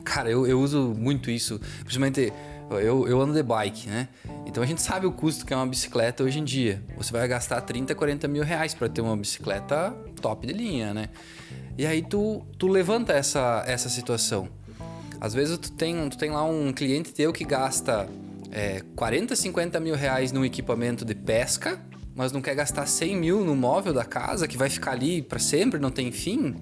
Cara, 0.03 0.29
eu, 0.29 0.45
eu 0.45 0.61
uso 0.61 0.93
muito 0.95 1.31
isso, 1.31 1.59
principalmente 1.79 2.31
eu, 2.69 3.07
eu 3.07 3.19
ando 3.19 3.33
de 3.33 3.41
bike, 3.41 3.89
né? 3.89 4.07
Então 4.45 4.61
a 4.61 4.65
gente 4.67 4.79
sabe 4.79 5.07
o 5.07 5.11
custo 5.11 5.47
que 5.47 5.51
é 5.51 5.55
uma 5.55 5.65
bicicleta 5.65 6.23
hoje 6.23 6.37
em 6.37 6.43
dia. 6.43 6.79
Você 6.95 7.11
vai 7.11 7.27
gastar 7.27 7.59
30, 7.61 7.95
40 7.95 8.27
mil 8.27 8.43
reais 8.43 8.75
para 8.75 8.87
ter 8.87 9.01
uma 9.01 9.17
bicicleta 9.17 9.97
top 10.21 10.45
de 10.45 10.53
linha, 10.53 10.93
né? 10.93 11.09
E 11.75 11.87
aí 11.87 12.03
tu, 12.03 12.45
tu 12.59 12.67
levanta 12.67 13.13
essa, 13.13 13.63
essa 13.65 13.89
situação. 13.89 14.47
Às 15.21 15.33
vezes 15.33 15.57
tu 15.57 15.71
tem, 15.71 16.09
tu 16.09 16.17
tem 16.17 16.31
lá 16.31 16.43
um 16.43 16.71
cliente 16.71 17.13
teu 17.13 17.33
que 17.33 17.43
gasta 17.43 18.07
é, 18.51 18.81
40, 18.95 19.35
50 19.35 19.79
mil 19.79 19.95
reais 19.95 20.31
num 20.31 20.45
equipamento 20.45 21.03
de 21.03 21.13
pesca, 21.13 21.79
mas 22.15 22.31
não 22.31 22.41
quer 22.41 22.55
gastar 22.55 22.85
100 22.85 23.15
mil 23.15 23.45
no 23.45 23.55
móvel 23.55 23.93
da 23.93 24.05
casa, 24.05 24.47
que 24.47 24.57
vai 24.57 24.69
ficar 24.69 24.91
ali 24.91 25.21
para 25.21 25.39
sempre, 25.39 25.79
não 25.79 25.91
tem 25.91 26.11
fim. 26.11 26.55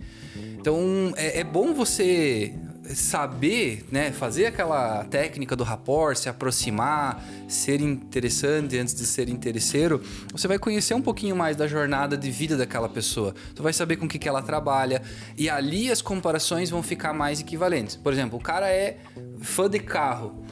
Então 0.59 1.13
é, 1.15 1.39
é 1.39 1.43
bom 1.43 1.73
você 1.73 2.53
saber, 2.95 3.85
né, 3.91 4.11
fazer 4.11 4.47
aquela 4.47 5.03
técnica 5.05 5.55
do 5.55 5.63
rapport, 5.63 6.15
se 6.17 6.29
aproximar, 6.29 7.23
ser 7.47 7.81
interessante 7.81 8.77
antes 8.77 8.93
de 8.93 9.05
ser 9.05 9.29
interesseiro, 9.29 10.01
você 10.31 10.47
vai 10.47 10.57
conhecer 10.57 10.93
um 10.93 11.01
pouquinho 11.01 11.35
mais 11.35 11.55
da 11.55 11.67
jornada 11.67 12.17
de 12.17 12.31
vida 12.31 12.55
daquela 12.55 12.87
pessoa. 12.87 13.33
Tu 13.55 13.61
vai 13.61 13.73
saber 13.73 13.97
com 13.97 14.05
o 14.05 14.09
que, 14.09 14.19
que 14.19 14.27
ela 14.27 14.41
trabalha 14.41 15.01
e 15.37 15.49
ali 15.49 15.91
as 15.91 16.01
comparações 16.01 16.69
vão 16.69 16.81
ficar 16.81 17.13
mais 17.13 17.39
equivalentes. 17.39 17.95
Por 17.95 18.13
exemplo, 18.13 18.37
o 18.37 18.41
cara 18.41 18.69
é 18.69 18.97
fã 19.41 19.69
de 19.69 19.79
carro. 19.79 20.45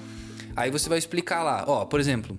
Aí 0.56 0.72
você 0.72 0.88
vai 0.88 0.98
explicar 0.98 1.44
lá, 1.44 1.64
ó, 1.68 1.86
por 1.86 2.00
exemplo, 2.00 2.38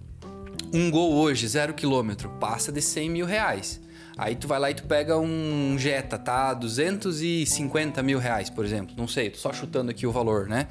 um 0.73 0.91
gol 0.91 1.15
hoje, 1.15 1.47
zero 1.47 1.75
quilômetro, 1.75 2.29
passa 2.41 2.73
de 2.73 2.81
100 2.81 3.11
mil 3.11 3.27
reais. 3.27 3.81
Aí 4.19 4.35
tu 4.35 4.49
vai 4.49 4.59
lá 4.59 4.71
e 4.71 4.75
tu 4.75 4.85
pega 4.85 5.19
um 5.19 5.77
Jetta, 5.79 6.17
tá? 6.19 6.55
250 6.55 8.03
mil 8.03 8.19
reais, 8.19 8.49
por 8.49 8.65
exemplo. 8.65 8.95
Não 8.97 9.07
sei, 9.07 9.29
tô 9.29 9.37
só 9.37 9.53
chutando 9.53 9.91
aqui 9.91 10.07
o 10.07 10.13
valor, 10.13 10.49
né? 10.49 10.69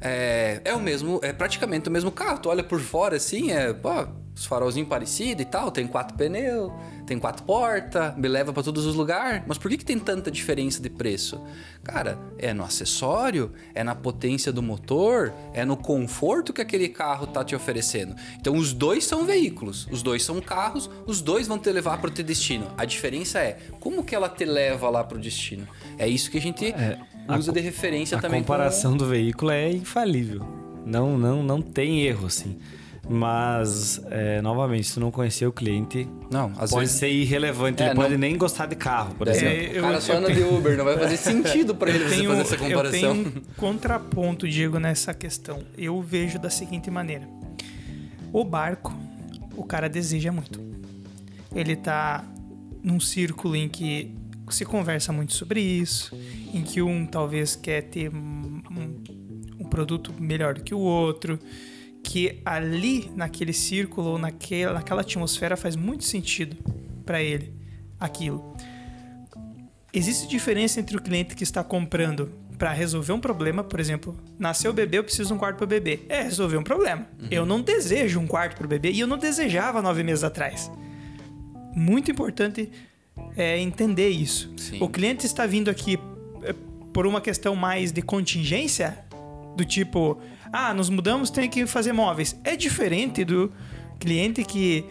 É, 0.00 0.60
é 0.64 0.74
o 0.74 0.80
mesmo, 0.80 1.20
é 1.22 1.32
praticamente 1.32 1.88
o 1.88 1.92
mesmo 1.92 2.10
carro. 2.10 2.40
Tu 2.40 2.48
olha 2.48 2.64
por 2.64 2.80
fora 2.80 3.16
assim, 3.16 3.52
é, 3.52 3.72
pô, 3.72 4.08
os 4.34 4.46
farolzinhos 4.46 4.88
parecidos 4.88 5.42
e 5.42 5.44
tal, 5.44 5.70
tem 5.70 5.86
quatro 5.86 6.16
pneus, 6.16 6.72
tem 7.06 7.18
quatro 7.18 7.44
portas, 7.44 8.16
me 8.16 8.26
leva 8.28 8.52
para 8.52 8.62
todos 8.62 8.86
os 8.86 8.94
lugares. 8.94 9.42
Mas 9.46 9.58
por 9.58 9.70
que, 9.70 9.76
que 9.76 9.84
tem 9.84 9.98
tanta 9.98 10.30
diferença 10.30 10.80
de 10.80 10.88
preço? 10.88 11.40
Cara, 11.84 12.18
é 12.38 12.54
no 12.54 12.64
acessório, 12.64 13.52
é 13.74 13.84
na 13.84 13.94
potência 13.94 14.52
do 14.52 14.62
motor, 14.62 15.32
é 15.52 15.64
no 15.64 15.76
conforto 15.76 16.52
que 16.52 16.62
aquele 16.62 16.88
carro 16.88 17.26
tá 17.26 17.44
te 17.44 17.54
oferecendo. 17.54 18.14
Então 18.40 18.56
os 18.56 18.72
dois 18.72 19.04
são 19.04 19.24
veículos, 19.26 19.86
os 19.90 20.02
dois 20.02 20.22
são 20.22 20.40
carros, 20.40 20.88
os 21.06 21.20
dois 21.20 21.46
vão 21.46 21.58
te 21.58 21.70
levar 21.70 21.98
para 21.98 22.08
o 22.08 22.12
teu 22.12 22.24
destino. 22.24 22.66
A 22.78 22.84
diferença 22.84 23.38
é 23.38 23.58
como 23.80 24.02
que 24.02 24.14
ela 24.14 24.28
te 24.28 24.44
leva 24.44 24.88
lá 24.88 25.04
para 25.04 25.18
o 25.18 25.20
destino. 25.20 25.68
É 25.98 26.08
isso 26.08 26.30
que 26.30 26.38
a 26.38 26.40
gente 26.40 26.66
é, 26.66 26.98
usa 27.36 27.50
a, 27.50 27.54
de 27.54 27.60
referência 27.60 28.16
a 28.16 28.20
também. 28.20 28.40
A 28.40 28.42
comparação 28.42 28.96
do 28.96 29.06
veículo 29.06 29.50
é 29.50 29.70
infalível. 29.70 30.46
Não, 30.86 31.18
não, 31.18 31.42
não 31.42 31.60
tem 31.60 32.02
erro 32.02 32.26
assim. 32.26 32.58
Mas, 33.08 34.00
é, 34.10 34.40
novamente, 34.40 34.84
se 34.84 34.94
tu 34.94 35.00
não 35.00 35.10
conhecer 35.10 35.46
o 35.46 35.52
cliente, 35.52 36.08
não, 36.30 36.50
pode 36.50 36.74
vezes... 36.76 36.96
ser 36.96 37.08
irrelevante. 37.08 37.82
É, 37.82 37.86
ele 37.86 37.94
não... 37.94 38.02
pode 38.02 38.16
nem 38.16 38.38
gostar 38.38 38.66
de 38.66 38.76
carro, 38.76 39.14
por 39.16 39.26
é, 39.26 39.32
exemplo. 39.32 39.78
o 39.78 39.82
cara 39.82 40.00
só 40.00 40.12
anda 40.16 40.26
tenho... 40.28 40.48
de 40.48 40.54
Uber, 40.54 40.76
não 40.76 40.84
vai 40.84 40.98
fazer 40.98 41.16
sentido 41.18 41.74
para 41.74 41.90
ele 41.90 42.08
tenho, 42.08 42.30
fazer 42.30 42.42
essa 42.42 42.56
comparação. 42.56 43.16
Eu 43.16 43.24
tenho 43.24 43.38
um 43.38 43.42
contraponto, 43.56 44.48
Diego, 44.48 44.78
nessa 44.78 45.12
questão. 45.12 45.62
Eu 45.76 46.00
vejo 46.00 46.38
da 46.38 46.48
seguinte 46.48 46.90
maneira. 46.90 47.28
O 48.32 48.44
barco, 48.44 48.96
o 49.56 49.64
cara 49.64 49.88
deseja 49.88 50.30
muito. 50.30 50.60
Ele 51.54 51.74
tá 51.74 52.24
num 52.82 53.00
círculo 53.00 53.56
em 53.56 53.68
que 53.68 54.14
se 54.48 54.64
conversa 54.64 55.12
muito 55.12 55.32
sobre 55.32 55.60
isso, 55.60 56.16
em 56.52 56.62
que 56.62 56.80
um 56.80 57.04
talvez 57.04 57.56
quer 57.56 57.82
ter 57.82 58.14
um, 58.14 58.62
um 59.58 59.64
produto 59.64 60.12
melhor 60.18 60.54
do 60.54 60.62
que 60.62 60.74
o 60.74 60.78
outro, 60.78 61.38
que 62.02 62.40
ali 62.44 63.10
naquele 63.14 63.52
círculo, 63.52 64.18
naquela, 64.18 64.74
naquela 64.74 65.00
atmosfera 65.02 65.56
faz 65.56 65.76
muito 65.76 66.04
sentido 66.04 66.56
para 67.04 67.22
ele 67.22 67.52
aquilo. 67.98 68.54
Existe 69.92 70.26
diferença 70.26 70.80
entre 70.80 70.96
o 70.96 71.02
cliente 71.02 71.34
que 71.34 71.44
está 71.44 71.62
comprando 71.62 72.32
para 72.58 72.72
resolver 72.72 73.12
um 73.12 73.20
problema, 73.20 73.64
por 73.64 73.80
exemplo, 73.80 74.16
nasceu 74.38 74.70
o 74.70 74.74
bebê, 74.74 74.98
eu 74.98 75.04
preciso 75.04 75.28
de 75.28 75.34
um 75.34 75.38
quarto 75.38 75.56
para 75.56 75.64
o 75.64 75.66
bebê. 75.66 76.00
É 76.08 76.22
resolver 76.22 76.56
um 76.56 76.62
problema. 76.62 77.06
Uhum. 77.20 77.28
Eu 77.30 77.44
não 77.44 77.60
desejo 77.60 78.20
um 78.20 78.26
quarto 78.26 78.56
para 78.56 78.64
o 78.64 78.68
bebê 78.68 78.92
e 78.92 79.00
eu 79.00 79.06
não 79.06 79.18
desejava 79.18 79.82
nove 79.82 80.02
meses 80.02 80.22
atrás. 80.22 80.70
Muito 81.74 82.10
importante 82.10 82.70
é 83.36 83.58
entender 83.58 84.10
isso. 84.10 84.52
Sim. 84.56 84.78
O 84.80 84.88
cliente 84.88 85.26
está 85.26 85.44
vindo 85.44 85.70
aqui 85.70 85.98
é, 86.42 86.54
por 86.92 87.06
uma 87.06 87.20
questão 87.20 87.56
mais 87.56 87.90
de 87.90 88.00
contingência, 88.00 88.98
do 89.56 89.64
tipo, 89.64 90.20
ah, 90.52 90.74
nos 90.74 90.90
mudamos, 90.90 91.30
tem 91.30 91.48
que 91.48 91.66
fazer 91.66 91.92
móveis. 91.92 92.38
É 92.44 92.54
diferente 92.54 93.24
do 93.24 93.50
cliente 93.98 94.44
que 94.44 94.84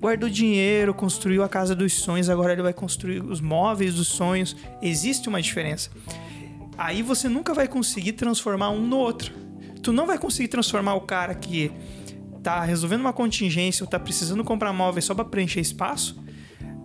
guardou 0.00 0.28
dinheiro, 0.28 0.94
construiu 0.94 1.42
a 1.42 1.48
casa 1.48 1.74
dos 1.74 1.92
sonhos, 1.92 2.30
agora 2.30 2.52
ele 2.52 2.62
vai 2.62 2.72
construir 2.72 3.22
os 3.22 3.40
móveis 3.40 3.94
dos 3.94 4.08
sonhos. 4.08 4.56
Existe 4.80 5.28
uma 5.28 5.40
diferença. 5.42 5.90
aí 6.78 7.02
você 7.02 7.28
nunca 7.28 7.52
vai 7.52 7.68
conseguir 7.68 8.12
transformar 8.12 8.70
um 8.70 8.80
no 8.80 8.96
outro. 8.96 9.32
Tu 9.82 9.92
não 9.92 10.06
vai 10.06 10.18
conseguir 10.18 10.48
transformar 10.48 10.94
o 10.94 11.02
cara 11.02 11.34
que 11.34 11.70
tá 12.42 12.62
resolvendo 12.64 13.00
uma 13.00 13.12
contingência 13.12 13.84
ou 13.84 13.90
tá 13.90 13.98
precisando 13.98 14.42
comprar 14.44 14.72
móveis 14.72 15.04
só 15.04 15.14
para 15.14 15.24
preencher 15.24 15.60
espaço 15.60 16.24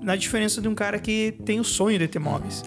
na 0.02 0.16
diferença 0.16 0.60
de 0.60 0.68
um 0.68 0.76
cara 0.76 1.00
que 1.00 1.38
tem 1.46 1.60
o 1.60 1.64
sonho 1.64 2.00
de 2.00 2.08
ter 2.08 2.20
móveis. 2.20 2.64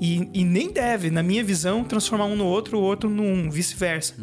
E, 0.00 0.28
e 0.32 0.44
nem 0.44 0.70
deve, 0.72 1.10
na 1.10 1.22
minha 1.22 1.42
visão, 1.42 1.82
transformar 1.82 2.26
um 2.26 2.36
no 2.36 2.46
outro, 2.46 2.78
o 2.78 2.82
outro 2.82 3.10
num, 3.10 3.50
vice-versa. 3.50 4.14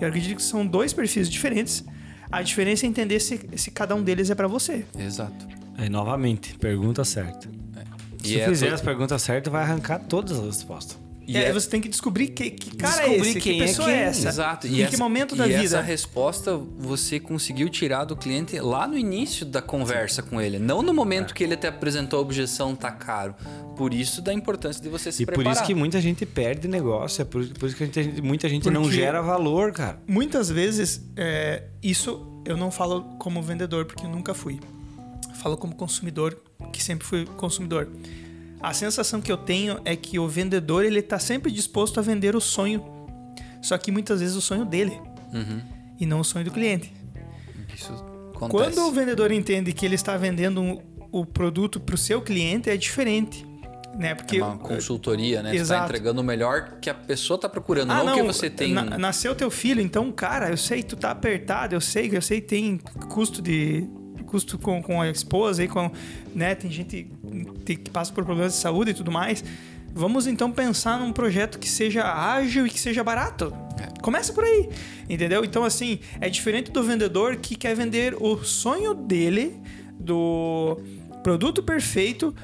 Eu 0.00 0.08
acredito 0.08 0.36
que 0.36 0.42
são 0.42 0.66
dois 0.66 0.92
perfis 0.92 1.28
diferentes. 1.28 1.84
A 2.32 2.42
diferença 2.42 2.86
é 2.86 2.88
entender 2.88 3.20
se, 3.20 3.40
se 3.56 3.70
cada 3.70 3.94
um 3.94 4.02
deles 4.02 4.30
é 4.30 4.34
para 4.34 4.46
você. 4.48 4.84
Exato. 4.98 5.46
Aí, 5.76 5.88
novamente, 5.88 6.54
pergunta 6.58 7.04
certa. 7.04 7.48
Se 8.22 8.38
é 8.38 8.46
fizer 8.48 8.68
to- 8.68 8.74
as 8.74 8.80
perguntas 8.80 9.22
certas, 9.22 9.50
vai 9.52 9.62
arrancar 9.62 9.98
todas 10.00 10.38
as 10.38 10.44
respostas. 10.46 10.98
E 11.32 11.36
aí 11.36 11.52
você 11.52 11.68
tem 11.68 11.80
que 11.80 11.88
descobrir 11.88 12.28
que, 12.28 12.50
que 12.50 12.76
cara 12.76 12.92
Descobrir 13.02 13.16
é 13.16 13.20
esse, 13.30 13.40
quem 13.40 13.56
que 13.56 13.62
é 13.62 13.66
pessoa 13.66 13.88
quem. 13.88 13.96
é 13.96 14.02
essa. 14.02 14.28
Exato. 14.28 14.66
Em 14.66 14.86
que 14.86 14.96
momento 14.96 15.36
da 15.36 15.46
e 15.46 15.50
vida? 15.50 15.62
essa 15.64 15.80
resposta 15.80 16.56
você 16.78 17.20
conseguiu 17.20 17.68
tirar 17.68 18.04
do 18.04 18.16
cliente 18.16 18.58
lá 18.60 18.86
no 18.86 18.96
início 18.98 19.46
da 19.46 19.62
conversa 19.62 20.22
com 20.22 20.40
ele. 20.40 20.58
Não 20.58 20.82
no 20.82 20.90
É. 20.90 20.92
momento 20.92 21.32
que 21.34 21.44
ele 21.44 21.56
te 21.56 21.66
apresentou 21.66 22.18
a 22.18 22.22
objeção, 22.22 22.74
tá 22.74 22.90
caro. 22.90 23.34
Por 23.76 23.94
isso 23.94 24.20
da 24.20 24.32
importância 24.32 24.82
de 24.82 24.88
você 24.88 25.10
se 25.12 25.22
E 25.22 25.26
por 25.26 25.34
preparar. 25.34 25.56
isso 25.56 25.64
que 25.66 25.74
muita 25.74 26.00
gente 26.00 26.26
perde 26.26 26.68
negócio. 26.68 27.22
É 27.22 27.24
por, 27.24 27.46
por 27.48 27.66
isso 27.66 27.76
que 27.76 27.86
gente- 27.90 28.20
muita 28.22 28.48
gente 28.48 28.68
não 28.70 28.82
Porque- 28.82 28.96
gera 28.96 29.22
valor, 29.22 29.72
cara. 29.72 29.98
Muitas 30.06 30.50
vezes, 30.50 31.00
é, 31.16 31.64
isso 31.82 32.26
eu 32.44 32.56
não 32.56 32.70
falo 32.70 33.02
como 33.18 33.40
vendedor, 33.42 33.84
porque 33.86 34.04
eu 34.04 34.10
nunca 34.10 34.34
fui. 34.34 34.58
Falo 35.40 35.56
como 35.56 35.74
consumidor, 35.74 36.38
que 36.72 36.82
sempre 36.82 37.06
fui 37.06 37.24
consumidor. 37.36 37.88
A 38.62 38.72
sensação 38.74 39.20
que 39.20 39.32
eu 39.32 39.36
tenho 39.36 39.80
é 39.84 39.96
que 39.96 40.18
o 40.18 40.28
vendedor 40.28 40.84
ele 40.84 41.00
está 41.00 41.18
sempre 41.18 41.50
disposto 41.50 41.98
a 41.98 42.02
vender 42.02 42.36
o 42.36 42.40
sonho. 42.40 42.84
Só 43.62 43.76
que 43.78 43.90
muitas 43.90 44.20
vezes 44.20 44.36
o 44.36 44.40
sonho 44.40 44.64
dele 44.64 45.00
Uhum. 45.32 45.60
e 45.98 46.04
não 46.06 46.20
o 46.20 46.24
sonho 46.24 46.44
do 46.44 46.50
cliente. 46.50 46.92
Isso 47.74 47.92
acontece. 48.34 48.50
Quando 48.50 48.78
o 48.86 48.92
vendedor 48.92 49.30
entende 49.32 49.72
que 49.72 49.84
ele 49.86 49.94
está 49.94 50.16
vendendo 50.16 50.60
um- 50.60 50.78
o 51.12 51.24
produto 51.26 51.80
para 51.80 51.94
o 51.94 51.98
seu 51.98 52.20
cliente, 52.22 52.68
é 52.70 52.76
diferente. 52.76 53.46
Né? 53.98 54.14
Porque 54.14 54.38
é 54.38 54.44
uma 54.44 54.56
consultoria, 54.56 55.42
né? 55.42 55.52
Você 55.58 55.74
tá 55.74 55.84
entregando 55.84 56.20
o 56.20 56.24
melhor 56.24 56.78
que 56.80 56.88
a 56.88 56.94
pessoa 56.94 57.38
tá 57.40 57.48
procurando, 57.48 57.90
Ah, 57.90 58.04
não, 58.04 58.14
que 58.14 58.22
você 58.22 58.48
tem. 58.48 58.72
na- 58.72 58.96
nasceu 58.96 59.34
teu 59.34 59.50
filho, 59.50 59.80
então, 59.80 60.12
cara, 60.12 60.48
eu 60.48 60.56
sei 60.56 60.82
que 60.82 60.90
tu 60.90 60.96
tá 60.96 61.10
apertado, 61.10 61.74
eu 61.74 61.80
sei 61.80 62.08
que 62.08 62.16
eu 62.16 62.22
sei 62.22 62.40
que 62.40 62.46
tem 62.46 62.78
custo 63.12 63.42
de 63.42 63.88
custo 64.30 64.56
com, 64.58 64.80
com 64.80 65.00
a 65.00 65.10
esposa 65.10 65.62
aí 65.62 65.68
com, 65.68 65.90
né, 66.34 66.54
tem 66.54 66.70
gente 66.70 67.10
que 67.64 67.76
passa 67.90 68.12
por 68.12 68.24
problemas 68.24 68.52
de 68.52 68.58
saúde 68.58 68.92
e 68.92 68.94
tudo 68.94 69.10
mais. 69.10 69.42
Vamos 69.92 70.28
então 70.28 70.52
pensar 70.52 71.00
num 71.00 71.12
projeto 71.12 71.58
que 71.58 71.68
seja 71.68 72.04
ágil 72.04 72.64
e 72.64 72.70
que 72.70 72.78
seja 72.78 73.02
barato. 73.02 73.52
Começa 74.02 74.32
por 74.32 74.44
aí, 74.44 74.68
entendeu? 75.08 75.44
Então 75.44 75.64
assim, 75.64 75.98
é 76.20 76.28
diferente 76.28 76.70
do 76.70 76.82
vendedor 76.82 77.36
que 77.36 77.56
quer 77.56 77.74
vender 77.74 78.14
o 78.20 78.44
sonho 78.44 78.94
dele 78.94 79.60
do 79.98 80.78
produto 81.22 81.62
perfeito 81.62 82.34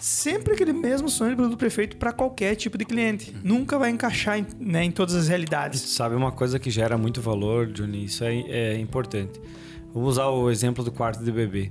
sempre 0.00 0.54
aquele 0.54 0.72
mesmo 0.72 1.08
sonho 1.08 1.30
de 1.30 1.36
produto 1.36 1.58
perfeito 1.58 1.96
para 1.98 2.12
qualquer 2.12 2.56
tipo 2.56 2.78
de 2.78 2.84
cliente. 2.84 3.36
Nunca 3.44 3.78
vai 3.78 3.90
encaixar 3.90 4.38
em, 4.38 4.46
né, 4.58 4.82
em 4.82 4.90
todas 4.90 5.14
as 5.14 5.28
realidades. 5.28 5.80
Sabe 5.82 6.14
uma 6.14 6.32
coisa 6.32 6.58
que 6.58 6.70
gera 6.70 6.96
muito 6.96 7.20
valor, 7.20 7.66
Johnny? 7.66 8.06
Isso 8.06 8.24
é, 8.24 8.40
é 8.48 8.78
importante. 8.78 9.38
Vamos 9.92 10.10
usar 10.10 10.26
o 10.26 10.50
exemplo 10.50 10.84
do 10.84 10.92
quarto 10.92 11.22
de 11.24 11.32
bebê. 11.32 11.70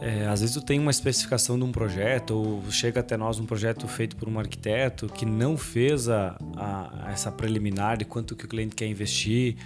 É, 0.00 0.26
às 0.26 0.40
vezes 0.40 0.54
tu 0.54 0.60
tem 0.60 0.78
uma 0.80 0.90
especificação 0.90 1.56
de 1.56 1.64
um 1.64 1.70
projeto 1.70 2.32
ou 2.34 2.62
chega 2.70 3.00
até 3.00 3.16
nós 3.16 3.38
um 3.38 3.46
projeto 3.46 3.86
feito 3.86 4.16
por 4.16 4.28
um 4.28 4.36
arquiteto 4.38 5.06
que 5.06 5.24
não 5.24 5.56
fez 5.56 6.08
a, 6.08 6.36
a- 6.56 7.08
essa 7.12 7.30
preliminar 7.30 7.96
de 7.96 8.04
quanto 8.04 8.34
que 8.34 8.44
o 8.44 8.48
cliente 8.48 8.74
quer 8.74 8.86
investir 8.86 9.56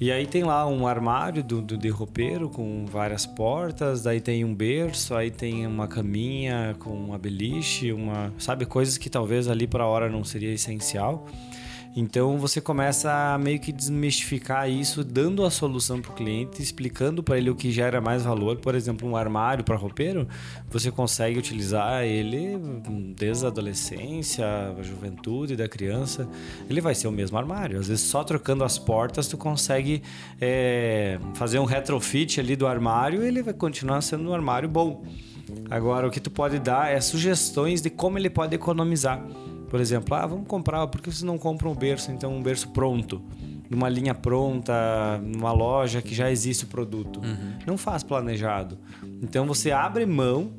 e 0.00 0.10
aí 0.12 0.26
tem 0.26 0.44
lá 0.44 0.64
um 0.66 0.86
armário 0.86 1.42
do, 1.42 1.60
do 1.60 1.76
de 1.76 1.88
roupeiro 1.88 2.48
com 2.48 2.86
várias 2.86 3.26
portas, 3.26 4.02
daí 4.02 4.20
tem 4.20 4.44
um 4.44 4.54
berço, 4.54 5.14
aí 5.14 5.30
tem 5.30 5.66
uma 5.66 5.86
caminha 5.88 6.74
com 6.78 6.90
uma 6.90 7.18
beliche, 7.18 7.92
uma 7.92 8.32
sabe 8.38 8.64
coisas 8.66 8.96
que 8.96 9.10
talvez 9.10 9.46
ali 9.48 9.66
para 9.66 9.84
a 9.84 9.86
hora 9.86 10.08
não 10.08 10.24
seria 10.24 10.52
essencial. 10.52 11.26
Então 11.96 12.38
você 12.38 12.60
começa 12.60 13.34
a 13.34 13.38
meio 13.38 13.58
que 13.58 13.72
desmistificar 13.72 14.70
isso, 14.70 15.02
dando 15.02 15.44
a 15.44 15.50
solução 15.50 16.00
para 16.00 16.12
o 16.12 16.14
cliente, 16.14 16.62
explicando 16.62 17.22
para 17.22 17.36
ele 17.36 17.50
o 17.50 17.54
que 17.54 17.72
gera 17.72 18.00
mais 18.00 18.22
valor. 18.22 18.58
Por 18.58 18.74
exemplo, 18.74 19.08
um 19.08 19.16
armário 19.16 19.64
para 19.64 19.74
roupeiro, 19.76 20.28
você 20.68 20.90
consegue 20.90 21.38
utilizar 21.38 22.04
ele 22.04 22.56
desde 23.16 23.44
a 23.44 23.48
adolescência, 23.48 24.46
a 24.78 24.82
juventude 24.82 25.56
da 25.56 25.68
criança. 25.68 26.28
Ele 26.68 26.80
vai 26.80 26.94
ser 26.94 27.08
o 27.08 27.12
mesmo 27.12 27.36
armário. 27.36 27.80
Às 27.80 27.88
vezes 27.88 28.04
só 28.04 28.22
trocando 28.22 28.62
as 28.62 28.78
portas 28.78 29.26
tu 29.26 29.36
consegue 29.36 30.02
é, 30.40 31.18
fazer 31.34 31.58
um 31.58 31.64
retrofit 31.64 32.38
ali 32.38 32.54
do 32.54 32.66
armário, 32.66 33.24
e 33.24 33.26
ele 33.26 33.42
vai 33.42 33.54
continuar 33.54 34.00
sendo 34.00 34.30
um 34.30 34.34
armário 34.34 34.68
bom. 34.68 35.04
Agora 35.68 36.06
o 36.06 36.10
que 36.10 36.20
tu 36.20 36.30
pode 36.30 36.60
dar 36.60 36.92
é 36.92 37.00
sugestões 37.00 37.82
de 37.82 37.90
como 37.90 38.16
ele 38.16 38.30
pode 38.30 38.54
economizar. 38.54 39.20
Por 39.70 39.80
exemplo, 39.80 40.14
ah, 40.16 40.26
vamos 40.26 40.48
comprar, 40.48 40.84
por 40.88 41.00
que 41.00 41.08
vocês 41.08 41.22
não 41.22 41.38
compram 41.38 41.70
um 41.70 41.74
berço, 41.76 42.10
então 42.10 42.36
um 42.36 42.42
berço 42.42 42.68
pronto? 42.70 43.22
Numa 43.70 43.88
linha 43.88 44.12
pronta, 44.12 45.18
numa 45.22 45.52
loja 45.52 46.02
que 46.02 46.12
já 46.12 46.28
existe 46.28 46.64
o 46.64 46.66
produto. 46.66 47.20
Não 47.64 47.78
faz 47.78 48.02
planejado. 48.02 48.76
Então 49.22 49.46
você 49.46 49.70
abre 49.70 50.04
mão, 50.04 50.50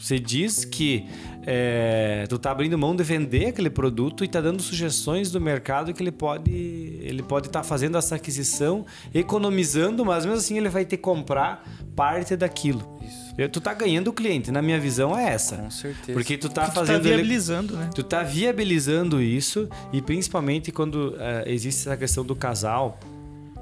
você 0.00 0.16
diz 0.16 0.64
que 0.64 1.06
é, 1.44 2.24
tu 2.28 2.38
tá 2.38 2.52
abrindo 2.52 2.78
mão 2.78 2.94
de 2.94 3.02
vender 3.02 3.46
aquele 3.46 3.68
produto 3.68 4.24
e 4.24 4.28
tá 4.28 4.40
dando 4.40 4.62
sugestões 4.62 5.32
do 5.32 5.40
mercado 5.40 5.92
que 5.92 6.00
ele 6.00 6.12
pode 6.12 6.52
ele 6.52 7.22
pode 7.22 7.48
estar 7.48 7.64
fazendo 7.64 7.98
essa 7.98 8.14
aquisição, 8.14 8.86
economizando, 9.12 10.04
mas 10.04 10.24
mesmo 10.24 10.38
assim 10.38 10.56
ele 10.56 10.68
vai 10.68 10.84
ter 10.84 10.98
que 10.98 11.02
comprar 11.02 11.68
parte 11.96 12.36
daquilo. 12.36 12.98
Isso. 13.02 13.21
Tu 13.50 13.60
tá 13.60 13.72
ganhando 13.74 14.08
o 14.08 14.12
cliente, 14.12 14.50
na 14.50 14.60
minha 14.60 14.78
visão 14.78 15.16
é 15.18 15.28
essa. 15.32 15.56
Com 15.56 15.70
certeza. 15.70 16.12
Porque 16.12 16.36
tu 16.36 16.48
tá 16.48 16.64
Tu 16.66 16.66
tá 16.68 16.72
fazendo 16.72 17.06
ele- 17.06 17.14
viabilizando, 17.16 17.76
né? 17.76 17.90
Tu 17.94 18.02
tá 18.02 18.22
viabilizando 18.22 19.22
isso 19.22 19.68
e 19.92 20.02
principalmente 20.02 20.70
quando 20.70 21.16
eh, 21.18 21.44
existe 21.46 21.80
essa 21.88 21.96
questão 21.96 22.24
do 22.24 22.36
casal, 22.36 22.98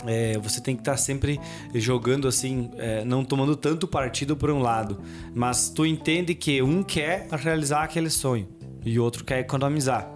eh, 0.07 0.37
você 0.43 0.61
tem 0.61 0.75
que 0.75 0.81
estar 0.83 0.97
sempre 0.97 1.39
jogando 1.75 2.27
assim, 2.27 2.71
eh, 2.79 3.05
não 3.05 3.25
tomando 3.25 3.55
tanto 3.55 3.87
partido 3.87 4.37
por 4.37 4.51
um 4.51 4.59
lado, 4.61 5.01
mas 5.35 5.69
tu 5.69 5.87
entende 5.87 6.35
que 6.35 6.61
um 6.63 6.83
quer 6.83 7.29
realizar 7.31 7.85
aquele 7.85 8.11
sonho 8.11 8.49
e 8.85 8.99
o 8.99 9.05
outro 9.05 9.25
quer 9.25 9.39
economizar. 9.39 10.11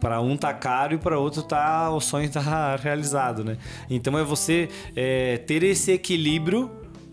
Para 0.00 0.20
um 0.20 0.36
tá 0.36 0.52
caro 0.54 0.94
e 0.94 0.98
para 0.98 1.18
outro 1.18 1.42
tá 1.42 1.90
o 1.90 2.00
sonho 2.00 2.30
tá 2.30 2.76
realizado, 2.82 3.44
né? 3.44 3.56
Então 3.90 4.16
é 4.18 4.24
você 4.24 4.68
eh, 4.96 5.38
ter 5.46 5.62
esse 5.62 5.92
equilíbrio 5.92 6.70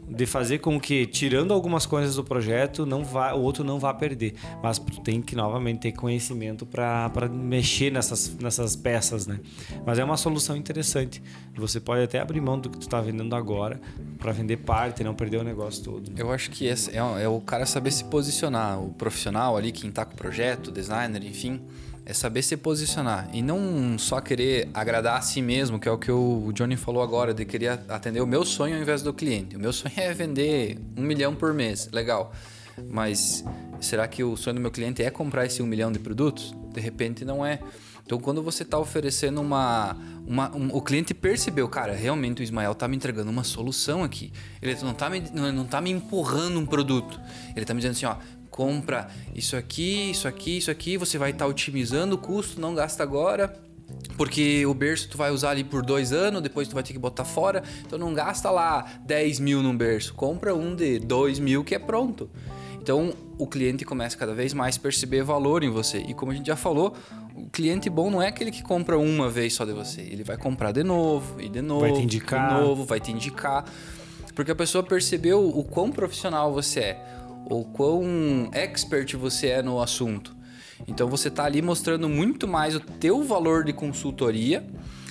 de 0.08 0.26
fazer 0.26 0.60
com 0.60 0.80
que, 0.80 1.06
tirando 1.06 1.54
algumas 1.54 1.86
coisas 1.86 2.16
do 2.16 2.24
projeto, 2.24 2.86
não 2.86 3.04
vá, 3.04 3.34
o 3.34 3.42
outro 3.42 3.64
não 3.64 3.78
vá 3.78 3.94
perder. 3.94 4.36
Mas 4.64 4.80
tu 4.80 5.02
tem 5.02 5.22
que, 5.22 5.36
novamente, 5.36 5.80
ter 5.80 5.92
conhecimento 5.92 6.66
para 6.66 7.30
mexer 7.30 7.92
nessas, 7.92 8.34
nessas 8.36 8.76
peças, 8.76 9.28
né? 9.28 9.40
Mas 9.86 10.00
é 10.00 10.04
uma 10.04 10.18
solução 10.18 10.56
interessante. 10.56 11.22
Você 11.56 11.80
pode 11.80 12.04
até 12.04 12.20
abrir 12.20 12.40
mão 12.40 12.58
do 12.60 12.70
que 12.70 12.78
tu 12.78 12.84
está 12.84 13.02
vendendo 13.02 13.36
agora 13.36 13.82
para 14.18 14.32
vender 14.32 14.58
parte 14.58 15.02
e 15.02 15.04
não 15.04 15.14
perder 15.14 15.38
o 15.38 15.44
negócio 15.44 15.84
todo. 15.84 16.10
né? 16.10 16.16
Eu 16.18 16.32
acho 16.32 16.52
que 16.52 16.66
esse 16.66 16.92
é, 16.92 16.98
é 16.98 17.28
o 17.28 17.42
cara 17.42 17.66
saber 17.66 17.92
se 17.92 18.04
posicionar, 18.06 18.82
o 18.82 18.94
profissional 18.94 19.58
ali, 19.58 19.72
quem 19.72 19.92
tá 19.92 20.06
com 20.06 20.14
o 20.14 20.18
projeto, 20.18 20.72
designer, 20.72 21.24
enfim, 21.24 21.62
é 22.10 22.14
saber 22.14 22.42
se 22.42 22.56
posicionar 22.56 23.28
e 23.34 23.42
não 23.42 24.00
só 24.00 24.22
querer 24.22 24.70
agradar 24.74 25.18
a 25.18 25.22
si 25.22 25.42
mesmo, 25.42 25.78
que 25.78 25.90
é 25.90 25.92
o 25.92 25.98
que 25.98 26.10
o 26.10 26.54
Johnny 26.54 26.78
falou 26.78 27.04
agora, 27.04 27.34
de 27.34 27.44
querer 27.44 27.82
atender 27.90 28.22
o 28.22 28.26
meu 28.26 28.46
sonho 28.46 28.76
ao 28.78 28.82
invés 28.82 29.02
do 29.02 29.14
cliente. 29.14 29.58
O 29.58 29.60
meu 29.60 29.74
sonho 29.74 29.94
é 29.98 30.14
vender 30.14 30.80
um 30.96 31.02
milhão 31.02 31.36
por 31.36 31.54
mês, 31.54 31.90
legal. 31.92 32.32
Mas 32.90 33.44
será 33.82 34.08
que 34.08 34.24
o 34.24 34.38
sonho 34.38 34.54
do 34.56 34.62
meu 34.62 34.72
cliente 34.72 35.04
é 35.04 35.10
comprar 35.10 35.46
esse 35.46 35.62
um 35.62 35.66
milhão 35.66 35.92
de 35.92 36.00
produtos? 36.00 36.56
De 36.74 36.80
repente 36.80 37.26
não 37.26 37.46
é. 37.46 37.60
Então, 38.06 38.18
quando 38.20 38.42
você 38.42 38.64
está 38.64 38.80
oferecendo 38.80 39.42
uma. 39.42 39.98
uma 40.26 40.56
um- 40.56 40.70
o 40.74 40.82
cliente 40.82 41.14
percebeu, 41.14 41.68
cara, 41.68 41.94
realmente 41.94 42.42
o 42.42 42.44
Ismael 42.44 42.74
tá 42.74 42.88
me 42.88 42.96
entregando 42.96 43.30
uma 43.30 43.44
solução 43.44 44.02
aqui. 44.02 44.32
Ele 44.62 44.74
não 44.82 44.94
tá 44.94 45.10
me, 45.10 45.20
não, 45.34 45.66
tá 45.66 45.82
me 45.82 45.92
empurrando 45.92 46.58
um 46.58 46.66
produto. 46.66 47.20
Ele 47.54 47.66
tá 47.66 47.74
me 47.74 47.82
dizendo 47.82 47.92
assim, 47.92 48.06
ó. 48.06 48.16
Compra 48.58 49.08
isso 49.36 49.56
aqui, 49.56 50.10
isso 50.10 50.28
aqui, 50.28 50.58
isso 50.58 50.72
aqui. 50.72 50.98
Você 50.98 51.20
vai 51.20 51.30
estar 51.30 51.46
otimizando 51.46 52.16
o 52.16 52.18
custo, 52.18 52.60
não 52.60 52.74
gasta 52.74 53.04
agora. 53.04 53.54
Porque 54.18 54.66
o 54.66 54.74
berço 54.74 55.08
tu 55.10 55.16
vai 55.16 55.30
usar 55.30 55.52
ali 55.52 55.64
por 55.64 55.86
dois 55.86 56.12
anos, 56.12 56.42
depois 56.42 56.68
tu 56.68 56.74
vai 56.74 56.82
ter 56.82 56.92
que 56.92 56.98
botar 56.98 57.24
fora. 57.24 57.62
Então 57.86 58.00
não 58.00 58.16
gasta 58.16 58.50
lá 58.50 58.84
10 59.06 59.40
mil 59.42 59.62
num 59.62 59.78
berço. 59.78 60.12
Compra 60.16 60.56
um 60.56 60.76
de 60.76 60.98
2 60.98 61.38
mil 61.38 61.64
que 61.64 61.76
é 61.76 61.80
pronto. 61.80 62.32
Então 62.82 63.14
o 63.38 63.46
cliente 63.46 63.86
começa 63.86 64.18
cada 64.18 64.34
vez 64.34 64.56
mais 64.56 64.76
a 64.76 64.80
perceber 64.80 65.22
valor 65.22 65.64
em 65.64 65.70
você. 65.70 66.00
E 66.00 66.16
como 66.16 66.32
a 66.32 66.36
gente 66.36 66.48
já 66.48 66.56
falou, 66.56 66.96
o 67.36 67.48
cliente 67.52 67.92
bom 67.92 68.10
não 68.10 68.24
é 68.24 68.30
aquele 68.30 68.50
que 68.50 68.64
compra 68.64 68.98
uma 68.98 69.30
vez 69.30 69.54
só 69.54 69.66
de 69.66 69.72
você. 69.72 70.02
Ele 70.02 70.24
vai 70.24 70.36
comprar 70.36 70.72
de 70.72 70.84
novo, 70.84 71.40
e 71.40 71.48
de 71.48 71.62
novo, 71.62 71.82
Vai 71.82 71.94
te 71.94 72.02
indicar. 72.02 72.48
de 72.48 72.60
novo, 72.60 72.86
vai 72.86 73.00
te 73.00 73.12
indicar. 73.12 73.66
Porque 74.34 74.52
a 74.52 74.56
pessoa 74.56 74.84
percebeu 74.84 75.48
o 75.48 75.64
quão 75.64 75.92
profissional 75.92 76.52
você 76.54 76.80
é, 76.80 77.17
o 77.50 77.64
quão 77.66 78.50
expert 78.52 79.16
você 79.16 79.48
é 79.48 79.62
no 79.62 79.82
assunto. 79.82 80.36
Então 80.88 81.08
você 81.08 81.28
está 81.30 81.46
ali 81.46 81.62
mostrando 81.62 82.08
muito 82.08 82.48
mais 82.48 82.76
o 82.76 82.80
teu 82.80 83.24
valor 83.24 83.64
de 83.64 83.74
consultoria 83.74 84.66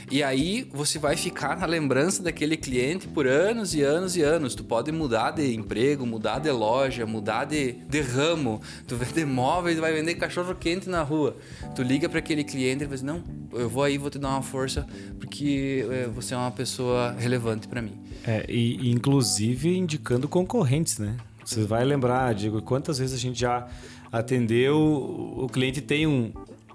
e 0.08 0.22
aí 0.22 0.68
você 0.72 1.00
vai 1.00 1.16
ficar 1.16 1.56
na 1.56 1.66
lembrança 1.66 2.22
daquele 2.22 2.56
cliente 2.56 3.08
por 3.08 3.26
anos 3.26 3.74
e 3.74 3.82
anos 3.82 4.16
e 4.16 4.22
anos. 4.22 4.54
Tu 4.54 4.62
pode 4.62 4.92
mudar 4.92 5.32
de 5.32 5.52
emprego, 5.52 6.06
mudar 6.06 6.38
de 6.38 6.50
loja, 6.50 7.04
mudar 7.04 7.44
de, 7.44 7.72
de 7.72 8.00
ramo. 8.00 8.60
Tu 8.86 8.94
vende 8.94 9.24
móveis, 9.24 9.78
vai 9.78 9.92
vender 9.92 10.14
cachorro 10.14 10.54
quente 10.54 10.88
na 10.88 11.02
rua. 11.02 11.36
Tu 11.74 11.82
liga 11.82 12.08
para 12.08 12.20
aquele 12.20 12.44
cliente 12.44 12.84
e 12.84 12.86
vai 12.86 12.94
dizer, 12.94 13.06
não, 13.06 13.24
eu 13.52 13.68
vou 13.68 13.82
aí, 13.82 13.98
vou 13.98 14.08
te 14.08 14.18
dar 14.18 14.28
uma 14.28 14.42
força 14.42 14.86
porque 15.18 15.84
é, 15.90 16.06
você 16.06 16.34
é 16.34 16.36
uma 16.36 16.52
pessoa 16.52 17.16
relevante 17.18 17.66
para 17.66 17.82
mim. 17.82 17.98
É, 18.24 18.44
e 18.48 18.88
inclusive 18.90 19.76
indicando 19.76 20.28
concorrentes, 20.28 20.98
né? 20.98 21.16
Você 21.46 21.62
vai 21.62 21.84
lembrar, 21.84 22.34
digo, 22.34 22.60
quantas 22.60 22.98
vezes 22.98 23.14
a 23.14 23.18
gente 23.18 23.38
já 23.38 23.68
atendeu, 24.10 24.76
o 24.76 25.48
cliente 25.48 25.80
tem 25.80 26.04
um, 26.04 26.32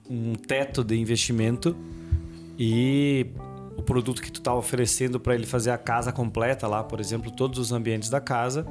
um 0.09 0.33
teto 0.33 0.81
de 0.81 0.97
investimento 0.97 1.75
e 2.57 3.27
o 3.77 3.81
produto 3.81 4.21
que 4.21 4.31
tu 4.31 4.39
está 4.39 4.53
oferecendo 4.53 5.19
para 5.19 5.35
ele 5.35 5.45
fazer 5.45 5.71
a 5.71 5.77
casa 5.77 6.11
completa 6.11 6.67
lá, 6.67 6.83
por 6.83 6.99
exemplo, 6.99 7.31
todos 7.31 7.59
os 7.59 7.71
ambientes 7.71 8.09
da 8.09 8.19
casa, 8.19 8.65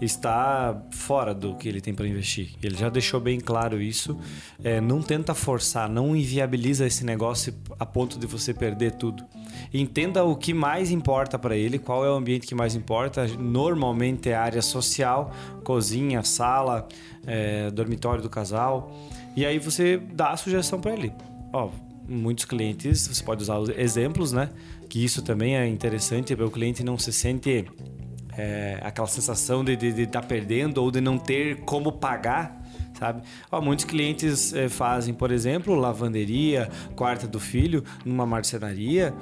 está 0.00 0.82
fora 0.90 1.34
do 1.34 1.54
que 1.54 1.68
ele 1.68 1.80
tem 1.80 1.94
para 1.94 2.06
investir. 2.06 2.50
Ele 2.62 2.76
já 2.76 2.88
deixou 2.88 3.20
bem 3.20 3.40
claro 3.40 3.80
isso. 3.80 4.18
É, 4.62 4.80
não 4.80 5.00
tenta 5.00 5.34
forçar, 5.34 5.88
não 5.88 6.14
inviabiliza 6.14 6.86
esse 6.86 7.04
negócio 7.04 7.54
a 7.78 7.86
ponto 7.86 8.18
de 8.18 8.26
você 8.26 8.52
perder 8.52 8.92
tudo. 8.92 9.24
Entenda 9.72 10.24
o 10.24 10.36
que 10.36 10.52
mais 10.52 10.90
importa 10.90 11.38
para 11.38 11.56
ele, 11.56 11.78
qual 11.78 12.04
é 12.04 12.10
o 12.10 12.14
ambiente 12.14 12.46
que 12.46 12.54
mais 12.54 12.74
importa. 12.74 13.26
Normalmente 13.38 14.28
é 14.28 14.34
a 14.34 14.42
área 14.42 14.62
social, 14.62 15.32
cozinha, 15.64 16.22
sala, 16.22 16.86
é, 17.26 17.70
dormitório 17.70 18.22
do 18.22 18.28
casal. 18.28 18.92
E 19.36 19.46
aí 19.46 19.58
você 19.58 19.96
dá 19.96 20.30
a 20.30 20.36
sugestão 20.36 20.80
para 20.80 20.92
ele. 20.92 21.12
Ó, 21.52 21.70
muitos 22.08 22.44
clientes, 22.44 23.06
você 23.06 23.22
pode 23.22 23.42
usar 23.42 23.58
exemplos, 23.76 24.32
né? 24.32 24.50
Que 24.88 25.02
isso 25.04 25.22
também 25.22 25.56
é 25.56 25.66
interessante, 25.66 26.34
para 26.34 26.46
o 26.46 26.50
cliente 26.50 26.82
não 26.82 26.98
se 26.98 27.12
sente 27.12 27.66
é, 28.36 28.78
aquela 28.82 29.08
sensação 29.08 29.64
de 29.64 29.72
estar 29.72 29.86
de, 29.86 29.92
de 29.92 30.06
tá 30.06 30.22
perdendo 30.22 30.78
ou 30.78 30.90
de 30.90 31.00
não 31.00 31.18
ter 31.18 31.60
como 31.60 31.92
pagar 31.92 32.62
sabe? 32.98 33.22
Ó, 33.50 33.60
muitos 33.60 33.84
clientes 33.84 34.54
é, 34.54 34.68
fazem, 34.68 35.12
por 35.12 35.32
exemplo, 35.32 35.74
lavanderia, 35.74 36.70
quarta 36.94 37.26
do 37.26 37.40
filho, 37.40 37.82
numa 38.04 38.24
marcenaria 38.24 39.12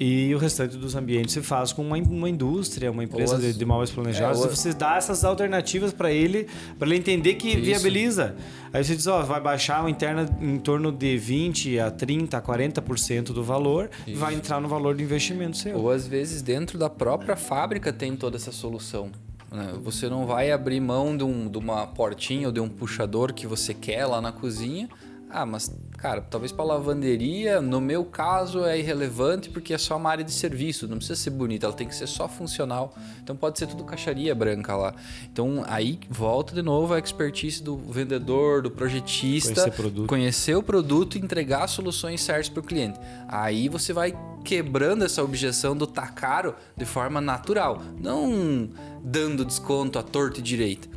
e 0.00 0.34
o 0.34 0.38
restante 0.38 0.76
dos 0.76 0.94
ambientes 0.96 1.32
se 1.32 1.42
faz 1.42 1.72
com 1.72 1.82
uma, 1.82 1.96
uma 1.96 2.28
indústria, 2.28 2.90
uma 2.90 3.04
empresa 3.04 3.36
as... 3.36 3.42
de, 3.42 3.52
de 3.52 3.64
móveis 3.64 3.90
planejados. 3.90 4.40
É, 4.40 4.44
ou... 4.44 4.50
Você 4.50 4.72
dá 4.72 4.96
essas 4.96 5.24
alternativas 5.24 5.92
para 5.92 6.10
ele, 6.10 6.48
para 6.78 6.88
ele 6.88 6.96
entender 6.96 7.34
que 7.34 7.48
Isso. 7.48 7.60
viabiliza. 7.60 8.34
Aí 8.72 8.82
você 8.82 8.96
diz, 8.96 9.06
ó, 9.06 9.22
vai 9.22 9.40
baixar 9.40 9.84
o 9.84 9.88
interna 9.88 10.28
em 10.40 10.58
torno 10.58 10.90
de 10.90 11.16
20 11.16 11.78
a 11.78 11.90
30, 11.90 12.36
a 12.36 12.42
40% 12.42 13.24
do 13.26 13.44
valor, 13.44 13.90
Isso. 14.06 14.18
vai 14.18 14.34
entrar 14.34 14.60
no 14.60 14.68
valor 14.68 14.96
de 14.96 15.04
investimento 15.04 15.56
seu. 15.56 15.78
Ou 15.78 15.90
às 15.90 16.06
vezes 16.06 16.42
dentro 16.42 16.78
da 16.78 16.88
própria 16.88 17.36
fábrica 17.36 17.92
tem 17.92 18.16
toda 18.16 18.36
essa 18.36 18.50
solução. 18.50 19.10
Né? 19.50 19.74
Você 19.82 20.08
não 20.08 20.26
vai 20.26 20.50
abrir 20.50 20.80
mão 20.80 21.16
de, 21.16 21.22
um, 21.22 21.48
de 21.48 21.58
uma 21.58 21.86
portinha 21.86 22.48
ou 22.48 22.52
de 22.52 22.60
um 22.60 22.68
puxador 22.68 23.34
que 23.34 23.46
você 23.46 23.74
quer 23.74 24.06
lá 24.06 24.20
na 24.20 24.32
cozinha 24.32 24.88
ah, 25.32 25.46
mas 25.46 25.74
cara, 25.96 26.20
talvez 26.20 26.50
para 26.50 26.64
lavanderia, 26.64 27.60
no 27.60 27.80
meu 27.80 28.04
caso 28.04 28.64
é 28.64 28.78
irrelevante 28.78 29.48
porque 29.48 29.72
é 29.72 29.78
só 29.78 29.96
uma 29.96 30.10
área 30.10 30.24
de 30.24 30.32
serviço, 30.32 30.88
não 30.88 30.96
precisa 30.96 31.18
ser 31.18 31.30
bonita, 31.30 31.64
ela 31.64 31.74
tem 31.74 31.86
que 31.86 31.94
ser 31.94 32.06
só 32.06 32.28
funcional. 32.28 32.94
Então 33.22 33.36
pode 33.36 33.58
ser 33.58 33.66
tudo 33.66 33.84
caixaria 33.84 34.34
branca 34.34 34.76
lá. 34.76 34.94
Então 35.32 35.64
aí 35.66 36.00
volta 36.10 36.54
de 36.54 36.60
novo 36.60 36.92
a 36.92 36.98
expertise 36.98 37.62
do 37.62 37.76
vendedor, 37.76 38.62
do 38.62 38.70
projetista, 38.70 39.70
conhecer, 39.70 40.06
conhecer 40.06 40.56
o 40.56 40.62
produto 40.62 41.16
e 41.16 41.20
entregar 41.20 41.68
soluções 41.68 42.20
certas 42.20 42.48
para 42.48 42.60
o 42.60 42.64
cliente. 42.64 42.98
Aí 43.28 43.68
você 43.68 43.92
vai 43.92 44.12
quebrando 44.44 45.04
essa 45.04 45.22
objeção 45.22 45.76
do 45.76 45.86
tá 45.86 46.08
caro 46.08 46.54
de 46.76 46.84
forma 46.84 47.20
natural, 47.20 47.80
não 47.98 48.68
dando 49.02 49.44
desconto 49.44 49.98
à 49.98 50.02
torta 50.02 50.40
e 50.40 50.42
direita. 50.42 50.88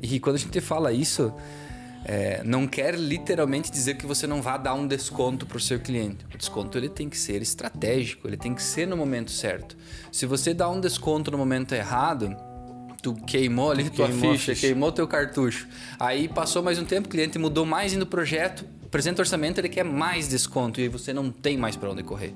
E 0.00 0.20
quando 0.20 0.36
a 0.36 0.38
gente 0.38 0.60
fala 0.60 0.92
isso, 0.92 1.32
é, 2.08 2.40
não 2.44 2.68
quer 2.68 2.94
literalmente 2.94 3.68
dizer 3.68 3.96
que 3.96 4.06
você 4.06 4.28
não 4.28 4.40
vá 4.40 4.56
dar 4.56 4.74
um 4.74 4.86
desconto 4.86 5.44
para 5.44 5.56
o 5.56 5.60
seu 5.60 5.80
cliente. 5.80 6.24
O 6.32 6.38
desconto 6.38 6.78
ele 6.78 6.88
tem 6.88 7.10
que 7.10 7.18
ser 7.18 7.42
estratégico, 7.42 8.28
ele 8.28 8.36
tem 8.36 8.54
que 8.54 8.62
ser 8.62 8.86
no 8.86 8.96
momento 8.96 9.32
certo. 9.32 9.76
Se 10.12 10.24
você 10.24 10.54
dá 10.54 10.70
um 10.70 10.80
desconto 10.80 11.32
no 11.32 11.36
momento 11.36 11.74
errado, 11.74 12.36
tu 13.02 13.12
queimou 13.12 13.72
ali 13.72 13.90
tua 13.90 14.06
queimou 14.06 14.32
ficha, 14.32 14.54
ficha, 14.54 14.66
queimou 14.68 14.92
teu 14.92 15.08
cartucho. 15.08 15.66
Aí 15.98 16.28
passou 16.28 16.62
mais 16.62 16.78
um 16.78 16.84
tempo, 16.84 17.08
o 17.08 17.10
cliente 17.10 17.40
mudou 17.40 17.66
mais 17.66 17.92
no 17.94 18.06
projeto, 18.06 18.64
apresenta 18.84 19.20
orçamento, 19.20 19.60
ele 19.60 19.68
quer 19.68 19.84
mais 19.84 20.28
desconto 20.28 20.80
e 20.80 20.86
você 20.86 21.12
não 21.12 21.28
tem 21.28 21.58
mais 21.58 21.74
para 21.74 21.90
onde 21.90 22.04
correr. 22.04 22.32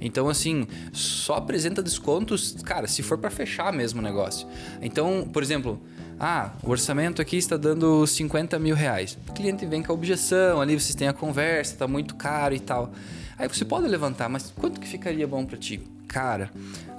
Então, 0.00 0.28
assim, 0.28 0.66
só 0.92 1.36
apresenta 1.36 1.80
descontos, 1.80 2.56
cara, 2.64 2.88
se 2.88 3.04
for 3.04 3.18
para 3.18 3.30
fechar 3.30 3.72
mesmo 3.72 4.00
o 4.00 4.02
negócio. 4.02 4.48
Então, 4.80 5.28
por 5.32 5.44
exemplo, 5.44 5.80
ah, 6.18 6.52
o 6.62 6.70
orçamento 6.70 7.20
aqui 7.20 7.36
está 7.36 7.56
dando 7.56 8.06
50 8.06 8.58
mil 8.58 8.74
reais. 8.74 9.18
O 9.28 9.32
cliente 9.32 9.66
vem 9.66 9.82
com 9.82 9.92
a 9.92 9.94
objeção, 9.94 10.60
ali 10.60 10.78
vocês 10.78 10.94
têm 10.94 11.08
a 11.08 11.12
conversa, 11.12 11.72
está 11.72 11.88
muito 11.88 12.14
caro 12.14 12.54
e 12.54 12.60
tal. 12.60 12.92
Aí 13.38 13.48
você 13.48 13.64
pode 13.64 13.88
levantar, 13.88 14.28
mas 14.28 14.52
quanto 14.56 14.80
que 14.80 14.86
ficaria 14.86 15.26
bom 15.26 15.44
para 15.44 15.56
ti? 15.56 15.80
Cara, 16.06 16.50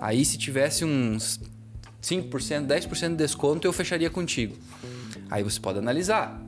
aí 0.02 0.26
se 0.26 0.38
tivesse 0.38 0.84
uns 0.84 1.40
5%, 2.02 2.68
10% 2.68 3.10
de 3.10 3.16
desconto, 3.16 3.68
eu 3.68 3.72
fecharia 3.72 4.10
contigo. 4.10 4.58
Aí 5.30 5.42
você 5.42 5.60
pode 5.60 5.80
analisar. 5.80 6.42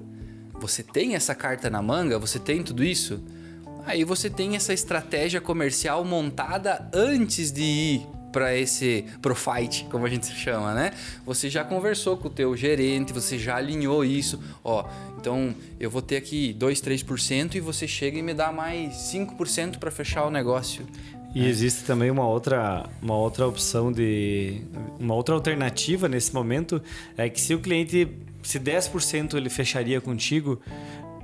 Você 0.59 0.83
tem 0.83 1.15
essa 1.15 1.33
carta 1.33 1.69
na 1.69 1.81
manga? 1.81 2.19
Você 2.19 2.39
tem 2.39 2.63
tudo 2.63 2.83
isso? 2.83 3.23
Aí 3.85 4.03
você 4.03 4.29
tem 4.29 4.55
essa 4.55 4.73
estratégia 4.73 5.39
comercial 5.39 6.03
montada 6.03 6.89
antes 6.93 7.51
de 7.51 7.61
ir 7.61 8.14
para 8.35 8.53
esse 8.53 9.05
pro 9.21 9.33
fight, 9.33 9.85
como 9.89 10.05
a 10.05 10.09
gente 10.09 10.27
chama, 10.27 10.73
né? 10.73 10.91
Você 11.25 11.49
já 11.49 11.63
conversou 11.63 12.17
com 12.17 12.27
o 12.27 12.29
teu 12.29 12.53
gerente, 12.57 13.13
você 13.13 13.39
já 13.39 13.55
alinhou 13.55 14.03
isso, 14.03 14.43
ó, 14.61 14.83
então 15.17 15.55
eu 15.79 15.89
vou 15.89 16.01
ter 16.01 16.17
aqui 16.17 16.51
2, 16.51 16.81
3% 16.81 17.55
e 17.55 17.61
você 17.61 17.87
chega 17.87 18.19
e 18.19 18.21
me 18.21 18.33
dá 18.33 18.51
mais 18.51 18.93
5% 19.13 19.77
para 19.77 19.89
fechar 19.89 20.25
o 20.25 20.29
negócio. 20.29 20.85
E 21.33 21.45
é. 21.45 21.47
existe 21.47 21.85
também 21.85 22.11
uma 22.11 22.27
outra, 22.27 22.89
uma 23.01 23.15
outra 23.15 23.47
opção 23.47 23.89
de. 23.89 24.61
Uma 24.99 25.15
outra 25.15 25.33
alternativa 25.33 26.09
nesse 26.09 26.33
momento 26.33 26.81
é 27.17 27.29
que 27.29 27.39
se 27.39 27.55
o 27.55 27.59
cliente. 27.59 28.09
Se 28.43 28.59
10% 28.59 29.33
ele 29.33 29.49
fecharia 29.49 29.99
contigo, 29.99 30.61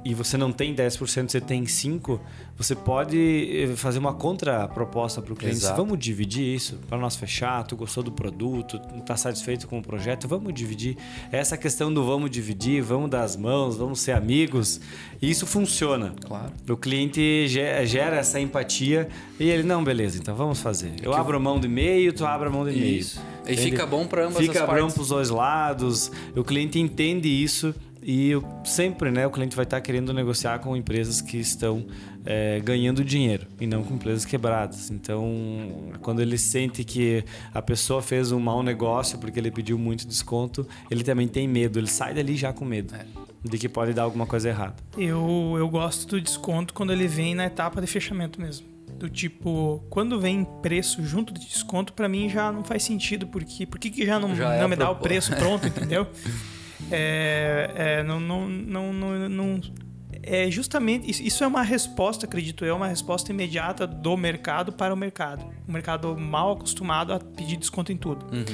e 0.03 0.13
você 0.13 0.37
não 0.37 0.51
tem 0.51 0.73
10%, 0.73 1.29
você 1.29 1.39
tem 1.39 1.63
5%, 1.63 2.19
você 2.57 2.75
pode 2.75 3.17
eh, 3.17 3.75
fazer 3.75 3.99
uma 3.99 4.13
contraproposta 4.13 5.21
para 5.21 5.33
o 5.33 5.35
cliente. 5.35 5.57
Exato. 5.57 5.77
Vamos 5.77 5.99
dividir 5.99 6.55
isso 6.55 6.79
para 6.87 6.97
nós 6.97 7.15
fechar. 7.15 7.63
Tu 7.63 7.75
gostou 7.75 8.03
do 8.03 8.11
produto, 8.11 8.79
está 8.97 9.15
satisfeito 9.15 9.67
com 9.67 9.79
o 9.79 9.81
projeto? 9.81 10.27
Vamos 10.27 10.53
dividir. 10.53 10.97
Essa 11.31 11.57
questão 11.57 11.93
do 11.93 12.03
vamos 12.03 12.29
dividir, 12.29 12.81
vamos 12.81 13.09
dar 13.09 13.23
as 13.23 13.35
mãos, 13.35 13.77
vamos 13.77 13.99
ser 13.99 14.13
amigos, 14.13 14.81
isso 15.21 15.45
funciona. 15.45 16.13
Claro. 16.25 16.51
O 16.69 16.77
cliente 16.77 17.47
gera 17.47 18.17
essa 18.17 18.39
empatia 18.39 19.07
e 19.39 19.49
ele, 19.49 19.63
não, 19.63 19.83
beleza, 19.83 20.17
então 20.17 20.35
vamos 20.35 20.59
fazer. 20.59 20.93
Eu 21.01 21.13
abro 21.13 21.39
mão 21.39 21.59
do 21.59 21.65
e-mail, 21.65 22.13
tu 22.13 22.25
abre 22.25 22.47
a 22.47 22.51
mão 22.51 22.63
do 22.63 22.71
e-mail. 22.71 22.99
Isso. 22.99 23.21
E 23.47 23.57
fica 23.57 23.85
bom 23.85 24.05
para 24.05 24.25
ambas 24.25 24.37
fica 24.37 24.51
as 24.51 24.65
partes. 24.65 24.75
Fica 24.75 24.87
bom 24.87 24.93
para 24.93 25.01
os 25.01 25.07
dois 25.09 25.29
lados. 25.29 26.11
O 26.35 26.43
cliente 26.43 26.79
entende 26.79 27.27
isso 27.27 27.73
e 28.03 28.31
sempre 28.63 29.11
né, 29.11 29.27
o 29.27 29.29
cliente 29.29 29.55
vai 29.55 29.63
estar 29.63 29.79
querendo 29.81 30.13
negociar 30.13 30.59
com 30.59 30.75
empresas 30.75 31.21
que 31.21 31.37
estão 31.37 31.85
é, 32.25 32.59
ganhando 32.59 33.03
dinheiro 33.03 33.47
e 33.59 33.67
não 33.67 33.83
com 33.83 33.93
empresas 33.93 34.25
quebradas. 34.25 34.89
Então, 34.89 35.93
quando 36.01 36.21
ele 36.21 36.37
sente 36.37 36.83
que 36.83 37.23
a 37.53 37.61
pessoa 37.61 38.01
fez 38.01 38.31
um 38.31 38.39
mau 38.39 38.63
negócio 38.63 39.19
porque 39.19 39.39
ele 39.39 39.51
pediu 39.51 39.77
muito 39.77 40.07
desconto, 40.07 40.67
ele 40.89 41.03
também 41.03 41.27
tem 41.27 41.47
medo, 41.47 41.79
ele 41.79 41.87
sai 41.87 42.13
dali 42.13 42.35
já 42.35 42.51
com 42.51 42.65
medo. 42.65 42.95
É. 42.95 43.05
De 43.43 43.57
que 43.57 43.67
pode 43.67 43.91
dar 43.91 44.03
alguma 44.03 44.27
coisa 44.27 44.49
errada. 44.49 44.75
Eu, 44.95 45.55
eu 45.57 45.67
gosto 45.67 46.07
do 46.07 46.21
desconto 46.21 46.75
quando 46.75 46.93
ele 46.93 47.07
vem 47.07 47.33
na 47.33 47.45
etapa 47.45 47.81
de 47.81 47.87
fechamento 47.87 48.39
mesmo 48.39 48.69
do 49.01 49.09
tipo, 49.09 49.83
quando 49.89 50.19
vem 50.19 50.45
preço 50.61 51.03
junto 51.03 51.33
de 51.33 51.39
desconto, 51.39 51.91
para 51.91 52.07
mim 52.07 52.29
já 52.29 52.51
não 52.51 52.63
faz 52.63 52.83
sentido, 52.83 53.25
porque 53.25 53.65
por 53.65 53.79
que 53.79 54.05
já 54.05 54.19
não, 54.19 54.35
já 54.35 54.57
não 54.57 54.65
é 54.65 54.67
me 54.67 54.75
dá 54.75 54.91
o 54.91 54.95
preço 54.95 55.35
pronto, 55.35 55.65
entendeu? 55.67 56.07
É, 56.91 57.71
é, 57.75 58.03
não, 58.03 58.19
não, 58.19 58.47
não, 58.47 58.93
não, 58.93 59.29
não, 59.29 59.61
é 60.23 60.49
justamente 60.51 61.09
isso 61.25 61.43
é 61.43 61.47
uma 61.47 61.63
resposta, 61.63 62.25
acredito 62.25 62.63
eu, 62.63 62.75
uma 62.75 62.87
resposta 62.87 63.31
imediata 63.31 63.87
do 63.87 64.15
mercado 64.15 64.71
para 64.71 64.93
o 64.93 64.97
mercado. 64.97 65.45
O 65.67 65.71
mercado 65.71 66.15
mal 66.17 66.53
acostumado 66.53 67.13
a 67.13 67.19
pedir 67.19 67.57
desconto 67.57 67.91
em 67.91 67.97
tudo. 67.97 68.25
Uhum. 68.33 68.45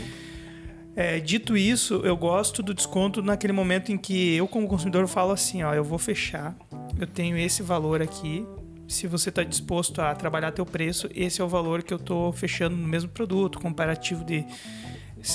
É, 0.95 1.19
dito 1.19 1.55
isso, 1.55 2.01
eu 2.03 2.17
gosto 2.17 2.63
do 2.63 2.73
desconto 2.73 3.21
naquele 3.21 3.53
momento 3.53 3.91
em 3.91 3.97
que 3.97 4.35
eu, 4.35 4.47
como 4.47 4.67
consumidor, 4.67 5.07
falo 5.07 5.31
assim: 5.31 5.61
ó, 5.61 5.73
eu 5.73 5.83
vou 5.83 5.99
fechar, 5.99 6.55
eu 6.99 7.05
tenho 7.05 7.37
esse 7.37 7.61
valor 7.61 8.01
aqui. 8.01 8.45
Se 8.87 9.05
você 9.05 9.27
está 9.27 9.43
disposto 9.43 10.01
a 10.01 10.15
trabalhar 10.15 10.53
teu 10.53 10.65
preço, 10.65 11.09
esse 11.13 11.41
é 11.41 11.43
o 11.43 11.47
valor 11.47 11.83
que 11.83 11.93
eu 11.93 11.97
estou 11.97 12.31
fechando 12.31 12.75
no 12.75 12.87
mesmo 12.87 13.09
produto, 13.09 13.59
comparativo 13.59 14.23
de 14.23 14.45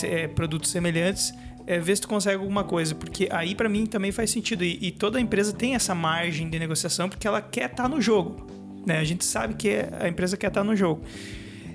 é, 0.03 0.26
produtos 0.26 0.70
semelhantes 0.70 1.35
é 1.67 1.79
ver 1.79 1.97
se 1.97 2.03
tu 2.03 2.09
consegue 2.09 2.37
alguma 2.37 2.65
coisa, 2.65 2.95
porque 2.95 3.29
aí 3.31 3.55
para 3.55 3.69
mim 3.69 3.87
também 3.87 4.13
faz 4.13 4.31
sentido. 4.31 4.65
E, 4.65 4.79
e, 4.81 4.91
toda 4.91 5.21
empresa 5.21 5.53
tem 5.53 5.75
essa 5.75 5.95
margem 5.95 6.49
de 6.49 6.59
negociação 6.59 7.09
porque 7.09 7.27
ela 7.27 7.41
quer 7.41 7.71
estar 7.71 7.85
tá 7.85 7.89
no 7.89 8.01
jogo. 8.01 8.47
Né? 8.87 8.99
A 8.99 9.05
gente 9.05 9.25
sabe 9.25 9.55
que 9.55 9.85
a 10.01 10.09
empresa 10.09 10.37
quer 10.37 10.49
estar 10.49 10.61
tá 10.61 10.65
no 10.65 10.75
jogo. 10.75 11.03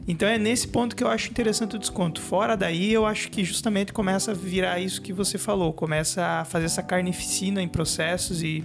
Então 0.08 0.28
é 0.28 0.38
nesse 0.38 0.68
ponto 0.70 0.96
que 0.96 1.04
eu 1.04 1.10
acho 1.10 1.30
interessante 1.30 1.76
o 1.76 1.80
desconto. 1.80 2.22
Fora 2.22 2.56
daí, 2.56 2.94
eu 2.94 3.06
acho 3.06 3.30
que 3.30 3.44
justamente 3.44 3.92
começa 3.92 4.32
a 4.32 4.34
virar 4.34 4.80
isso 4.80 5.02
que 5.02 5.12
você 5.12 5.38
falou, 5.38 5.74
começa 5.74 6.24
a 6.24 6.46
fazer 6.46 6.66
essa 6.66 6.82
carnificina 6.82 7.62
em 7.62 7.68
processos 7.68 8.42
e 8.42 8.64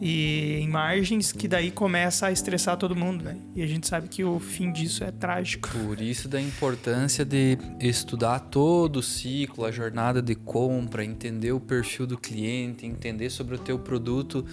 e 0.00 0.60
em 0.60 0.68
margens 0.68 1.30
que 1.30 1.46
daí 1.46 1.70
começa 1.70 2.26
a 2.26 2.32
estressar 2.32 2.76
todo 2.76 2.96
mundo, 2.96 3.22
né? 3.22 3.36
E 3.54 3.62
a 3.62 3.66
gente 3.66 3.86
sabe 3.86 4.08
que 4.08 4.24
o 4.24 4.40
fim 4.40 4.72
disso 4.72 5.04
é 5.04 5.10
trágico. 5.10 5.68
Por 5.68 6.00
isso 6.00 6.26
da 6.26 6.40
importância 6.40 7.24
de 7.24 7.58
estudar 7.78 8.40
todo 8.40 8.96
o 8.96 9.02
ciclo, 9.02 9.64
a 9.64 9.70
jornada 9.70 10.22
de 10.22 10.34
compra, 10.34 11.04
entender 11.04 11.52
o 11.52 11.60
perfil 11.60 12.06
do 12.06 12.16
cliente, 12.16 12.86
entender 12.86 13.28
sobre 13.28 13.56
o 13.56 13.58
teu 13.58 13.78
produto 13.78 14.44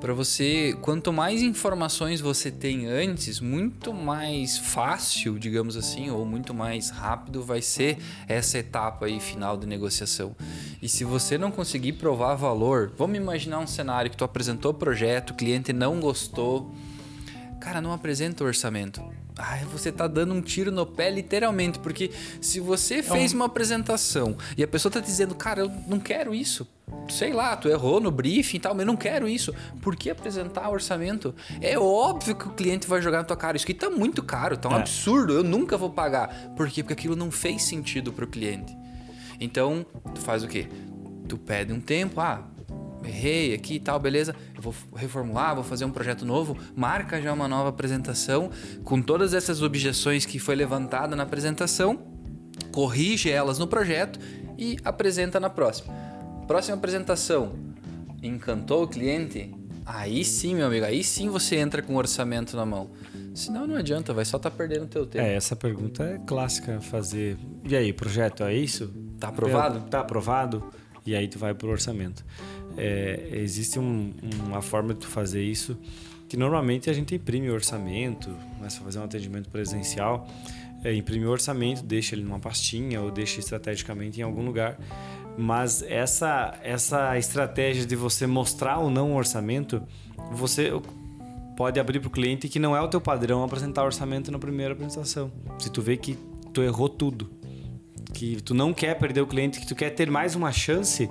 para 0.00 0.12
você, 0.12 0.76
quanto 0.82 1.12
mais 1.12 1.42
informações 1.42 2.20
você 2.20 2.50
tem 2.50 2.86
antes, 2.86 3.40
muito 3.40 3.94
mais 3.94 4.58
fácil, 4.58 5.38
digamos 5.38 5.76
assim, 5.76 6.10
ou 6.10 6.24
muito 6.24 6.52
mais 6.52 6.90
rápido 6.90 7.42
vai 7.42 7.62
ser 7.62 7.98
essa 8.28 8.58
etapa 8.58 9.06
aí 9.06 9.18
final 9.18 9.56
de 9.56 9.66
negociação. 9.66 10.36
E 10.82 10.88
se 10.88 11.02
você 11.02 11.38
não 11.38 11.50
conseguir 11.50 11.94
provar 11.94 12.34
valor, 12.34 12.92
vamos 12.96 13.16
imaginar 13.16 13.58
um 13.58 13.66
cenário 13.66 14.10
que 14.10 14.16
tu 14.16 14.24
apresentou 14.24 14.72
o 14.72 14.74
projeto, 14.74 15.30
o 15.30 15.34
cliente 15.34 15.72
não 15.72 15.98
gostou, 15.98 16.74
cara, 17.60 17.80
não 17.80 17.92
apresenta 17.92 18.44
o 18.44 18.46
orçamento. 18.46 19.02
Ai, 19.38 19.64
você 19.66 19.92
tá 19.92 20.06
dando 20.06 20.32
um 20.32 20.40
tiro 20.40 20.72
no 20.72 20.86
pé, 20.86 21.10
literalmente, 21.10 21.78
porque 21.78 22.10
se 22.40 22.58
você 22.58 23.02
fez 23.02 23.34
uma 23.34 23.44
apresentação 23.44 24.36
e 24.56 24.62
a 24.62 24.68
pessoa 24.68 24.90
tá 24.90 24.98
dizendo, 24.98 25.34
cara, 25.34 25.60
eu 25.60 25.70
não 25.86 26.00
quero 26.00 26.34
isso, 26.34 26.66
sei 27.10 27.34
lá, 27.34 27.54
tu 27.54 27.68
errou 27.68 28.00
no 28.00 28.10
briefing 28.10 28.56
e 28.56 28.60
tal, 28.60 28.74
mas 28.74 28.80
eu 28.80 28.86
não 28.86 28.96
quero 28.96 29.28
isso. 29.28 29.54
Por 29.82 29.94
que 29.94 30.08
apresentar 30.08 30.70
orçamento? 30.70 31.34
É 31.60 31.78
óbvio 31.78 32.34
que 32.34 32.48
o 32.48 32.52
cliente 32.52 32.86
vai 32.86 33.02
jogar 33.02 33.18
na 33.18 33.24
tua 33.24 33.36
cara. 33.36 33.56
Isso 33.56 33.66
aqui 33.66 33.74
tá 33.74 33.90
muito 33.90 34.22
caro, 34.22 34.56
tá 34.56 34.70
um 34.70 34.72
é. 34.72 34.76
absurdo, 34.76 35.34
eu 35.34 35.44
nunca 35.44 35.76
vou 35.76 35.90
pagar. 35.90 36.28
Por 36.56 36.68
quê? 36.70 36.82
Porque 36.82 36.94
aquilo 36.94 37.14
não 37.14 37.30
fez 37.30 37.62
sentido 37.62 38.12
pro 38.12 38.26
cliente. 38.26 38.74
Então, 39.38 39.84
tu 40.14 40.20
faz 40.20 40.42
o 40.42 40.48
quê? 40.48 40.66
Tu 41.28 41.36
pede 41.36 41.72
um 41.72 41.80
tempo, 41.80 42.20
ah, 42.20 42.42
errei 43.06 43.54
aqui 43.54 43.74
e 43.74 43.80
tal, 43.80 43.98
beleza? 43.98 44.34
Eu 44.54 44.62
vou 44.62 44.74
reformular, 44.94 45.54
vou 45.54 45.64
fazer 45.64 45.84
um 45.84 45.90
projeto 45.90 46.24
novo, 46.24 46.56
marca 46.74 47.20
já 47.20 47.32
uma 47.32 47.48
nova 47.48 47.70
apresentação 47.70 48.50
com 48.84 49.00
todas 49.00 49.34
essas 49.34 49.62
objeções 49.62 50.26
que 50.26 50.38
foi 50.38 50.54
levantada 50.54 51.14
na 51.14 51.22
apresentação, 51.22 51.98
corrige 52.72 53.30
elas 53.30 53.58
no 53.58 53.66
projeto 53.66 54.18
e 54.58 54.76
apresenta 54.84 55.38
na 55.38 55.50
próxima. 55.50 55.94
Próxima 56.46 56.76
apresentação, 56.76 57.52
encantou 58.22 58.84
o 58.84 58.88
cliente? 58.88 59.54
Aí 59.84 60.24
sim, 60.24 60.54
meu 60.54 60.66
amigo, 60.66 60.84
aí 60.84 61.04
sim 61.04 61.28
você 61.28 61.56
entra 61.56 61.80
com 61.80 61.94
o 61.94 61.96
orçamento 61.96 62.56
na 62.56 62.66
mão. 62.66 62.90
Senão 63.36 63.66
não 63.66 63.76
adianta, 63.76 64.14
vai 64.14 64.24
só 64.24 64.38
estar 64.38 64.50
tá 64.50 64.56
perdendo 64.56 64.86
teu 64.86 65.06
tempo. 65.06 65.24
É, 65.24 65.34
essa 65.34 65.54
pergunta 65.54 66.02
é 66.02 66.18
clássica 66.26 66.80
fazer. 66.80 67.36
E 67.68 67.76
aí, 67.76 67.92
projeto, 67.92 68.42
é 68.42 68.54
isso? 68.54 68.92
Tá 69.20 69.28
aprovado? 69.28 69.80
Tá 69.90 70.00
aprovado. 70.00 70.72
E 71.06 71.14
aí 71.14 71.28
tu 71.28 71.38
vai 71.38 71.54
pro 71.54 71.70
orçamento 71.70 72.24
é, 72.76 73.28
existe 73.32 73.78
um, 73.78 74.12
uma 74.44 74.60
forma 74.60 74.92
de 74.94 75.00
tu 75.00 75.06
fazer 75.06 75.42
isso 75.42 75.76
que 76.28 76.36
normalmente 76.36 76.90
a 76.90 76.92
gente 76.92 77.14
imprime 77.14 77.48
o 77.48 77.54
orçamento, 77.54 78.36
começa 78.56 78.80
a 78.80 78.84
fazer 78.84 78.98
um 78.98 79.04
atendimento 79.04 79.48
presencial, 79.48 80.26
é, 80.82 80.92
imprime 80.92 81.24
o 81.24 81.30
orçamento, 81.30 81.84
deixa 81.84 82.16
ele 82.16 82.24
numa 82.24 82.40
pastinha 82.40 83.00
ou 83.00 83.12
deixa 83.12 83.38
estrategicamente 83.38 84.20
em 84.20 84.24
algum 84.24 84.44
lugar. 84.44 84.76
Mas 85.38 85.82
essa, 85.82 86.58
essa 86.62 87.16
estratégia 87.16 87.86
de 87.86 87.94
você 87.94 88.26
mostrar 88.26 88.78
ou 88.78 88.90
não 88.90 89.12
o 89.12 89.16
orçamento, 89.16 89.82
você 90.32 90.72
pode 91.56 91.78
abrir 91.78 92.00
para 92.00 92.08
o 92.08 92.10
cliente 92.10 92.48
que 92.48 92.58
não 92.58 92.74
é 92.74 92.80
o 92.80 92.88
teu 92.88 93.00
padrão 93.00 93.44
apresentar 93.44 93.82
o 93.82 93.86
orçamento 93.86 94.32
na 94.32 94.38
primeira 94.38 94.72
apresentação. 94.72 95.30
Se 95.60 95.70
tu 95.70 95.80
vê 95.80 95.96
que 95.96 96.18
tu 96.52 96.60
errou 96.60 96.88
tudo, 96.88 97.30
que 98.16 98.40
tu 98.40 98.54
não 98.54 98.72
quer 98.72 98.98
perder 98.98 99.20
o 99.20 99.26
cliente, 99.26 99.60
que 99.60 99.66
tu 99.66 99.74
quer 99.74 99.90
ter 99.90 100.10
mais 100.10 100.34
uma 100.34 100.50
chance 100.50 101.06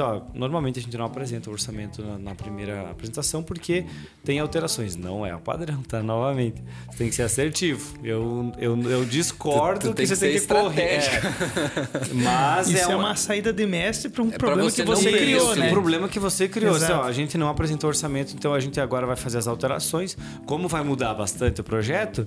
ó, 0.00 0.20
normalmente 0.34 0.78
a 0.78 0.82
gente 0.82 0.96
não 0.96 1.04
apresenta 1.04 1.50
o 1.50 1.52
orçamento 1.52 2.02
na, 2.02 2.18
na, 2.18 2.34
primeira 2.34 2.90
apresentação 2.90 3.42
porque 3.42 3.84
tem 4.24 4.38
alterações. 4.38 4.96
Não 4.96 5.26
é 5.26 5.34
o 5.34 5.40
padrão, 5.40 5.82
tá? 5.82 6.02
Novamente. 6.02 6.62
Você 6.90 6.98
tem 6.98 7.08
que 7.08 7.14
ser 7.14 7.22
assertivo. 7.22 7.98
Eu, 8.02 8.52
eu, 8.58 8.80
eu 8.82 9.04
discordo 9.04 9.80
tu, 9.80 9.88
tu 9.88 9.94
que, 9.96 10.06
você 10.06 10.16
tem 10.16 10.40
que 10.40 10.46
correr. 10.46 10.82
É. 10.82 11.20
Mas 12.14 12.68
Isso 12.68 12.78
é 12.78 12.86
uma... 12.86 12.92
é 12.92 12.96
uma... 12.96 13.16
saída 13.16 13.52
de 13.52 13.66
mestre 13.66 14.08
para 14.08 14.22
um 14.22 14.28
é 14.28 14.38
problema 14.38 14.70
você 14.70 14.82
que 14.82 14.88
você 14.88 15.12
criou, 15.12 15.56
né? 15.56 15.66
Um 15.66 15.70
problema 15.70 16.08
que 16.08 16.18
você 16.18 16.48
criou. 16.48 16.76
Assim, 16.76 16.92
ó, 16.92 17.02
a 17.02 17.12
gente 17.12 17.36
não 17.36 17.48
apresentou 17.48 17.88
orçamento, 17.88 18.34
então 18.34 18.54
a 18.54 18.60
gente 18.60 18.80
agora 18.80 19.06
vai 19.06 19.16
fazer 19.16 19.38
as 19.38 19.46
alterações. 19.46 20.16
Como 20.46 20.68
vai 20.68 20.82
mudar 20.82 21.14
bastante 21.14 21.60
o 21.60 21.64
projeto, 21.64 22.26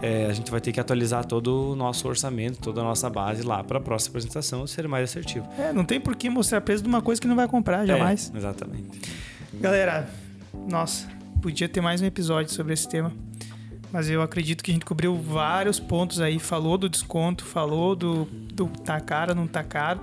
é, 0.00 0.26
a 0.26 0.32
gente 0.32 0.50
vai 0.50 0.60
ter 0.60 0.72
que 0.72 0.78
atualizar 0.78 1.24
todo 1.24 1.72
o 1.72 1.76
nosso 1.76 2.06
orçamento, 2.06 2.58
toda 2.60 2.80
a 2.80 2.84
nossa 2.84 3.10
base 3.10 3.42
lá 3.42 3.62
para 3.64 3.78
a 3.78 3.80
próxima 3.80 4.12
apresentação 4.12 4.66
ser 4.66 4.86
mais 4.86 5.10
assertivo. 5.10 5.48
É, 5.58 5.72
não 5.72 5.84
tem 5.84 6.00
por 6.00 6.14
que 6.14 6.30
mostrar 6.30 6.60
preço 6.60 6.82
de 6.82 6.88
uma 6.88 7.02
coisa 7.02 7.20
que 7.20 7.26
não 7.26 7.34
vai 7.34 7.48
comprar 7.48 7.84
jamais. 7.84 8.30
É, 8.32 8.38
exatamente. 8.38 9.00
Galera, 9.54 10.08
nossa, 10.70 11.08
podia 11.42 11.68
ter 11.68 11.80
mais 11.80 12.00
um 12.00 12.06
episódio 12.06 12.52
sobre 12.52 12.74
esse 12.74 12.88
tema. 12.88 13.12
Mas 13.90 14.08
eu 14.10 14.20
acredito 14.20 14.62
que 14.62 14.70
a 14.70 14.74
gente 14.74 14.84
cobriu 14.84 15.16
vários 15.16 15.80
pontos 15.80 16.20
aí, 16.20 16.38
falou 16.38 16.76
do 16.76 16.88
desconto, 16.88 17.44
falou 17.44 17.96
do, 17.96 18.26
do 18.26 18.66
tá 18.66 19.00
caro, 19.00 19.34
não 19.34 19.46
tá 19.46 19.64
caro. 19.64 20.02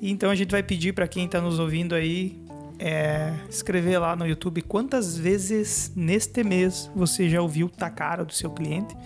Então 0.00 0.30
a 0.30 0.34
gente 0.34 0.50
vai 0.50 0.62
pedir 0.62 0.94
para 0.94 1.06
quem 1.06 1.26
está 1.26 1.40
nos 1.40 1.58
ouvindo 1.58 1.94
aí 1.94 2.40
é, 2.78 3.34
escrever 3.50 3.98
lá 3.98 4.14
no 4.14 4.26
YouTube 4.26 4.62
quantas 4.62 5.18
vezes 5.18 5.92
neste 5.96 6.44
mês 6.44 6.90
você 6.94 7.28
já 7.28 7.42
ouviu 7.42 7.68
tá 7.68 7.90
caro 7.90 8.24
do 8.24 8.32
seu 8.32 8.50
cliente 8.50 8.96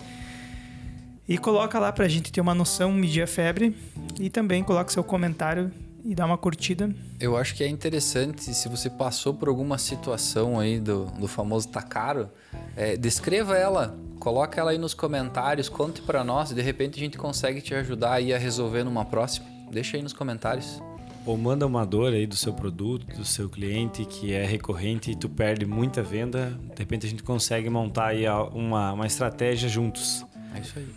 e 1.28 1.38
coloca 1.38 1.78
lá 1.78 1.92
pra 1.92 2.08
gente 2.08 2.32
ter 2.32 2.40
uma 2.40 2.54
noção, 2.54 2.92
medir 2.92 3.22
a 3.22 3.26
febre. 3.26 3.76
E 4.18 4.28
também 4.28 4.62
coloca 4.62 4.92
seu 4.92 5.04
comentário 5.04 5.70
e 6.04 6.14
dá 6.14 6.26
uma 6.26 6.36
curtida. 6.36 6.94
Eu 7.20 7.36
acho 7.36 7.54
que 7.54 7.62
é 7.62 7.68
interessante, 7.68 8.52
se 8.52 8.68
você 8.68 8.90
passou 8.90 9.32
por 9.32 9.48
alguma 9.48 9.78
situação 9.78 10.58
aí 10.58 10.80
do, 10.80 11.06
do 11.06 11.28
famoso 11.28 11.68
tá 11.68 11.82
caro, 11.82 12.28
é, 12.76 12.96
descreva 12.96 13.56
ela, 13.56 13.96
coloca 14.18 14.60
ela 14.60 14.72
aí 14.72 14.78
nos 14.78 14.94
comentários, 14.94 15.68
conte 15.68 16.02
para 16.02 16.24
nós 16.24 16.50
e 16.50 16.54
de 16.54 16.62
repente 16.62 16.98
a 16.98 17.02
gente 17.02 17.16
consegue 17.16 17.60
te 17.60 17.74
ajudar 17.74 18.14
aí 18.14 18.34
a 18.34 18.38
resolver 18.38 18.82
numa 18.84 19.04
próxima. 19.04 19.46
Deixa 19.70 19.96
aí 19.96 20.02
nos 20.02 20.12
comentários. 20.12 20.82
Ou 21.24 21.38
manda 21.38 21.64
uma 21.64 21.86
dor 21.86 22.12
aí 22.12 22.26
do 22.26 22.34
seu 22.34 22.52
produto, 22.52 23.06
do 23.16 23.24
seu 23.24 23.48
cliente 23.48 24.04
que 24.04 24.32
é 24.32 24.44
recorrente 24.44 25.12
e 25.12 25.14
tu 25.14 25.28
perde 25.28 25.64
muita 25.64 26.02
venda. 26.02 26.58
De 26.74 26.80
repente 26.80 27.06
a 27.06 27.08
gente 27.08 27.22
consegue 27.22 27.70
montar 27.70 28.06
aí 28.06 28.24
uma, 28.52 28.92
uma 28.92 29.06
estratégia 29.06 29.68
juntos. 29.68 30.26
É 30.54 30.60
isso 30.60 30.78
aí. 30.78 30.88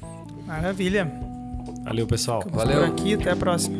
Maravilha. 0.45 1.11
Valeu, 1.83 2.07
pessoal. 2.07 2.41
Ficamos 2.41 2.63
Valeu. 2.63 2.81
Por 2.81 3.01
aqui, 3.01 3.13
até 3.13 3.31
a 3.31 3.35
próxima. 3.35 3.77